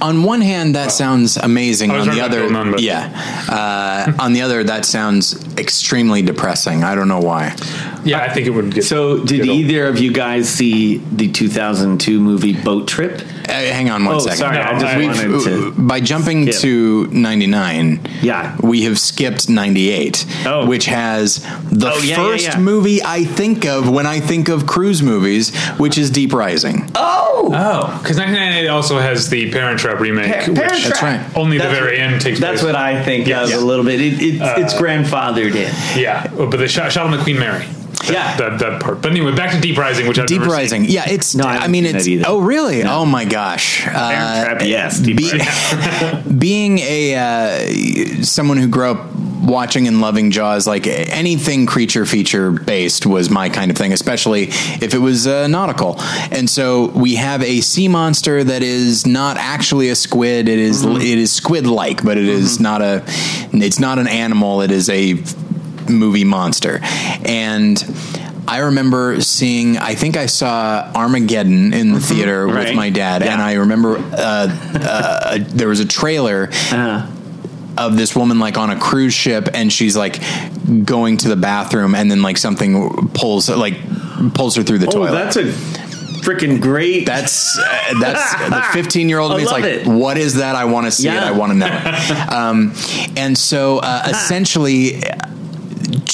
[0.00, 1.90] On one hand, that sounds amazing.
[1.90, 3.10] On the other, Bill yeah.
[3.48, 6.84] Uh, on the other, that sounds extremely depressing.
[6.84, 7.56] I don't know why.
[8.06, 8.84] Yeah, I think it would get.
[8.84, 9.58] So, did get old.
[9.60, 13.20] either of you guys see the 2002 movie Boat Trip?
[13.48, 14.38] Uh, hang on one Oh, second.
[14.38, 16.62] sorry, I We've- just wanted to- By jumping skip.
[16.62, 18.56] to 99, Yeah.
[18.60, 20.66] we have skipped 98, Oh.
[20.66, 22.58] which has the Oh, yeah, yeah, first yeah.
[22.58, 26.90] movie I think of when I think of cruise movies, which is Deep Rising.
[26.94, 27.22] Oh,
[27.54, 31.02] Oh, because 1998 also has the Parent Trap remake, Pa- which Parent That's Trap.
[31.02, 31.20] right.
[31.36, 32.72] only the That's very what- end takes That's place.
[32.72, 33.44] what I think Yes.
[33.44, 33.56] of Yeah.
[33.58, 34.00] a little bit.
[34.00, 35.70] It, it, it's grandfathered in.
[36.00, 37.64] Yeah, but they shot, shot on the Queen Mary.
[38.06, 38.36] That, Yeah.
[38.36, 39.02] that, that part.
[39.02, 40.58] But anyway, back to Deep Rising, which I've Deep never seen.
[40.58, 40.84] Rising.
[40.86, 41.34] Yeah, it's.
[41.34, 42.04] No, I I, mean, it's.
[42.04, 42.24] that either.
[42.26, 42.82] Oh, really?
[42.84, 43.86] Oh my gosh.
[43.86, 43.90] Uh,
[44.44, 44.98] Trap, yes.
[45.00, 45.40] Deep be-
[46.38, 49.06] being a uh, someone who grew up
[49.42, 54.44] watching and loving Jaws, like anything creature feature based was my kind of thing, especially
[54.48, 55.96] if it was uh, nautical.
[56.32, 60.48] And so we have a sea monster that is not actually a squid.
[60.48, 60.96] It is- Mm-hmm.
[61.00, 63.02] it is squid like, but it is not a
[63.52, 64.60] it's not an animal.
[64.60, 65.14] It is a
[65.88, 66.80] movie monster.
[66.82, 67.82] And
[68.48, 72.76] I remember seeing, I think I saw Armageddon in the theater with Mm-hmm.
[72.76, 73.32] My dad, Yeah.
[73.32, 77.06] and I remember uh, uh, there was a trailer Uh,
[77.78, 80.20] of this woman like on a cruise ship, and she's like
[80.84, 83.74] going to the bathroom, and then like something pulls like
[84.34, 85.10] pulls her through the oh, toilet.
[85.12, 85.44] that's a
[86.22, 87.04] freaking great.
[87.04, 89.42] That's uh, that's the 15 year old I me.
[89.42, 89.86] It's love like, it.
[89.86, 90.56] what is that?
[90.56, 91.14] I want to see it.
[91.22, 91.66] I want to know.
[91.70, 92.32] it.
[92.32, 92.72] um,
[93.16, 95.02] and so uh, essentially,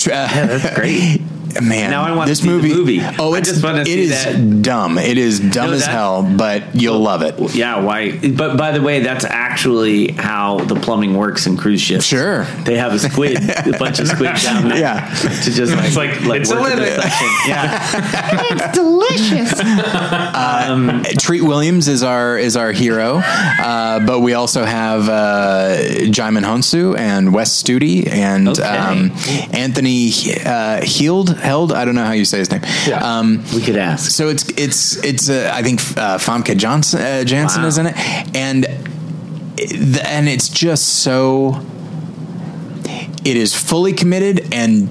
[0.09, 1.21] uh, yeah, that's great.
[1.61, 2.69] Man, Now I want to this see the movie.
[3.01, 3.01] movie.
[3.19, 4.63] Oh, I it's just want to it see is that.
[4.63, 4.99] dumb.
[4.99, 7.55] It is dumb No, as hell, but you'll love it.
[7.55, 8.17] Yeah, why?
[8.19, 12.05] But by the way, that's actually how the plumbing works in cruise ships.
[12.05, 12.45] Sure.
[12.65, 14.79] they have a squid, a bunch of squid down there.
[14.79, 15.09] Yeah.
[15.15, 17.05] to just like, It's like, it's a work in the limit.
[17.49, 17.79] Yeah,
[18.53, 19.53] It's delicious.
[21.23, 25.77] Treat Williams is our is our hero, uh, but we also have uh,
[26.07, 28.63] Djimon Hounsou and Wes Studi and Okay.
[28.63, 29.13] um,
[29.53, 30.11] Anthony
[30.45, 31.73] uh, Heald held.
[31.73, 32.63] I don't know how you say his name.
[32.87, 33.01] Yeah.
[33.19, 34.11] Um, we could ask.
[34.11, 37.69] so it's it's it's uh, I think uh, Famke Johnson uh, Janssen Wow.
[37.69, 37.97] is in it,
[38.37, 38.65] and
[40.07, 41.61] and it's just so.
[43.25, 44.89] It is fully committed and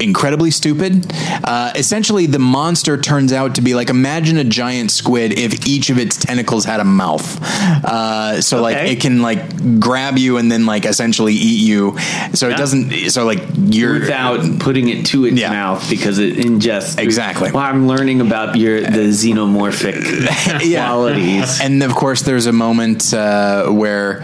[0.00, 1.06] incredibly stupid.
[1.44, 5.90] Uh, essentially, the monster turns out to be like imagine a giant squid if each
[5.90, 7.40] of its tentacles had a mouth.
[7.84, 11.98] Uh, so like it can like grab you and then like essentially eat you.
[12.34, 13.10] So it doesn't.
[13.10, 15.50] So like you're Without putting it to its Yeah.
[15.50, 17.50] mouth because it ingests Exactly.
[17.52, 20.86] Well, I'm learning about your the xenomorphic Yeah.
[20.86, 21.60] qualities.
[21.60, 24.22] And of course, there's a moment uh, where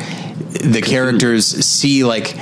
[0.63, 2.37] the characters see like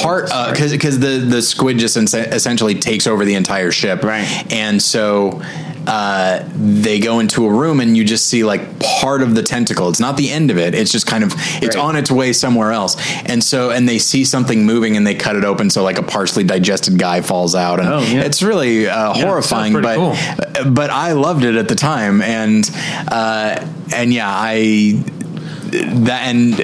[0.00, 4.26] part because because the the squid just essentially takes over the entire ship, Right.
[4.52, 5.42] And so.
[5.84, 9.88] Uh, they go into a room and you just see like part of the tentacle.
[9.88, 10.76] It's not the end of it.
[10.76, 11.84] It's just kind of it's Right.
[11.84, 12.94] on its way somewhere else.
[13.26, 16.04] And so and they see something moving and they cut it open so like a
[16.04, 18.20] partially digested guy falls out and Oh, yeah.
[18.20, 19.72] it's really uh, horrifying.
[19.72, 20.70] But cool.
[20.70, 22.64] but I loved it at the time, and
[23.08, 25.02] uh, and yeah, I
[25.72, 26.54] that and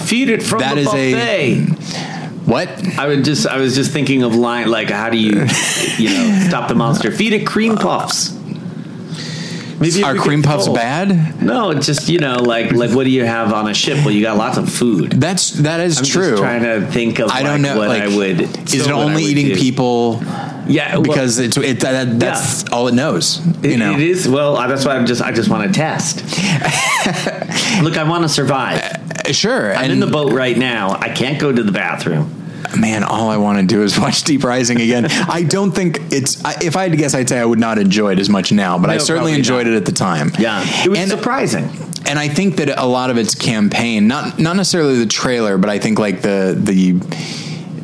[0.00, 2.15] Feed it from That the is a- buffet.
[2.46, 2.68] What
[2.98, 5.46] I would just I was just thinking of line like how do you
[5.98, 7.10] you know stop the monster?
[7.10, 8.32] Feed it cream puffs.
[9.78, 10.74] Maybe are cream puffs oh.
[10.74, 11.42] bad?
[11.42, 13.98] No, it's just you know like like what do you have on a ship?
[13.98, 15.12] Well, you got lots of food.
[15.12, 16.36] That's that is I'm true.
[16.38, 17.78] trying to think of I don't like, know.
[17.78, 18.40] what like, I would.
[18.72, 19.56] is it only eating do.
[19.56, 20.22] people?
[20.68, 23.40] Yeah, well, Because it's it, that, that's all it knows.
[23.62, 24.28] it- you know, it is.
[24.28, 26.20] Well, that's why I'm just I just want to test.
[27.82, 29.05] Look, I want to survive.
[29.24, 29.74] Uh, sure.
[29.74, 30.90] I'm and in the boat right now.
[30.98, 32.32] I can't go to the bathroom.
[32.78, 35.06] man, all I want to do is watch Deep Rising again.
[35.06, 36.44] I don't think it's.
[36.44, 38.50] I, if I had to guess, I'd say I would not enjoy it as much
[38.52, 39.74] now, but I certainly enjoyed not.
[39.74, 40.32] it at the time.
[40.38, 41.68] Yeah, it was And- surprising.
[42.08, 45.70] and I think that a lot of its campaign, not not necessarily the trailer, but
[45.70, 46.92] I think like the the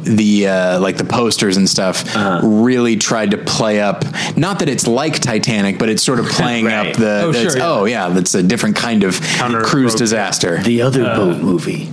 [0.04, 2.40] the uh, like the posters and stuff Uh-huh.
[2.46, 4.04] really tried to play up.
[4.36, 6.88] Not that it's like Titanic, but it's sort of playing Right.
[6.88, 7.22] up the.
[7.22, 7.68] Oh, that's- sure, yeah.
[7.70, 10.58] oh yeah, that's a different kind of Counter- cruise rogue- disaster.
[10.62, 11.88] The other boat movie.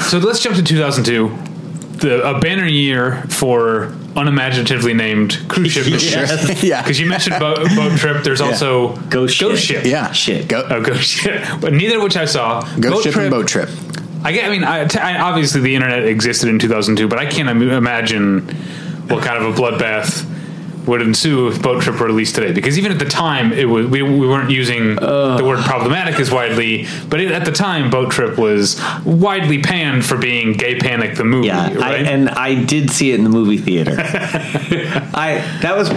[0.00, 1.28] So let's jump to 2002,
[1.98, 6.10] the a banner year for unimaginatively named cruise ship movies.
[6.12, 6.62] Yes.
[6.64, 9.84] yeah, Because you mentioned boat, boat trip, there's also Ghost ship.
[9.84, 10.48] yeah, Shit.
[10.48, 11.44] Go, Oh, ghost ship.
[11.60, 12.62] But neither of which I saw.
[12.62, 13.68] Ghost boat ship trip, and boat trip.
[14.22, 17.26] I, get, I mean, I, t- I, obviously the internet existed in 2002, but I
[17.26, 18.40] can't im- imagine
[19.08, 20.26] what kind of a bloodbath
[20.86, 22.52] would ensue if Boat Trip were released today.
[22.52, 26.30] Because even at the time, it was we, we weren't using the word problematic as
[26.30, 31.16] widely, but it, at the time, Boat Trip was widely panned for being Gay Panic
[31.16, 31.48] the movie.
[31.48, 33.94] Yeah, I, and I did see it in the movie theater.
[33.98, 35.90] I that was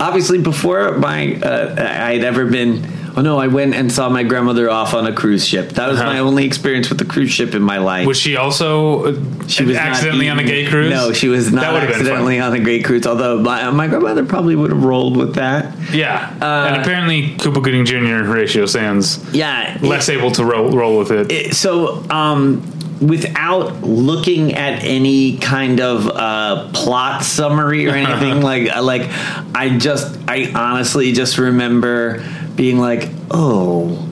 [0.00, 2.95] obviously before my uh, I had ever been.
[3.18, 3.38] Oh no!
[3.38, 5.70] I went and saw my grandmother off on a cruise ship.
[5.70, 6.12] That was Uh-huh.
[6.12, 8.06] my only experience with the cruise ship in my life.
[8.06, 10.90] was she also uh, she was accidentally on a gay cruise?
[10.90, 12.00] No, she was not would've been fun.
[12.06, 13.06] accidentally on a gay cruise.
[13.06, 15.74] Although my, my grandmother probably would have rolled with that.
[15.92, 18.24] Yeah, Uh, and apparently Cuba Gooding Jr.
[18.24, 21.32] Horatio Sanz Yeah, less able to roll roll with it.
[21.32, 22.60] it- so um,
[23.00, 29.08] without looking at any kind of uh, plot summary or anything like like
[29.54, 32.22] I just I honestly just remember
[32.56, 34.02] being like oh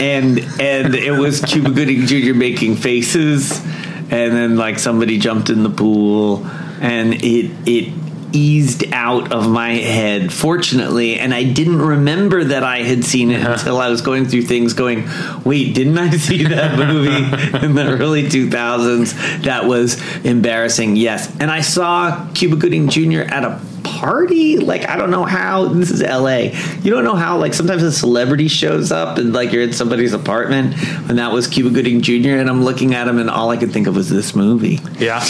[0.00, 2.34] and and it was Cuba Gooding Jr.
[2.34, 6.46] making faces and then like somebody jumped in the pool
[6.80, 7.92] and it it
[8.34, 13.40] eased out of my head, fortunately, and I didn't remember that I had seen it
[13.40, 13.52] uh-huh.
[13.52, 15.08] until I was going through things going,
[15.44, 19.44] wait, didn't I see that movie in the early 2000s?
[19.44, 21.34] That was embarrassing, yes.
[21.38, 23.20] And I saw Cuba Gooding Jr.
[23.20, 23.60] at a
[24.04, 27.82] party like i don't know how this is la you don't know how like sometimes
[27.82, 30.74] a celebrity shows up and like you're in somebody's apartment
[31.08, 33.72] and that was cuba gooding jr and i'm looking at him and all i could
[33.72, 35.20] think of was this movie Yeah.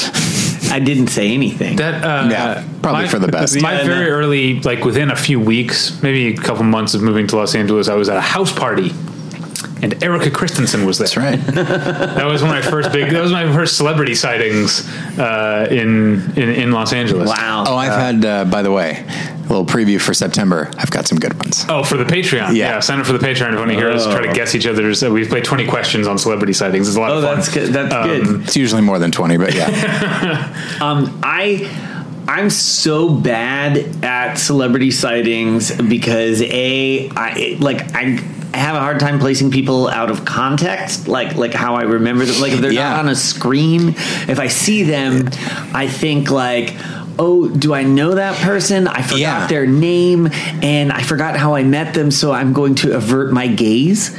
[0.73, 3.61] i didn't say anything That uh, Yeah, probably for the best.
[3.63, 4.17] My Yeah, very no.
[4.17, 7.89] early, like within a few weeks, maybe a couple months of moving to Los Angeles,
[7.89, 8.91] I was at a house party,
[9.85, 11.07] and Erika Christensen was there.
[11.07, 11.39] That's right.
[12.15, 13.11] That was one of my first big.
[13.11, 14.89] That was my first celebrity sightings
[15.19, 17.29] uh, in, in in Los Angeles.
[17.29, 20.71] wow Oh, I've had, uh, by the way, a little preview for September.
[20.79, 21.65] I've got some good ones.
[21.69, 22.55] Oh, for the Patreon.
[22.57, 22.81] Yeah.
[22.81, 24.67] sign up for the Patreon if you want to hear us try to guess each
[24.67, 25.03] other's.
[25.03, 26.89] Uh, we've played 20 questions on celebrity sightings.
[26.89, 27.33] It's a lot oh of fun.
[27.33, 30.51] Oh, that's good that's Um, good It's usually more than 20, but yeah.
[30.81, 31.71] Um, I
[32.27, 38.19] I'm so bad at celebrity sightings because a I like I
[38.57, 42.41] have a hard time placing people out of context, like like how I remember them.
[42.41, 42.91] Like if they're Yeah.
[42.91, 43.91] not on a screen,
[44.29, 45.29] if I see them,
[45.75, 46.75] I think like.
[47.17, 48.89] Oh, do I know that person?
[48.89, 49.47] I forgot Yeah.
[49.47, 50.29] their name
[50.63, 54.11] and I forgot how I met them, so I'm going to avert my gaze.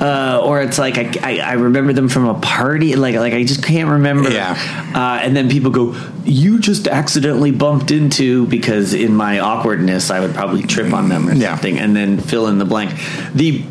[0.00, 3.44] Uh, or it's like I, I, I remember them from a party, like like I
[3.44, 4.28] just can't remember.
[4.32, 4.56] Yeah.
[4.92, 5.94] Uh, and then people go,
[6.24, 11.28] "You just accidentally bumped into," because in my awkwardness, I would probably trip on them
[11.28, 11.50] or Yeah.
[11.50, 12.90] something, and then fill in the blank.
[13.36, 13.62] The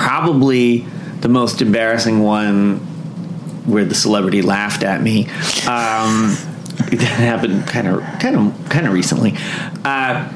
[0.00, 0.78] probably
[1.20, 2.78] the most embarrassing one
[3.66, 5.26] where the celebrity laughed at me.
[5.66, 6.36] Um,
[6.90, 9.34] that happened kind of kind of kind of recently.
[9.84, 10.30] Uh,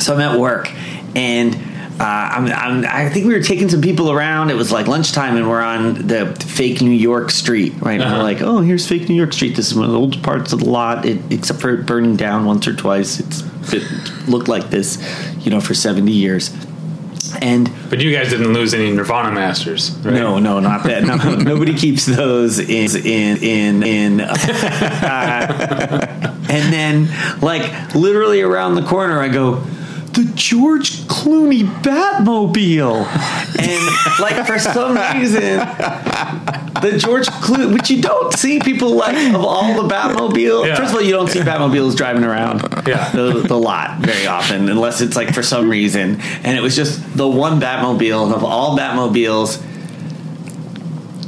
[0.00, 0.72] so I'm at work
[1.14, 1.56] and.
[1.98, 4.50] Uh, I'm, I'm, I think we were taking some people around.
[4.50, 7.98] It was like lunchtime, and we're on the fake New York street, right?
[7.98, 9.56] And we're like, "Oh, here's fake New York Street.
[9.56, 12.14] This is one of the old parts of the lot, it, except for it burning
[12.14, 13.18] down once or twice.
[13.18, 13.42] It's
[13.72, 14.98] it looked like this,
[15.38, 16.50] you know, for 70 years."
[17.42, 20.14] And But you guys didn't lose any Nirvana masters, right?
[20.14, 21.04] no, no, not that.
[21.04, 24.20] No, nobody keeps those in in in in.
[24.20, 24.36] Uh,
[26.48, 27.08] and then,
[27.40, 29.62] like literally around the corner, I go.
[30.16, 33.04] The George Clooney Batmobile,
[33.60, 35.58] and like for some reason,
[36.80, 40.66] the George Clooney, which you don't see people like of all the Batmobile.
[40.66, 40.76] Yeah.
[40.76, 43.10] First of all, you don't see Batmobiles driving around Yeah.
[43.10, 46.18] the, the lot very often, unless it's like for some reason.
[46.44, 49.60] And it was just the one Batmobile, and of all Batmobiles,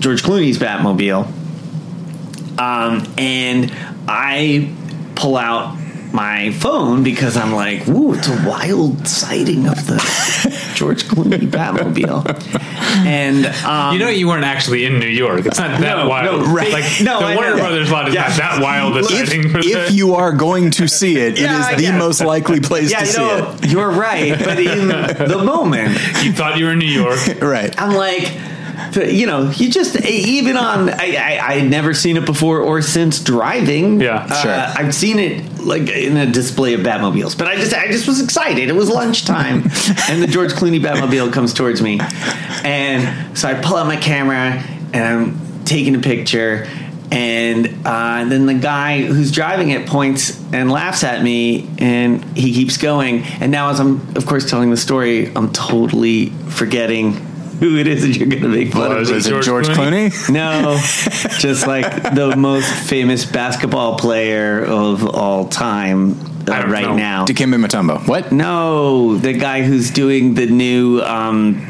[0.00, 1.26] George Clooney's Batmobile.
[2.58, 3.70] Um, and
[4.08, 4.72] I
[5.14, 5.76] pull out
[6.18, 9.98] my phone because I'm like, "Ooh, it's a wild sighting of the
[10.74, 12.24] George Clooney Batmobile."
[13.06, 15.46] And um, You know you weren't actually in New York.
[15.46, 16.46] It's not that No, wild.
[16.46, 16.72] no, right.
[16.72, 17.56] Like No, the I Warner know.
[17.58, 18.22] Brothers lot is Yeah.
[18.28, 19.50] not that wild a if, sighting.
[19.50, 21.98] for if you are going to see it, Yeah, I it is the guess.
[21.98, 23.66] most likely place yeah, to you see know, it.
[23.70, 24.88] you're right, but in
[25.34, 25.92] the moment,
[26.24, 27.72] you thought you were in New York, Right.
[27.80, 28.26] I'm like,
[28.96, 30.90] you know, you just even on.
[30.90, 34.00] I, I I had never seen it before or since driving.
[34.00, 34.52] Yeah, Uh, sure.
[34.84, 38.22] I've seen it like in a display of Batmobiles, but I just I just was
[38.22, 38.68] excited.
[38.68, 39.62] It was lunchtime,
[40.08, 41.98] and the George Clooney Batmobile comes towards me,
[42.64, 44.62] and so I pull out my camera
[44.92, 46.66] and I'm taking a picture.
[47.10, 52.52] And uh, then the guy who's driving it points and laughs at me, and he
[52.52, 53.22] keeps going.
[53.40, 57.14] And now, as I'm, of course, telling the story, I'm totally forgetting
[57.60, 59.16] who it is that you're going to make fun Was of.
[59.16, 60.08] Is it George George Clooney?
[60.10, 60.32] Clooney?
[60.32, 60.78] No,
[61.38, 66.12] just like the most famous basketball player of all time
[66.48, 66.96] uh, I don't right know.
[66.96, 67.24] now.
[67.26, 68.06] Dikembe Mutombo.
[68.06, 68.32] What?
[68.32, 71.60] No, the guy who's doing the new um,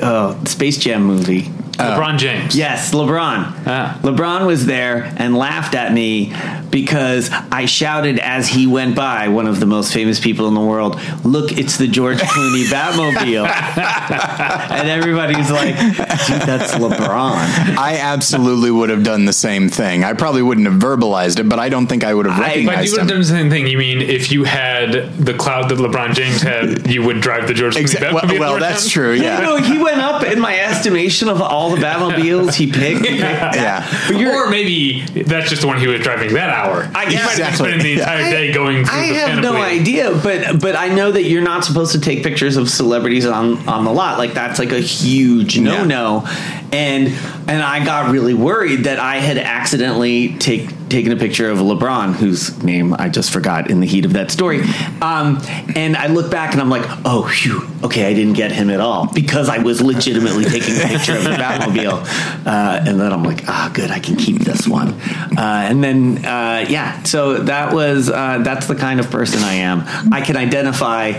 [0.00, 1.50] uh, Space Jam movie.
[1.72, 2.54] LeBron James.
[2.56, 3.52] Yes, LeBron.
[3.66, 3.98] Ah.
[4.02, 6.32] LeBron was there and laughed at me
[6.70, 10.60] because I shouted as he went by, one of the most famous people in the
[10.60, 13.46] world, look, it's the George Clooney Batmobile.
[14.70, 17.76] and everybody's like, dude, that's LeBron.
[17.76, 20.04] I absolutely would have done the same thing.
[20.04, 22.74] I probably wouldn't have verbalized it, but I don't think I would have recognized I-
[22.76, 23.66] But you would have done the same thing.
[23.66, 27.54] You mean if you had the cloud that LeBron James had, you would drive the
[27.54, 28.60] George Clooney Exa- Batmobile well, around?
[28.60, 29.12] that's true.
[29.12, 29.40] You Yeah.
[29.40, 33.00] know, he went up in my estimation of all the Batmobiles he picked.
[33.06, 33.54] He picked that.
[33.54, 34.08] Yeah.
[34.08, 36.90] But you're, or maybe that's just the one he was driving that hour.
[36.94, 37.38] I He guess.
[37.38, 37.94] might have been Exactly.
[37.94, 41.24] the entire day going through I the have no idea, but but I know that
[41.24, 44.18] you're not supposed to take pictures of celebrities on on the lot.
[44.18, 46.26] Like that's like a huge no no.
[46.72, 47.08] And
[47.48, 52.14] and I got really worried that I had accidentally take taken a picture of LeBron,
[52.14, 54.60] whose name I just forgot in the heat of that story.
[55.00, 55.40] Um,
[55.74, 58.78] and I look back and I'm like, oh, phew, okay, I didn't get him at
[58.78, 62.06] all because I was legitimately taking a picture of the Batmobile.
[62.42, 64.94] Uh, and then I'm like, ah, good, I can keep this one.
[65.38, 69.54] Uh, and then, uh, yeah, so that was uh, that's the kind of person I
[69.54, 69.84] am.
[70.12, 71.12] I can identify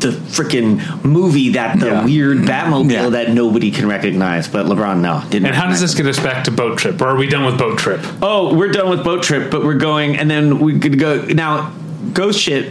[0.00, 2.04] the freaking movie that the Yeah.
[2.04, 3.08] weird Batmobile Yeah.
[3.10, 5.46] that nobody can recognize, but LeBron no didn't.
[5.46, 6.04] And how does this him.
[6.06, 7.00] get us back to boat trip?
[7.02, 8.00] Or are we done with boat trip?
[8.22, 11.72] Oh, we're done with boat trip, but we're going, and then we could go now.
[12.14, 12.70] Ghost Ship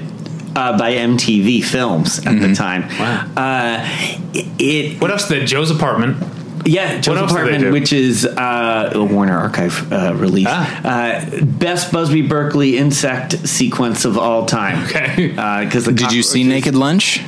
[0.55, 2.41] uh, by MTV Films at Mm-hmm.
[2.49, 2.85] the time.
[2.99, 3.25] Wow.
[3.37, 3.85] Uh,
[4.57, 6.17] it What else did Joe's apartment?
[6.65, 10.47] Yeah, Joe's else did Apartment, which is uh, a Warner Archive uh, release.
[10.49, 10.81] Ah.
[10.83, 14.85] Uh, best Busby Berkeley insect sequence of all time.
[14.87, 15.27] Okay.
[15.63, 17.21] because Did you see Naked Lunch?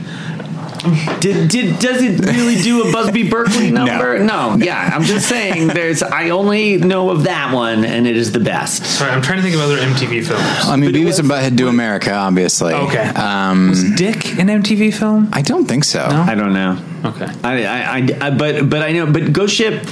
[1.20, 4.18] Did, did does it really do a Busby Berkeley number?
[4.18, 4.56] no.
[4.60, 5.68] Yeah, I'm just saying.
[5.68, 8.84] There's I only know of that one, and it is the best.
[8.84, 10.42] Sorry, I'm trying to think of other MTV films.
[10.68, 12.74] I mean, But Beavis was- and Butthead Do America, obviously.
[12.74, 12.98] Okay.
[13.10, 15.30] Um, Was Dick an MTV film?
[15.32, 16.04] I don't think so.
[16.04, 16.80] I don't know.
[17.04, 17.28] Okay.
[17.44, 19.84] I, I, I, I but but I know but Ghost Ship.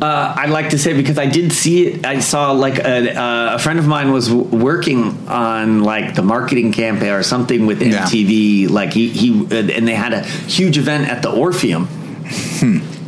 [0.00, 2.06] Uh, I'd like to say because I did see it.
[2.06, 6.22] I saw like a, uh, a friend of mine was w- working on like the
[6.22, 8.04] marketing campaign or something with Yeah.
[8.04, 8.70] MTV.
[8.70, 11.88] Like he he uh, and they had a huge event at the Orpheum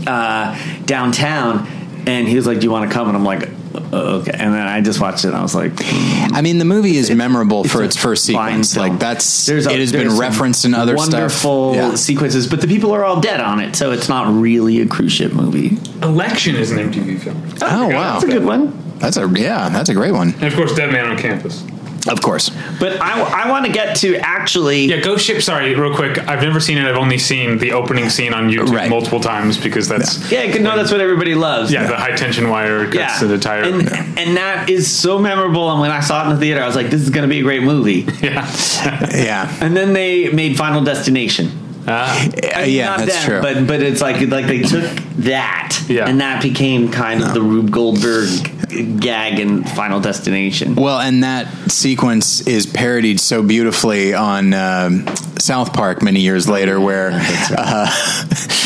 [0.06, 1.66] uh, downtown,
[2.06, 4.32] and he was like, "Do you want to come?" And I'm like, "Uh, Uh, "Okay."
[4.32, 5.28] And then I just watched it.
[5.28, 6.34] and I was like, hmm.
[6.34, 8.76] I mean, the movie is memorable for its first sequence.
[8.76, 11.90] Like that's There's a- it has been referenced in other wonderful stuff.
[11.90, 11.94] Yeah.
[11.96, 15.12] sequences, but the people are all dead on it, so it's not really a cruise
[15.12, 15.78] ship movie.
[16.02, 17.42] Election is an MTV film.
[17.62, 18.76] Oh, oh wow, That's a good one.
[18.98, 20.34] That's a yeah, that's a great one.
[20.34, 21.64] And of course, Dead Man on Campus.
[22.10, 22.50] Of course.
[22.80, 24.86] But I, I want to get to actually.
[24.86, 25.40] Yeah, Ghost Ship.
[25.40, 26.18] Sorry, real quick.
[26.28, 26.84] I've never seen it.
[26.84, 28.90] I've only seen the opening scene on YouTube Right.
[28.90, 31.72] multiple times because that's Yeah, no, that's what everybody loves.
[31.72, 33.18] yeah, the high tension wire cuts Yeah.
[33.20, 33.62] to the tire.
[33.62, 33.82] And,
[34.18, 35.70] and that is so memorable.
[35.70, 37.28] And when I saw it in the theater, I was like, this is going to
[37.32, 38.06] be a great movie.
[38.22, 38.50] yeah,
[39.14, 39.56] Yeah.
[39.60, 41.50] and then they made Final Destination.
[41.88, 43.40] Ah, Uh, I mean, yeah, not that's them, true.
[43.40, 44.84] But but it's like like they took
[45.20, 46.08] that, Yeah.
[46.08, 48.28] and that became kind of the Rube Goldberg
[48.70, 50.74] gag in Final Destination.
[50.74, 55.06] Well, and that sequence is parodied so beautifully on um,
[55.38, 57.10] South Park many years later, where
[57.56, 57.90] uh,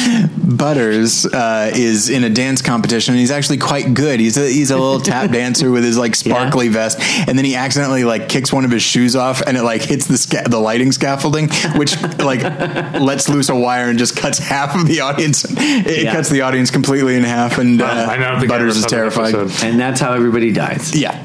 [0.45, 3.15] Butters uh, is in a dance competition.
[3.15, 4.21] and He's actually quite good.
[4.21, 6.99] He's a, he's a little tap dancer with his like sparkly vest,
[7.29, 10.07] and then he accidentally like kicks one of his shoes off, and it like hits
[10.07, 14.75] the sca- the lighting scaffolding, which like lets loose a wire and just cuts half
[14.77, 15.45] of the audience.
[15.49, 16.13] It Yeah.
[16.13, 18.91] cuts the audience completely in half, and uh, I don't think I Butters is that
[18.91, 19.35] terrified.
[19.35, 19.67] episode.
[19.67, 20.93] And that's how everybody dies.
[20.97, 21.21] Yeah.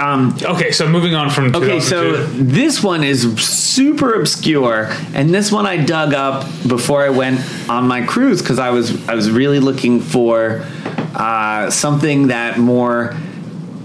[0.00, 5.52] Um, Okay, so moving on from Okay, so this one is super obscure, and this
[5.52, 7.40] one I dug up before I went
[7.70, 10.66] on my cruise because I was I was really looking for
[11.14, 13.16] uh, something that more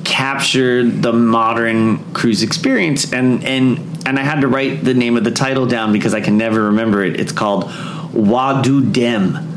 [0.03, 5.23] captured the modern cruise experience, and and and I had to write the name of
[5.23, 7.19] the title down because I can never remember it.
[7.19, 7.71] It's called
[8.13, 9.50] Wah Do Dem.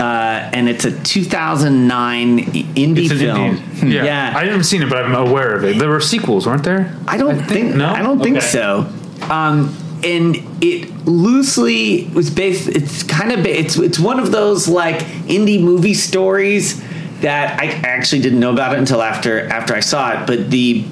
[0.00, 3.38] Uh, and it's a 2009 indie It's film.
[3.38, 3.90] Indian.
[3.92, 4.04] Yeah.
[4.04, 4.32] yeah.
[4.36, 5.78] I haven't seen it, but I'm aware of it.
[5.78, 6.96] There were sequels, weren't there?
[7.06, 7.88] I don't think, no?
[7.88, 8.46] I don't think Okay.
[8.46, 8.86] so.
[9.30, 12.68] Um, and it loosely was based.
[12.68, 14.96] It's kind of it's it's one of those like
[15.28, 16.82] indie movie stories
[17.20, 20.26] that I actually didn't know about it until after after I saw it.
[20.26, 20.84] But the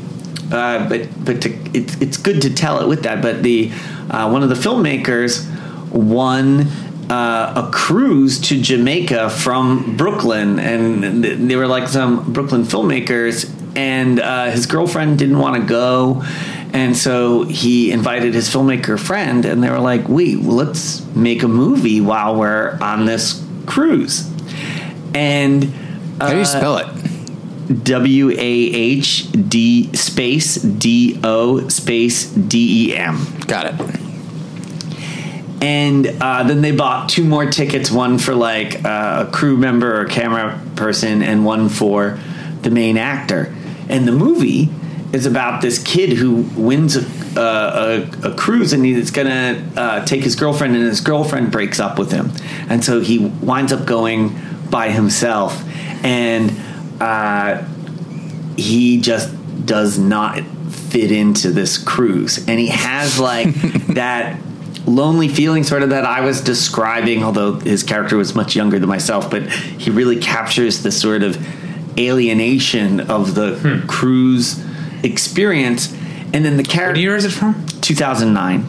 [0.52, 3.20] uh, but but to, it's it's good to tell it with that.
[3.20, 3.72] But the
[4.10, 5.44] uh, one of the filmmakers
[5.90, 6.68] won.
[7.10, 14.20] Uh, a cruise to Jamaica from Brooklyn, and they were like some Brooklyn filmmakers, and
[14.20, 16.22] uh, his girlfriend didn't want to go,
[16.72, 21.42] and so he invited his filmmaker friend, and they were like, "Wait, well, let's make
[21.42, 24.30] a movie while we're on this cruise."
[25.12, 25.64] And
[26.20, 26.86] How do you spell it?
[27.84, 33.18] W A H D space D O space D E M.
[33.48, 34.00] Got it.
[35.60, 40.00] And uh, then they bought two more tickets one for like uh, a crew member
[40.00, 42.18] or camera person, and one for
[42.62, 43.54] the main actor.
[43.88, 44.70] And the movie
[45.12, 47.00] is about this kid who wins a,
[47.38, 51.78] uh, a, a cruise and he's gonna uh, take his girlfriend, and his girlfriend breaks
[51.78, 52.32] up with him.
[52.70, 54.38] And so he winds up going
[54.70, 55.62] by himself.
[56.02, 56.52] And
[57.00, 57.64] uh,
[58.56, 59.34] he just
[59.66, 60.42] does not
[60.90, 63.52] fit into this cruise and he has like
[63.94, 64.36] that
[64.90, 68.88] lonely feeling sort of that I was describing although his character was much younger than
[68.88, 71.36] myself but he really captures the sort of
[71.98, 73.86] alienation of the hmm.
[73.86, 74.64] cruise
[75.02, 75.92] experience
[76.32, 76.68] and then the character.
[76.68, 77.66] What character year is it from?
[77.80, 78.66] 2009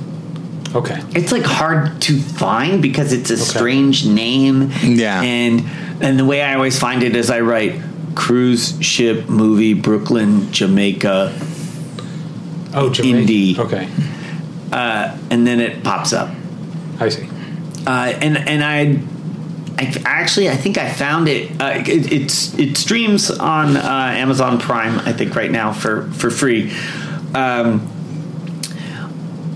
[0.74, 1.02] Okay.
[1.14, 4.72] it's like hard to find because it's a strange name.
[4.84, 5.22] Yeah.
[5.22, 5.66] And
[6.02, 7.82] and the way I always find it is I write
[8.16, 11.34] cruise ship movie Brooklyn Jamaica
[12.74, 13.18] Oh, Jamaica.
[13.18, 13.60] Indie.
[13.60, 13.90] Okay.
[14.72, 16.34] Uh, and then it pops up.
[17.00, 17.28] I see.
[17.86, 19.00] Uh, and and I,
[19.78, 21.60] I actually I think I found it.
[21.60, 25.00] Uh, it it's it streams on uh, Amazon Prime.
[25.00, 26.72] I think right now for for free.
[27.34, 27.88] Um,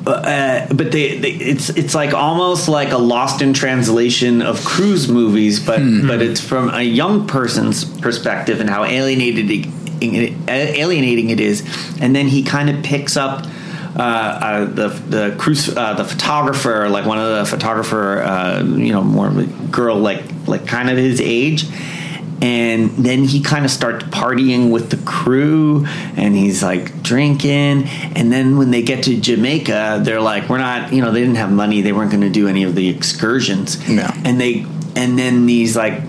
[0.08, 5.08] uh, but they, they, it's it's like almost like a lost in translation of cruise
[5.08, 11.40] movies, but but it's from a young person's perspective and how alienated it, alienating it
[11.40, 11.64] is,
[12.00, 13.48] and then he kind of picks up.
[13.96, 18.92] Uh, uh, the the cruise uh, the photographer like one of the photographer uh, you
[18.92, 21.66] know more of a girl like like kind of his age.
[22.42, 25.86] And then he kind of starts partying with the crew
[26.18, 27.88] and he's like drinking.
[27.88, 31.36] And then when they get to jamaica they're like we're not you know they didn't
[31.36, 33.88] have money they weren't going to do any of the excursions.
[33.88, 34.10] No.
[34.26, 34.66] and they
[34.98, 36.02] and then these like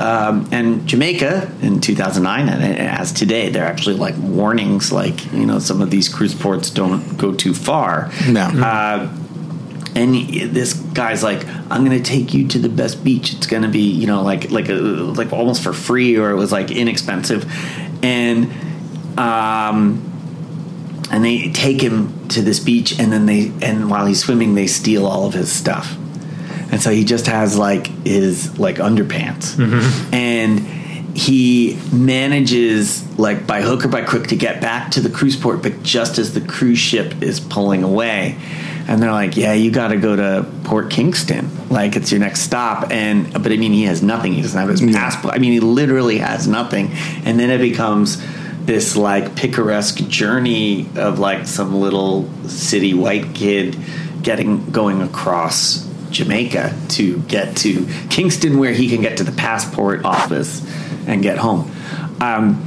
[0.00, 5.58] um, and Jamaica in 2009 and as today they're actually like warnings like you know
[5.58, 8.42] some of these cruise ports don't go too far No.
[8.42, 9.16] uh,
[9.94, 10.14] and
[10.54, 13.32] this guy's like, "I'm going to take you to the best beach.
[13.34, 16.36] It's going to be, you know, like like a, like almost for free, or it
[16.36, 17.42] was like inexpensive."
[18.04, 18.44] And
[19.18, 20.00] um,
[21.10, 24.68] and they take him to this beach, and then they and while he's swimming, they
[24.68, 25.96] steal all of his stuff,
[26.70, 30.14] and so he just has like his like underpants, mm-hmm.
[30.14, 30.60] and
[31.16, 35.62] he manages like by hook or by crook to get back to the cruise port,
[35.62, 38.38] but just as the cruise ship is pulling away,
[38.86, 42.40] and they're like, "Yeah, you got to go to Port Kingston, like it's your next
[42.40, 44.32] stop." And but I mean, he has nothing.
[44.32, 45.34] He doesn't have his passport.
[45.34, 46.90] I mean, he literally has nothing,
[47.24, 48.22] and then it becomes
[48.66, 53.76] this like picaresque journey of like some little city white kid
[54.22, 60.04] getting going across Jamaica to get to Kingston, where he can get to the passport
[60.04, 60.64] office
[61.06, 61.70] and get home.
[62.20, 62.66] Um,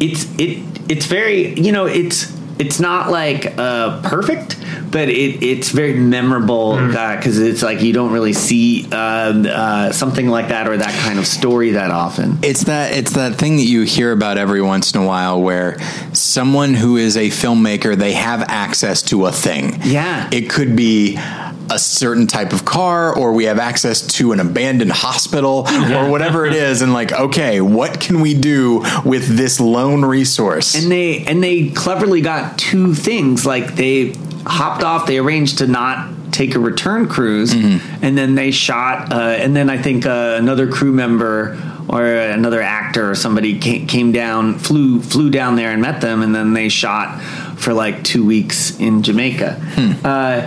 [0.00, 4.56] it's it it's very you know it's it's not like uh, perfect,
[4.90, 10.28] but it, it's very memorable because it's like you don't really see uh, uh, something
[10.28, 12.38] like that or that kind of story that often.
[12.42, 15.80] It's that it's that thing that you hear about every once in a while where
[16.14, 19.80] someone who is a filmmaker they have access to a thing.
[19.82, 20.28] Yeah.
[20.32, 21.18] It could be
[21.70, 26.44] a certain type of car or we have access to an abandoned hospital or whatever
[26.46, 30.74] it is and like okay, what can we do with this lone resource?
[30.74, 34.14] and they and they cleverly got two things like they
[34.46, 39.16] hopped off they arranged to not take a return cruise and then they shot uh,
[39.38, 41.56] and then i think uh, another crew member
[41.88, 46.22] or another actor or somebody came, came down flew flew down there and met them
[46.22, 47.20] and then they shot
[47.56, 49.60] for like two weeks in jamaica.
[50.04, 50.42] Uh,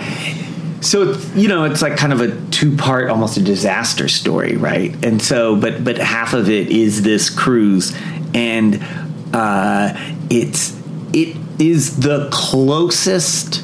[0.87, 4.55] so it's, you know it's like kind of a two part almost a disaster story
[4.55, 7.93] right and so but but half of it is this cruise
[8.33, 8.79] and
[9.33, 9.93] uh
[10.29, 10.79] it's
[11.13, 13.63] it is the closest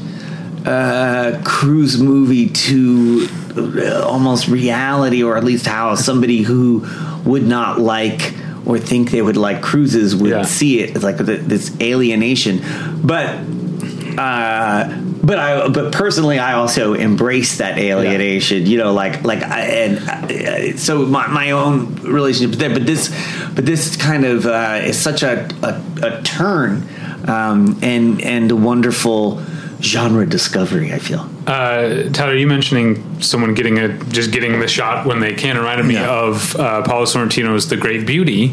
[0.65, 3.27] uh cruise movie to
[3.57, 6.85] uh, almost reality or at least how somebody who
[7.25, 8.33] would not like
[8.65, 10.43] or think they would like cruises would Yeah.
[10.43, 12.61] see it it's like this alienation
[13.03, 13.27] but
[14.17, 14.89] uh,
[15.23, 18.65] but I, but personally, I also embrace that alienation.
[18.65, 22.73] You know, like like I, and uh, so my, my own relationship that.
[22.73, 23.09] But this,
[23.55, 26.87] but this kind of uh, is such a a, a turn
[27.27, 29.41] um, and and a wonderful
[29.83, 30.93] genre discovery.
[30.93, 31.29] I feel.
[31.45, 35.85] Uh, Tyler, you mentioning someone getting a just getting the shot when they can reminded
[35.85, 36.09] me Yeah.
[36.09, 38.47] of uh, Paolo Sorrentino's The Great Beauty,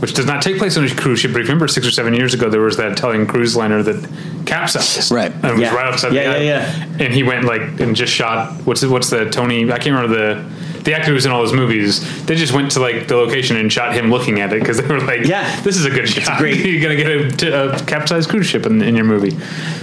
[0.00, 1.32] which does not take place on a cruise ship.
[1.32, 3.82] But if you remember, six or seven years ago, there was that Italian cruise liner
[3.82, 4.08] that
[4.46, 5.32] capsized, Right.
[5.32, 5.74] And it was Yeah.
[5.74, 7.00] right outside Yeah, the yeah, island.
[7.00, 8.52] And he went like and just shot.
[8.64, 9.64] What's the, what's the Tony?
[9.72, 10.53] I can't remember the.
[10.84, 13.72] The actor who's in all those movies, they just went to like the location and
[13.72, 15.60] shot him looking at it because they were like, Yeah.
[15.62, 16.38] this is a good shot.
[16.38, 19.36] great- You're gonna get a capsized cruise ship in, in your movie."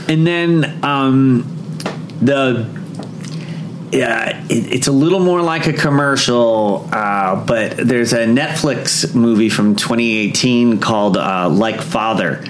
[0.07, 1.43] and then um,
[2.21, 2.67] the
[3.91, 9.49] yeah, it, it's a little more like a commercial, uh, but there's a Netflix movie
[9.49, 12.41] from 2018 called uh, Like Father.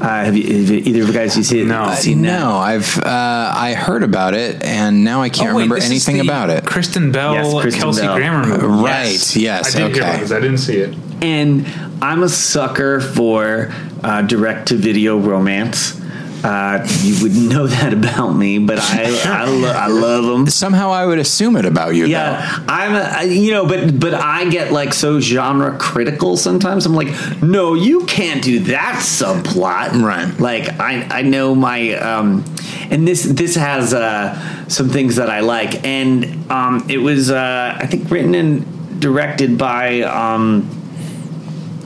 [0.00, 1.66] Uh, have, you, have you- either of you guys you see it?
[1.66, 1.92] No.
[1.94, 2.38] seen that?
[2.40, 6.20] no, I've uh, I heard about it and now I can't Oh, wait, remember anything
[6.20, 6.64] about it.
[6.64, 8.16] Kristen Bell, Yes, Kristen Kelsey Bell.
[8.16, 8.66] Grammer movie.
[8.66, 10.10] Right, yes, I did hear okay.
[10.10, 10.30] about this.
[10.32, 10.96] I didn't see it.
[11.20, 11.66] And
[12.00, 13.72] I'm a sucker for
[14.04, 16.00] uh, direct to video romance.
[16.44, 20.46] Uh, you wouldn't know that about me, but I I, lo- I love them.
[20.46, 22.06] Somehow I would assume it about you.
[22.06, 26.86] Yeah, I'm a, you know, but but I get like so genre critical sometimes.
[26.86, 27.08] I'm like,
[27.42, 30.38] no, you can't do that subplot, Right.
[30.38, 32.44] Like I I know my um,
[32.90, 37.76] and this this has uh, some things that I like, and um, it was uh,
[37.78, 40.70] I think written and directed by um,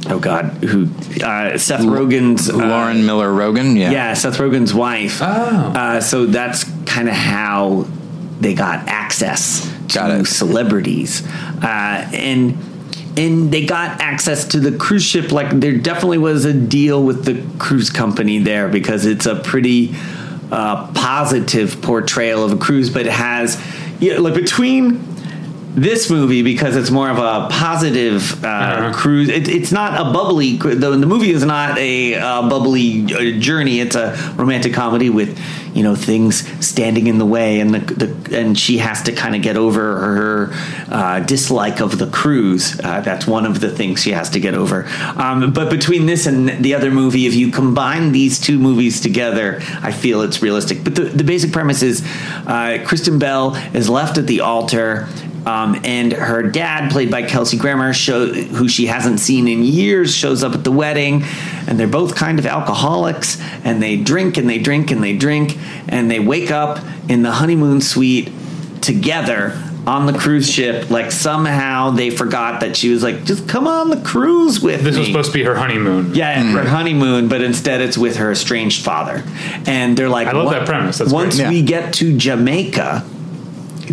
[0.09, 0.89] oh god, who
[1.25, 3.77] uh, Seth Rogen's uh, Lauren Miller Rogen.
[3.79, 3.91] Yeah.
[3.91, 5.21] yeah, Seth Rogen's wife.
[5.23, 5.27] Oh.
[5.27, 7.87] Uh, so that's kind of how
[8.41, 10.27] they got access Got to it.
[10.27, 11.27] celebrities.
[11.63, 12.59] Uh, and
[13.17, 15.33] and they got access to the cruise ship.
[15.33, 19.95] Like there definitely was a deal with the cruise company there because it's a pretty
[20.51, 23.63] uh, positive portrayal of a cruise, but it has
[24.01, 25.12] yeah, like between
[25.75, 28.93] this movie because it's more of a positive uh, Uh-huh.
[28.93, 29.29] cruise.
[29.29, 30.57] It, it's not a bubbly.
[30.57, 33.05] The, the movie is not a uh, bubbly
[33.39, 33.81] journey.
[33.81, 35.39] It's a romantic comedy with
[35.75, 39.35] you know things standing in the way, and the, the and she has to kind
[39.35, 40.51] of get over her
[40.91, 42.79] uh, dislike of the cruise.
[42.79, 44.85] Uh, that's one of the things she has to get over.
[45.17, 49.61] Um, but between this and the other movie, if you combine these two movies together,
[49.81, 50.85] I feel it's realistic.
[50.85, 52.03] But the, the basic premise is
[52.47, 55.09] uh, Kristen Bell is left at the altar.
[55.45, 60.15] Um, and her dad, played by Kelsey Grammer, show, who she hasn't seen in years,
[60.15, 61.25] shows up at the wedding,
[61.67, 65.59] and they're both kind of alcoholics, and they drink and they drink and they drink,
[65.89, 66.79] and they wake up
[67.09, 68.31] in the honeymoon suite
[68.81, 70.91] together on the cruise ship.
[70.91, 74.85] Like somehow they forgot that she was like, just come on the cruise with me.
[74.85, 75.01] This me.
[75.01, 76.15] was supposed to be her honeymoon.
[76.15, 79.25] Yeah, her honeymoon, but instead it's with her estranged father.
[79.67, 80.99] And they're like, I love that premise.
[80.99, 81.49] That's once great.
[81.49, 81.67] we Yeah.
[81.67, 83.05] get to Jamaica,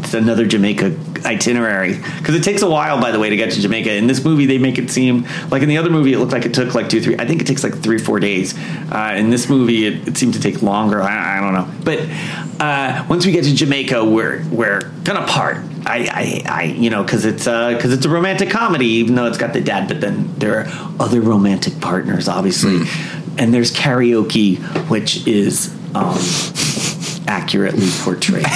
[0.04, 3.62] it's another Jamaica itinerary because it takes a while, by the way, to get to
[3.62, 3.94] Jamaica.
[3.94, 6.46] In this movie, they make it seem like in the other movie, it looked like
[6.46, 7.16] it took like two, three.
[7.18, 8.58] I think it takes like three, four days.
[8.92, 11.02] Uh, in this movie, it, it seemed to take longer.
[11.02, 12.00] I, I don't know, but
[12.60, 15.58] uh, once we get to Jamaica, we're we're gonna part.
[15.86, 19.38] I, I, I you know, because it's because it's a romantic comedy, even though it's
[19.38, 19.88] got the dad.
[19.88, 20.66] But then there are
[21.00, 22.88] other romantic partners, obviously,
[23.38, 24.60] and there's karaoke,
[24.90, 25.76] which is.
[25.96, 26.20] Um,
[27.30, 28.46] accurately portrayed.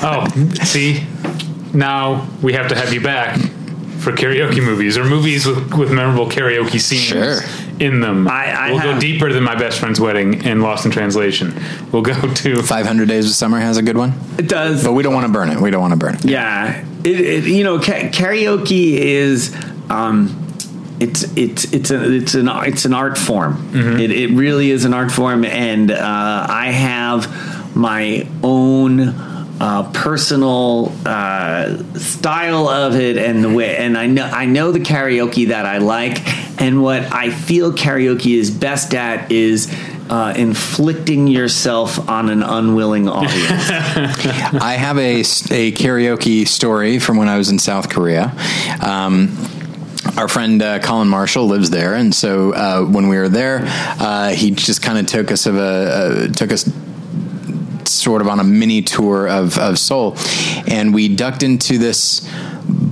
[0.00, 0.26] Oh,
[0.64, 1.04] see,
[1.74, 3.36] now we have to have you back
[3.98, 7.40] for karaoke movies or movies with, with memorable karaoke scenes Sure.
[7.80, 8.28] in them.
[8.28, 11.54] I- I we'll go deeper than my best friend's wedding and Lost in Translation.
[11.92, 14.84] We'll go to 500 Days of Summer has a good one, It does.
[14.84, 15.60] but we don't want to burn it.
[15.60, 16.24] We don't want to burn it.
[16.24, 19.54] Yeah, it, it you know ca- karaoke is
[19.90, 20.46] um,
[21.00, 23.68] it's it's it's a, it's an it's an art form.
[23.74, 27.26] It, it really is an art form, and uh, I have
[27.74, 29.14] my own
[29.60, 34.80] uh, personal uh, style of it, and the way, and I know I know the
[34.80, 36.26] karaoke that I like,
[36.60, 39.72] and what I feel karaoke is best at is.
[40.10, 43.68] Uh, inflicting yourself on an unwilling audience.
[43.68, 48.34] I have a, a karaoke story from when I was in South Korea.
[48.80, 49.36] Um,
[50.16, 54.30] our friend uh, Colin Marshall lives there, and so uh, when we were there, uh,
[54.30, 56.64] he just kind of took us of a uh, took us
[57.98, 60.16] sort of on a mini tour of, of Seoul,
[60.66, 62.26] and we ducked into this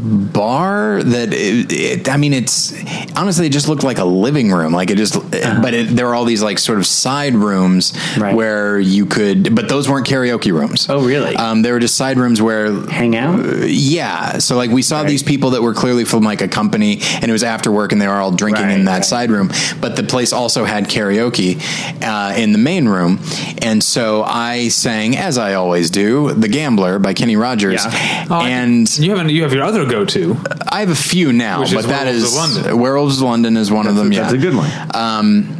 [0.07, 2.73] bar that it, it, I mean it's
[3.17, 6.15] honestly it just looked like a living room like it just but it, there were
[6.15, 8.35] all these like sort of side rooms Right.
[8.35, 11.35] where you could but those weren't karaoke rooms Oh, really?
[11.37, 13.45] um, they were just side rooms where Hang out.
[13.69, 17.25] yeah so like we saw these people that were clearly from like a company and
[17.25, 19.05] it was after work and they were all drinking Right, in that right.
[19.05, 19.51] side room
[19.81, 21.61] but the place also had karaoke
[22.03, 23.19] uh, in the main room
[23.63, 28.27] and so I sang as I always do The Gambler by Kenny Rogers Yeah.
[28.31, 30.37] Oh, and you have you have your other go to.
[30.69, 32.79] I have a few now, Which but is that Werewolves is of London.
[32.79, 34.13] Werewolves of London is one of them.
[34.13, 34.71] yeah, That's a good one.
[34.95, 35.59] Um,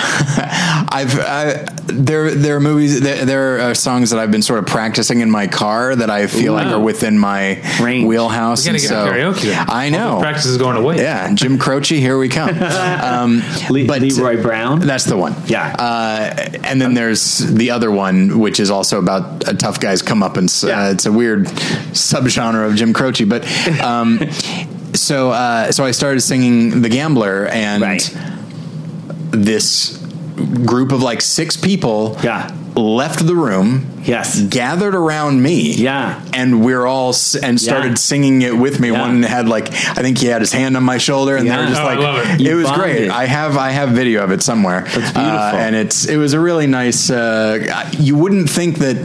[0.92, 4.66] I've I, there there are movies there, there are songs that I've been sort of
[4.66, 6.74] practicing in my car that I feel like Wow.
[6.74, 8.06] are within my Range.
[8.06, 8.64] wheelhouse.
[8.66, 9.50] We gotta and get so karaoke.
[9.50, 9.66] Then.
[9.68, 10.16] I know.
[10.16, 10.96] the practice is going away.
[10.98, 12.50] Yeah, Jim Croce, here we come.
[13.10, 14.80] Um, Le- but Leroy Brown.
[14.80, 15.34] That's the one.
[15.46, 15.74] Yeah.
[15.78, 20.66] Uh, and then there's the other one, which is also about a tough guy's comeuppance.
[20.66, 20.86] Yeah.
[20.86, 21.46] Uh, it's a weird
[21.92, 23.44] subgenre of Jim Croce, but
[23.80, 24.18] um,
[24.94, 28.16] so uh, so I started singing The Gambler, and Right.
[29.30, 29.96] This
[30.64, 32.50] group of like six people Yeah.
[32.74, 34.40] left the room Yes.
[34.40, 36.14] gathered around me Yeah.
[36.32, 37.94] and we're all s- and started Yeah.
[37.96, 39.00] singing it with me Yeah.
[39.02, 41.60] one had like i think he had his hand on my shoulder and they Yeah.
[41.64, 42.54] were just Oh, like love it.
[42.54, 42.80] Was bonded.
[42.80, 45.20] great i have i have video of it somewhere That's beautiful.
[45.20, 47.58] Uh, and it's it was a really nice uh,
[47.98, 48.96] you wouldn't think that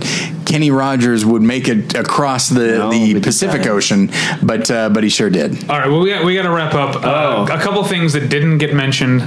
[0.45, 4.10] kenny rogers would make it across the No, the pacific ocean
[4.41, 5.89] but uh, but he sure did All right.
[5.89, 7.03] Well, we got we got to wrap up.
[7.03, 7.53] Uh, Oh.
[7.53, 9.23] A couple things that didn't get mentioned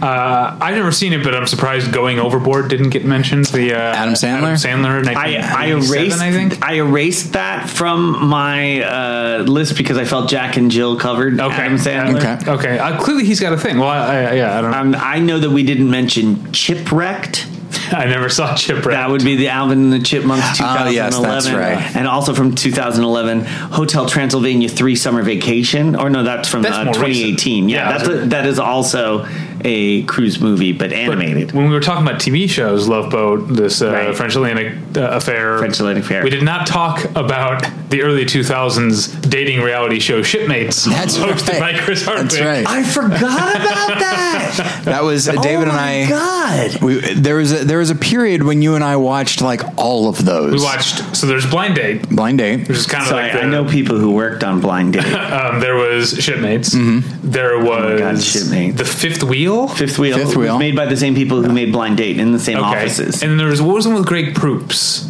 [0.00, 3.46] Uh, I've never seen it, but I'm surprised Going Overboard didn't get mentioned.
[3.46, 4.64] The uh, Adam Sandler?
[4.64, 5.06] Adam Sandler.
[5.16, 6.64] I, I erased I think.
[6.64, 11.54] I erased that from my uh, list because I felt Jack and Jill covered Okay.
[11.54, 12.38] Adam Sandler.
[12.38, 12.50] Okay.
[12.50, 12.78] Okay.
[12.78, 13.78] Uh, clearly, he's got a thing.
[13.78, 14.74] Well, I, I, yeah, I don't.
[14.74, 17.46] Um, I know that we didn't mention Chipwrecked.
[17.92, 18.84] I never saw Chipwrecked.
[18.92, 20.92] That would be the Alvin and the Chipmunks Oh, 2011.
[20.94, 21.96] yes, that's right.
[21.96, 25.94] And also from 2011, Hotel Transylvania 3 Summer Vacation.
[25.96, 27.64] Or no, that's from That's uh, 2018.
[27.64, 27.70] recent.
[27.70, 29.26] Yeah, Yeah, that's that's a, that is also
[29.64, 31.52] a cruise movie, but But animated.
[31.52, 34.16] When we were talking about TV shows, Love Boat, this uh, Right.
[34.16, 36.22] French Atlantic uh, affair, French Atlantic Affair.
[36.24, 41.74] we did not talk about the early 2000s dating reality show Shipmates, That's hosted right.
[41.74, 42.30] by Chris Hardwick.
[42.32, 42.66] That's right.
[42.66, 44.82] I forgot about that.
[44.84, 46.08] That was uh, David oh and my I.
[46.08, 46.82] God.
[46.82, 50.08] We, there was a, there was a period when you and I watched like all
[50.08, 50.52] of those.
[50.52, 51.16] We watched.
[51.16, 52.68] So there's Blind Date, Blind Date.
[52.68, 55.04] which is kind of Sorry, like the, I know people who worked on Blind Date.
[55.38, 56.72] Um, there was Shipmates.
[56.72, 58.76] There was Oh God, Shipmates.
[58.78, 59.68] the Fifth Wheel.
[59.68, 60.58] Fifth Wheel, Fifth Wheel.
[60.58, 63.22] made by the same people who made Blind Date in the same offices.
[63.22, 65.08] And there was what was one with Greg Proops?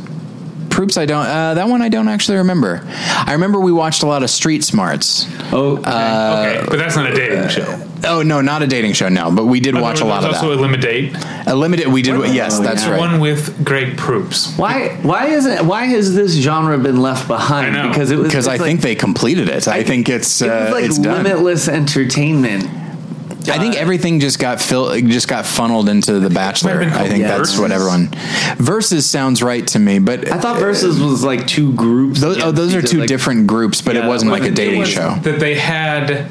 [0.78, 0.96] Proops.
[0.96, 1.26] I don't.
[1.26, 2.80] Uh, that one I don't actually remember.
[2.86, 5.26] I remember we watched a lot of Street Smarts.
[5.52, 5.90] oh, okay.
[6.60, 7.84] okay, but that's not a dating show.
[8.04, 9.08] Oh no, not a dating show.
[9.08, 10.58] No, but we did But watch a lot of also that.
[10.58, 11.16] a limit date.
[11.48, 11.88] A limited.
[11.88, 12.16] We did.
[12.16, 12.32] What?
[12.32, 12.92] yes, Oh, that's yeah.
[12.92, 13.00] right.
[13.00, 14.56] One with Greg Proops.
[14.56, 14.90] why?
[15.02, 15.66] Why isn't?
[15.66, 17.76] Why has this genre been left behind?
[17.76, 17.88] I know.
[17.88, 19.66] Because it was Because I like- think they completed it.
[19.66, 21.24] I, think it's it uh, was like it's done.
[21.24, 22.70] limitless entertainment.
[23.48, 26.80] I think everything just got fill, just got funneled into the Bachelor.
[26.82, 28.08] I think called that's what everyone.
[28.56, 32.20] Versus sounds right to me, but I thought Versus was like two groups.
[32.20, 34.54] those, oh, those are two like- different groups, but Yeah, it wasn't like like a
[34.54, 35.14] dating show.
[35.22, 36.28] that they had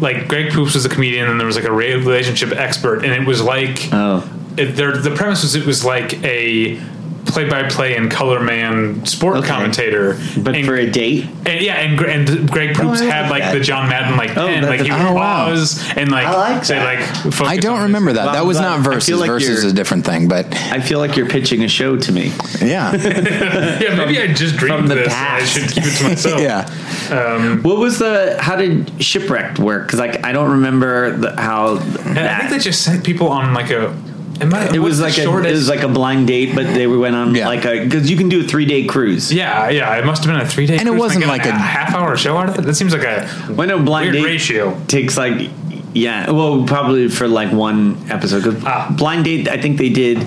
[0.00, 3.26] like Greg Proops was a comedian and there was like a relationship expert and it
[3.26, 4.22] was like Oh.
[4.56, 6.80] it, there, the premise was it was like a
[7.28, 9.48] play-by-play and color man sport Okay.
[9.48, 13.22] commentator But and, for a date, and yeah and, and Greg oh, Proops I had
[13.30, 13.52] like like that.
[13.54, 15.46] the John Madden like Oh, pen that- like he would oh, wow.
[15.46, 18.18] pause and like I like say like focus I don't remember this.
[18.20, 18.24] that.
[18.26, 19.18] Well, that was not versus.
[19.20, 22.12] like versus is a different thing, but I feel like you're pitching a show to
[22.12, 22.32] me.
[22.60, 22.92] yeah,
[23.80, 25.42] yeah maybe I just dreamed from the this past.
[25.42, 26.68] I should keep it to myself yeah.
[27.10, 28.36] Um, what was the?
[28.40, 29.86] How did shipwrecked work?
[29.86, 32.38] Because like I don't remember the, how And I that.
[32.40, 33.94] think they just sent people on like a
[34.40, 36.86] it, might, it was the like a, it was like a blind date, but they
[36.86, 37.48] went on Yeah.
[37.48, 39.32] like a because you can do a three day cruise.
[39.32, 40.78] Yeah, yeah, it must have been a three day.
[40.78, 42.62] And it wasn't like a- half hour show out of it.
[42.62, 44.80] That seems like a When a blind weird date ratio.
[44.86, 45.50] takes like
[45.94, 48.44] yeah, well probably for like one episode.
[48.44, 48.94] 'Cause Ah.
[48.96, 50.18] blind date, I think they did.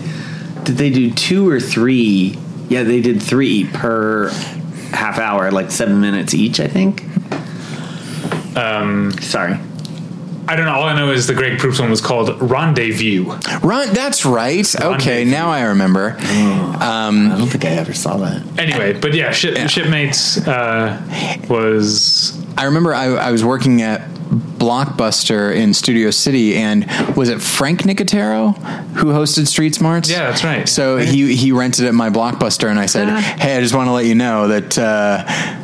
[0.63, 2.37] Did they do two or three?
[2.69, 4.29] Yeah, they did three per
[4.91, 6.59] half hour, like seven minutes each.
[6.59, 7.03] I think.
[8.55, 9.57] Um, sorry.
[10.47, 10.73] I don't know.
[10.73, 13.25] All I know is the Greg Proops one was called Rendezvous.
[13.61, 13.93] Run.
[13.93, 14.65] That's right.
[14.75, 15.31] Okay, Rendezvous.
[15.31, 16.15] now I remember.
[16.19, 18.43] I don't think I ever saw that.
[18.59, 21.01] Anyway, but yeah, ship, Shipmates uh,
[21.49, 26.85] was I remember I, I was working at Blockbuster in Studio City, and
[27.15, 28.57] was it Frank Nicotero
[28.95, 30.09] who hosted Street Smarts?
[30.09, 30.67] Yeah, that's right.
[30.69, 33.09] So he he rented at my Blockbuster, and I said.
[33.09, 35.57] "Hey, I just want to let you know that." Uh, y-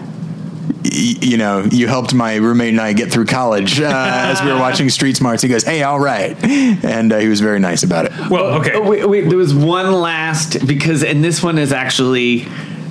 [0.84, 4.60] you know, you helped my roommate and I get through college uh, as we were
[4.60, 5.42] watching Street Smarts.
[5.44, 8.12] He goes, "Hey, all right," and uh, he was very nice about it.
[8.30, 8.72] well, okay.
[8.74, 12.46] Oh, wait, wait, there was one last because, and this one is actually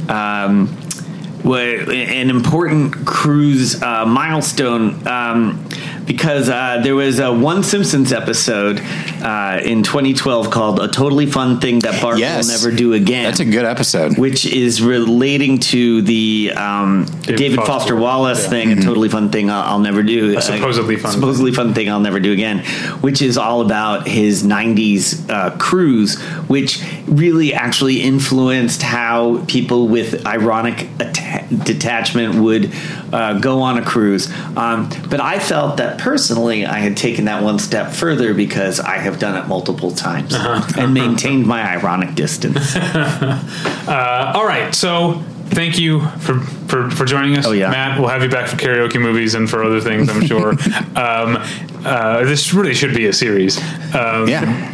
[0.09, 0.77] um,
[1.44, 5.69] wa- an important cruise uh, milestone um,
[6.07, 11.61] because uh, there was a one Simpsons episode uh, in 2012 called "A Totally Fun
[11.61, 12.47] Thing That Bart Yes.
[12.47, 14.19] Will Never Do Again." That's a good episode.
[14.19, 18.51] which is relating to the um, David, Foster Foster Wallace, Wallace yeah.
[18.51, 20.37] thing, a totally fun thing I'll, I'll never do.
[20.37, 22.61] A supposedly fun supposedly fun thing I'll never do again,
[23.01, 30.27] which is all about his '90s uh, cruise, which really actually influenced how people with
[30.27, 32.73] ironic atta- detachment would
[33.12, 34.31] uh, go on a cruise.
[34.56, 38.98] Um, but I felt that personally, I had taken that one step further because I
[38.98, 40.81] have done it multiple times Uh-huh.
[40.81, 42.77] and maintained my ironic distance.
[43.89, 47.47] Uh, all right, so thank you for, for, for joining us.
[47.47, 47.70] Oh, yeah.
[47.70, 50.51] Matt, we'll have you back for karaoke movies and for other things, I'm sure.
[50.97, 51.39] um,
[51.85, 53.59] uh, this really should be a series.
[53.94, 54.73] Um, Yeah.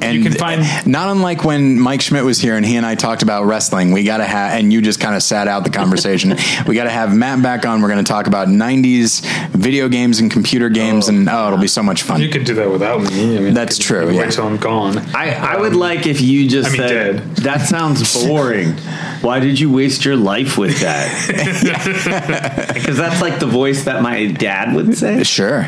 [0.00, 2.94] And You can find- not unlike when Mike Schmidt was here and he and I
[2.94, 3.90] talked about wrestling.
[3.92, 6.36] We got to have, and you just kind of sat out the conversation.
[6.66, 7.82] we got to have Matt back on.
[7.82, 11.12] We're going to talk about '90s video games and computer games, oh.
[11.12, 12.20] and oh, it'll be so much fun.
[12.20, 13.36] You could do that without me.
[13.36, 14.20] I mean, That's could- true, you yeah.
[14.22, 14.98] Wait till I'm gone.
[15.14, 17.36] I, I would like if you just I mean, said dead.
[17.38, 18.72] that sounds boring.
[19.20, 21.08] Why did you waste your life with that?
[22.74, 25.22] Because that's like the voice that my dad would say.
[25.24, 25.66] Sure.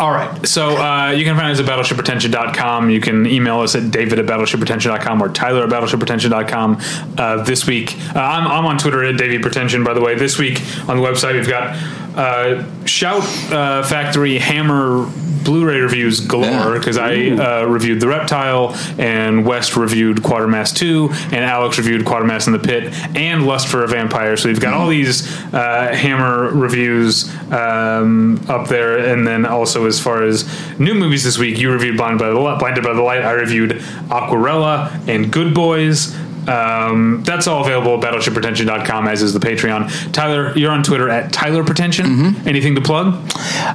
[0.00, 0.46] All right.
[0.46, 2.90] So uh, you can find us at battleshippretension.com.
[2.90, 6.80] You can email us at david at battleshippretension.com or tyler at battleshippretension.com.
[7.16, 10.14] Uh, this week, uh, I'm, I'm on Twitter at Davey Pretension, by the way.
[10.14, 11.76] This week on the website, we've got
[12.18, 13.22] uh, Shout
[13.52, 15.08] uh, Factory Hammer
[15.44, 16.74] Blu-ray reviews galore Yeah.
[16.74, 22.46] because I uh, reviewed The Reptile and West reviewed Quatermass 2 and Alex reviewed Quatermass
[22.48, 24.36] in the Pit and Lust for a Vampire.
[24.36, 29.98] So we've got all these uh, Hammer reviews um, up there, and then also as
[30.00, 30.44] far as
[30.78, 32.58] new movies this week, you reviewed Blinded by the Light.
[32.58, 33.22] Blinded by the Light.
[33.22, 33.70] I reviewed
[34.10, 36.14] Aquarela and Good Boys.
[36.48, 40.12] Um, that's all available at battleshippretension.com, as is the Patreon.
[40.12, 42.36] Tyler, you're on Twitter at Tyler Pretension.
[42.46, 43.14] Anything to plug?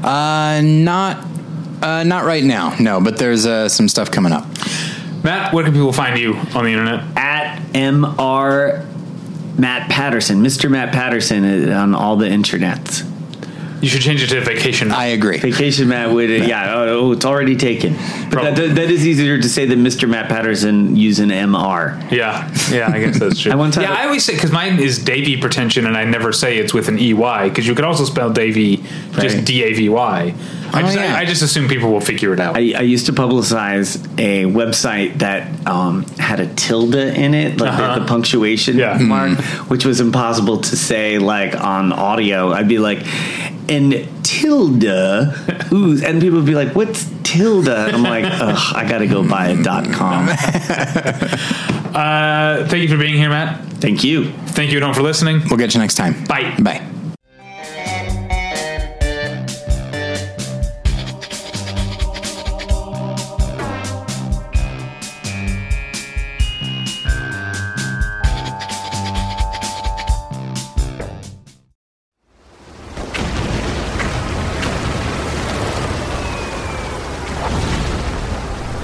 [0.03, 1.25] Uh, not.
[1.81, 3.01] Uh, not right now, no.
[3.01, 4.47] But there's uh, some stuff coming up.
[5.23, 7.03] Matt, where can people find you on the internet?
[7.17, 8.85] At MR
[9.57, 10.69] Matt Patterson, Mr.
[10.69, 13.09] Matt Patterson uh, on all the internets.
[13.83, 14.91] You should change it to vacation.
[14.93, 15.39] I agree.
[15.39, 17.93] Vacation Matt would, yeah, oh, it's already taken.
[18.31, 20.07] But that, that is easier to say than Mr.
[20.07, 22.09] Matt Patterson using MR.
[22.09, 23.51] yeah, yeah, I guess that's true.
[23.51, 26.31] I one time- yeah, I always say because mine is Davey pretension, and I never
[26.31, 28.77] say it's with an EY because you could also spell Davy
[29.19, 29.45] just Right.
[29.45, 30.33] D A V Y.
[30.73, 31.15] I Oh, just yeah.
[31.15, 32.55] I, I just assume people will figure it out.
[32.55, 37.71] I, I used to publicize a website that um, had a tilde in it, like
[37.71, 37.93] Uh-huh.
[37.95, 38.97] the, the punctuation Yeah.
[38.97, 39.37] mark,
[39.69, 42.51] which was impossible to say like on audio.
[42.51, 43.05] I'd be like,
[43.69, 48.97] and tilde, ooh, and people would be like, "What's tilde?" I'm like, Ugh, I got
[48.97, 50.27] to go buy a dot com.
[51.93, 53.59] Uh, thank you for being here, Matt.
[53.73, 54.31] Thank you.
[54.31, 55.41] Thank you at home for listening.
[55.47, 56.23] We'll get you next time.
[56.25, 56.55] Bye.
[56.59, 56.92] Bye.